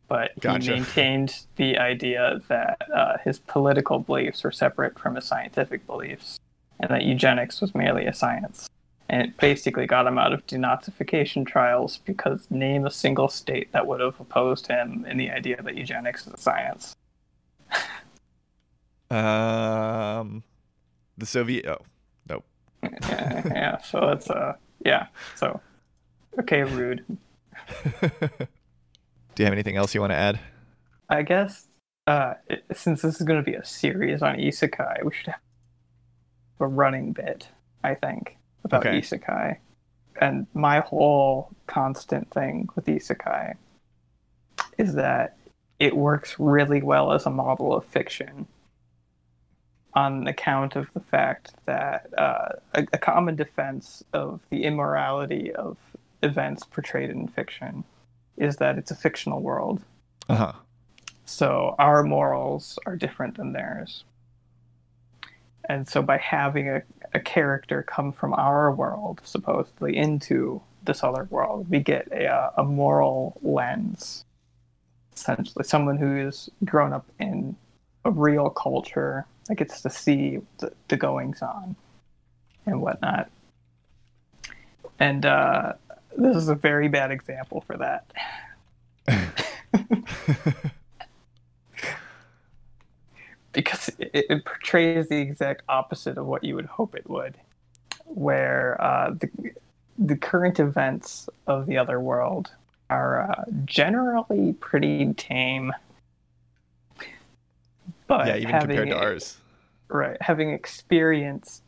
[0.07, 0.71] But he Gotcha.
[0.75, 6.39] maintained the idea that uh, his political beliefs were separate from his scientific beliefs,
[6.79, 8.69] and that eugenics was merely a science.
[9.09, 13.87] And it basically got him out of denazification trials because name a single state that
[13.87, 16.95] would have opposed him in the idea that eugenics is a science.
[19.07, 20.41] Um,
[21.15, 21.67] the Soviet.
[21.67, 21.77] Oh.
[23.01, 23.77] Yeah, yeah.
[23.81, 24.53] So it's uh,
[24.85, 25.07] yeah.
[25.35, 25.59] So
[26.39, 27.03] okay, rude.
[28.01, 30.39] Do you have anything else you want to add?
[31.09, 31.67] I guess
[32.07, 32.35] uh,
[32.73, 35.39] since this is going to be a series on isekai, we should have
[36.59, 37.47] a running bit.
[37.83, 38.99] I think about Okay.
[38.99, 39.57] isekai,
[40.19, 43.55] and my whole constant thing with isekai
[44.77, 45.37] is that
[45.79, 48.47] it works really well as a model of fiction
[49.95, 55.77] on account of the fact that uh, a, a common defense of the immorality of
[56.21, 57.83] events portrayed in fiction
[58.37, 59.81] is that it's a fictional world.
[60.27, 60.53] Uh huh.
[61.25, 64.03] So our morals are different than theirs.
[65.67, 71.27] And so by having a, a character come from our world, supposedly, into this other
[71.31, 74.25] world, we get a, uh, a moral lens.
[75.15, 77.55] Essentially, someone who's grown up in
[78.05, 81.75] a real culture that gets to see the, the goings on
[82.65, 83.29] and whatnot.
[84.99, 85.73] And uh,
[86.17, 88.05] this is a very bad example for that.
[93.51, 97.35] because it, it portrays the exact opposite of what you would hope it would,
[98.05, 99.29] where uh, the
[99.97, 102.51] the current events of the other world
[102.89, 105.71] are uh, generally pretty tame.
[108.07, 109.37] But yeah, even having compared to ours.
[109.89, 111.63] right, having experienced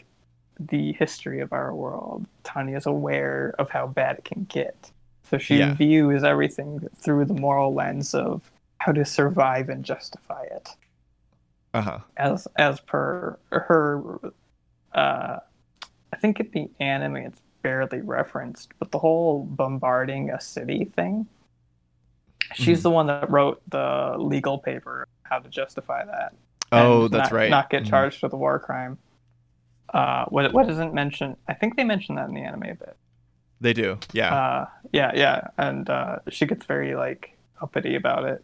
[0.59, 4.91] the history of our world, Tanya's aware of how bad it can get.
[5.29, 5.73] So she Yeah.
[5.73, 8.49] views everything through the moral lens of
[8.79, 10.69] how to survive and justify it.
[11.73, 11.99] Uh huh.
[12.15, 14.01] As as per her,
[14.93, 15.39] uh,
[16.13, 21.27] I think in the anime it's barely referenced, but the whole bombarding a city thing.
[22.53, 22.83] She's Mhm.
[22.83, 26.33] the one that wrote the legal paper how to justify that.
[26.71, 27.49] Oh, that's not, right.
[27.49, 27.89] Not get Mhm.
[27.89, 28.97] charged with a war crime.
[29.93, 31.37] Uh, what what isn't mentioned?
[31.47, 32.97] I think they mentioned that in the anime a bit.
[33.61, 33.97] They do.
[34.11, 34.33] Yeah.
[34.35, 38.43] Uh, yeah, yeah, and uh, she gets very like uppity about it.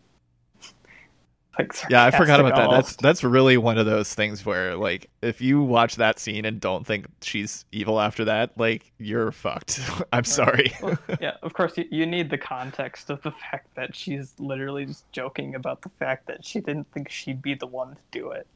[1.58, 2.72] Like yeah, I forgot about that.
[2.72, 6.60] That's that's really one of those things where like if you watch that scene and
[6.60, 9.80] don't think she's evil after that, like you're fucked.
[10.14, 10.74] I'm sorry.
[10.82, 14.88] Well, yeah, of course you, you need the context of the fact that she's literally
[14.88, 18.32] just joking about the fact that she didn't think she'd be the one to do
[18.32, 18.48] it.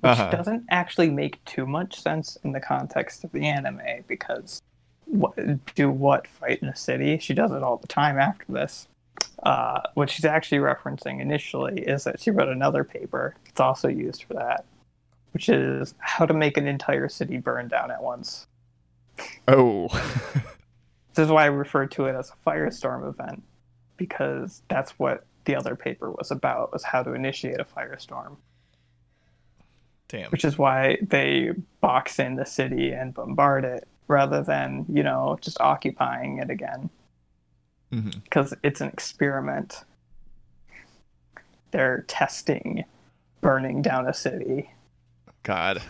[0.00, 0.30] Which Uh-huh.
[0.30, 4.60] doesn't actually make too much sense in the context of the anime because
[5.06, 5.34] what,
[5.74, 7.16] do what fight in a city?
[7.18, 8.86] She does it all the time after this.
[9.42, 13.34] Uh, what she's actually referencing initially is that she wrote another paper.
[13.46, 14.64] It's also used for that,
[15.32, 18.46] which is how to make an entire city burn down at once.
[19.48, 19.88] oh.
[21.14, 23.44] This is why I refer to it as a firestorm event,
[23.96, 28.36] because that's what the other paper was about, was how to initiate a firestorm.
[30.08, 30.30] Damn.
[30.30, 35.38] Which is why they box in the city and bombard it rather than, you know,
[35.40, 36.90] just occupying it again.
[37.94, 38.18] Mm-hmm.
[38.24, 39.84] Because it's an experiment.
[41.70, 42.84] They're testing
[43.40, 44.70] burning down a city.
[45.42, 45.82] God.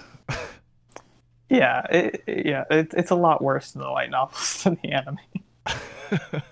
[1.51, 4.93] Yeah, it, it- yeah, it, it's a lot worse than the light novels than the
[4.93, 5.18] anime.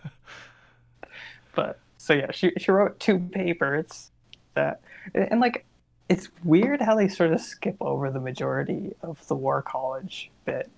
[1.54, 4.10] but so yeah, she she wrote two papers
[4.54, 4.80] that
[5.14, 5.64] and like
[6.08, 10.70] it's weird how they sort of skip over the majority of the war college bit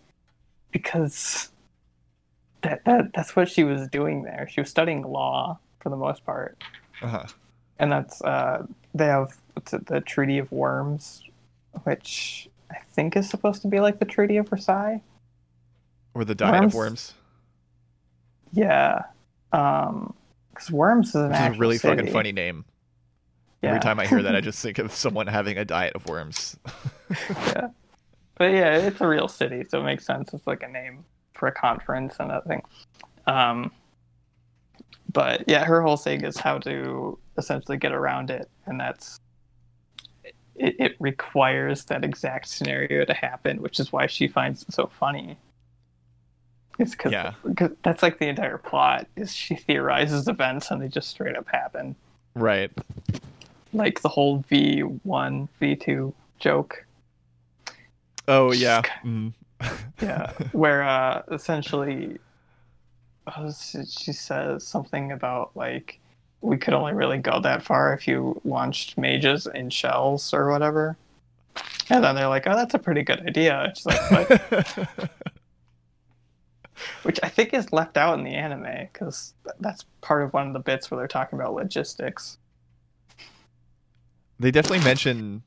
[0.70, 1.51] because
[2.65, 4.49] that, that that's what she was doing there.
[4.51, 6.62] She was studying law for the most part,
[7.03, 7.27] Uh-huh.
[7.78, 11.23] and that's uh, they have what's it, the Treaty of Worms,
[11.85, 15.01] which I think is supposed to be like the Treaty of Versailles.
[16.15, 16.74] Or the diet of Worms?
[16.74, 17.15] worms.
[18.53, 19.03] Yeah,
[19.51, 22.65] because Worms is an is a really fucking funny name.
[23.62, 23.70] Yeah.
[23.70, 26.57] Every time I hear that, I just think of someone having a diet of worms.
[27.31, 27.69] yeah.
[28.36, 30.35] But yeah, it's a real city, so it makes sense.
[30.35, 31.05] It's like a name
[31.35, 32.62] for a conference and that thing.
[33.27, 33.70] Um,
[35.12, 39.20] but yeah, her whole thing is how to essentially get around it, and that's
[40.56, 44.86] it, it requires that exact scenario to happen, which is why she finds it so
[44.86, 45.36] funny.
[46.78, 47.35] It's because Yeah.
[47.82, 51.94] that's like the entire plot is she theorizes events and they just straight up happen,
[52.35, 52.70] right.
[53.73, 56.85] like the whole V one V two joke.
[58.27, 58.82] Oh yeah.
[59.05, 59.32] Mm.
[60.01, 62.19] Yeah where uh essentially
[63.27, 65.99] uh, she says something about like
[66.41, 70.97] we could only really go that far if you launched mages in shells or whatever
[71.89, 74.28] and then they're like oh that's a pretty good idea like
[77.03, 80.53] which i think is left out in the anime because that's part of one of
[80.53, 82.36] the bits where they're talking about logistics
[84.39, 85.43] they definitely mention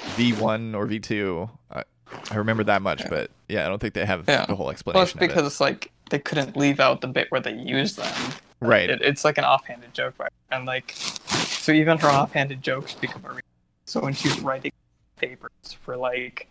[0.00, 1.50] V1 or V2.
[1.70, 1.84] I,
[2.30, 4.46] I remember that much, but yeah, I don't think they have Yeah.
[4.46, 5.18] the whole well it's explanation.
[5.18, 5.20] it.
[5.28, 8.12] because it's like they couldn't leave out the bit where they use them
[8.60, 8.90] right.
[8.90, 10.32] It, it's like an offhanded joke, right?
[10.50, 13.32] And like, so even her offhanded jokes become a.
[13.34, 13.40] Re-
[13.86, 14.72] so when she's writing
[15.16, 15.50] papers
[15.82, 16.48] for like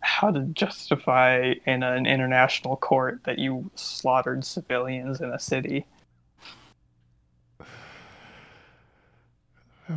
[0.00, 5.86] how to justify in an international court that you slaughtered civilians in a city.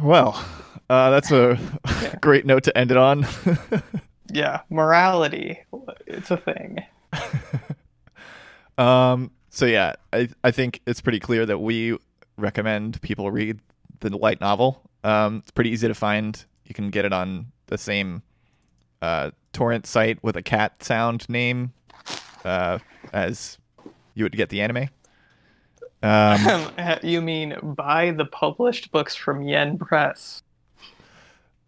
[0.01, 0.43] Well,
[0.89, 1.57] uh, that's a
[2.01, 2.15] Yeah.
[2.21, 3.25] great note to end it on.
[4.35, 5.61] Yeah, morality.
[6.07, 6.83] It's a thing.
[8.77, 11.97] um, so yeah, I I think it's pretty clear that we
[12.35, 13.61] recommend people read
[14.01, 14.81] the light novel.
[15.05, 16.43] Um, it's pretty easy to find.
[16.65, 18.23] You can get it on the same
[19.01, 21.71] uh, torrent site with a cat sound name
[22.43, 22.79] uh,
[23.13, 23.57] as
[24.15, 24.89] you would get the anime.
[26.03, 26.71] Um,
[27.03, 30.43] you mean buy the published books from Yen Press?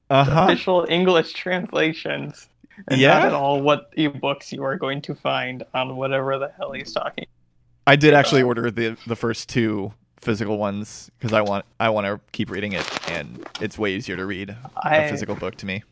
[0.10, 0.44] uh-huh.
[0.44, 2.49] Official English translations.
[2.87, 3.19] And Yeah?
[3.19, 6.91] not at all what ebooks you are going to find on whatever the hell he's
[6.93, 7.25] talking
[7.87, 12.05] I did actually order the the first two physical ones because I want I want
[12.05, 15.83] to keep reading it, and it's way easier to read a physical book to me.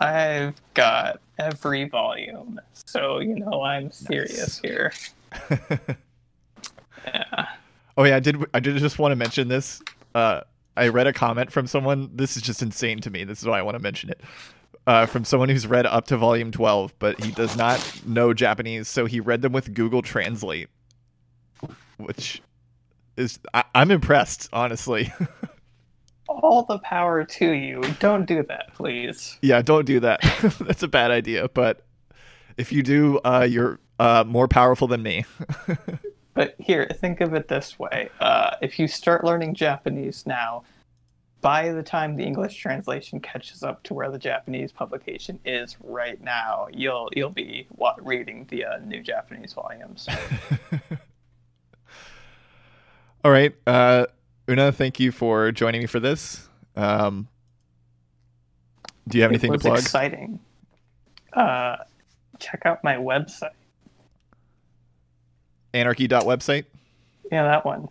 [0.00, 4.92] I've got every volume, so you know I'm serious here.
[7.06, 7.46] Yeah.
[7.98, 8.42] Oh yeah, I did.
[8.54, 9.82] I did just want to mention this.
[10.14, 10.40] Uh,
[10.76, 12.10] I read a comment from someone.
[12.14, 13.24] This is just insane to me.
[13.24, 14.20] This is why I want to mention it.
[14.86, 18.86] Uh, from someone who's read up to volume twelve, but he does not know Japanese,
[18.86, 20.68] so he read them with Google Translate,
[21.96, 22.42] which
[23.16, 25.10] is I, I'm impressed, honestly.
[26.28, 27.82] all the power to you.
[28.00, 29.38] Don't do that, please.
[29.42, 30.20] Yeah, don't do that.
[30.60, 31.48] That's a bad idea.
[31.48, 31.84] But
[32.56, 35.24] if you do, uh, you're uh, more powerful than me.
[36.34, 40.64] But here, think of it this way: uh, if you start learning Japanese now,
[41.44, 46.18] by the time the English translation catches up to where the Japanese publication is right
[46.22, 50.08] now, you'll you'll be what, reading the uh, new Japanese volumes.
[53.22, 54.06] All right, uh,
[54.48, 56.48] Una, thank you for joining me for this.
[56.76, 57.28] Um,
[59.06, 59.80] do you have anything to plug?
[59.80, 60.40] exciting.
[61.34, 61.76] Uh,
[62.38, 63.50] check out my website.
[65.74, 66.64] Anarchy.website.
[67.30, 67.90] Yeah, that one.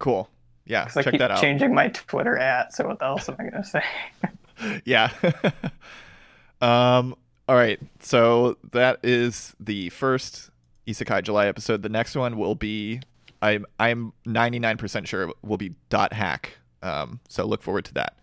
[0.00, 0.28] Cool.
[0.66, 1.40] Yeah, 'Cause I check keep that out.
[1.40, 2.72] changing my Twitter at.
[2.72, 3.82] So what else am I gonna say?
[4.84, 5.10] yeah.
[6.60, 7.14] um.
[7.48, 7.78] All right.
[8.00, 10.50] So that is the first
[10.86, 11.82] Isekai July episode.
[11.82, 13.00] The next one will be.
[13.42, 16.56] I'm I'm 99% sure it will be dot hack.
[16.82, 17.20] Um.
[17.28, 18.14] So look forward to that.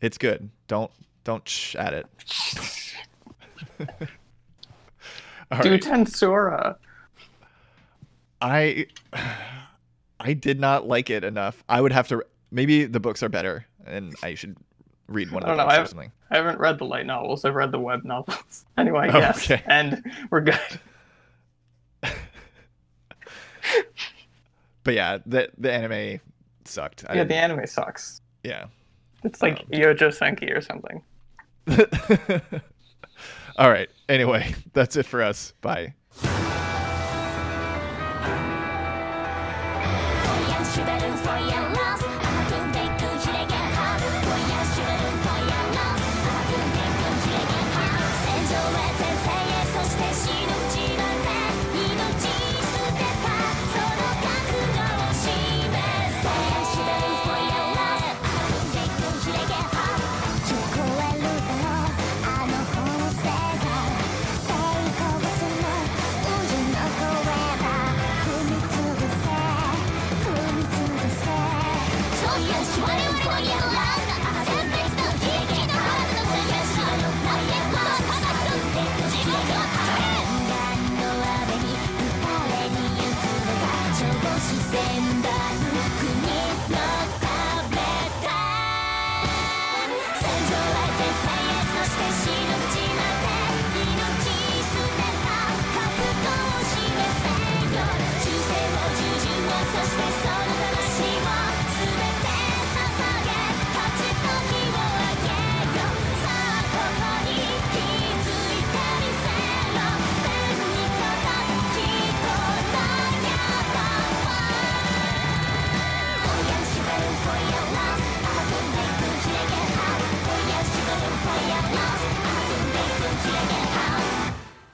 [0.00, 0.48] It's good.
[0.68, 0.90] Don't
[1.24, 2.06] don't shh at it.
[5.50, 5.82] All Do right.
[5.82, 6.76] Tensura.
[8.40, 8.86] I
[10.20, 11.62] I did not like it enough.
[11.68, 14.56] I would have to maybe the books are better and I should
[15.08, 16.12] read one of the know, books or something.
[16.30, 17.44] I haven't read the light novels.
[17.44, 18.64] I've read the web novels.
[18.78, 19.62] Anyway, Oh, yes, okay.
[19.66, 20.58] and we're good.
[24.84, 26.20] But yeah, the the anime
[26.64, 27.04] sucked.
[27.08, 28.20] I yeah, the anime sucks.
[28.44, 28.66] yeah.
[29.24, 31.02] It's like Um, Yojo Senki or something.
[33.56, 33.88] All right.
[34.08, 35.52] Anyway, that's it for us.
[35.62, 35.94] Bye.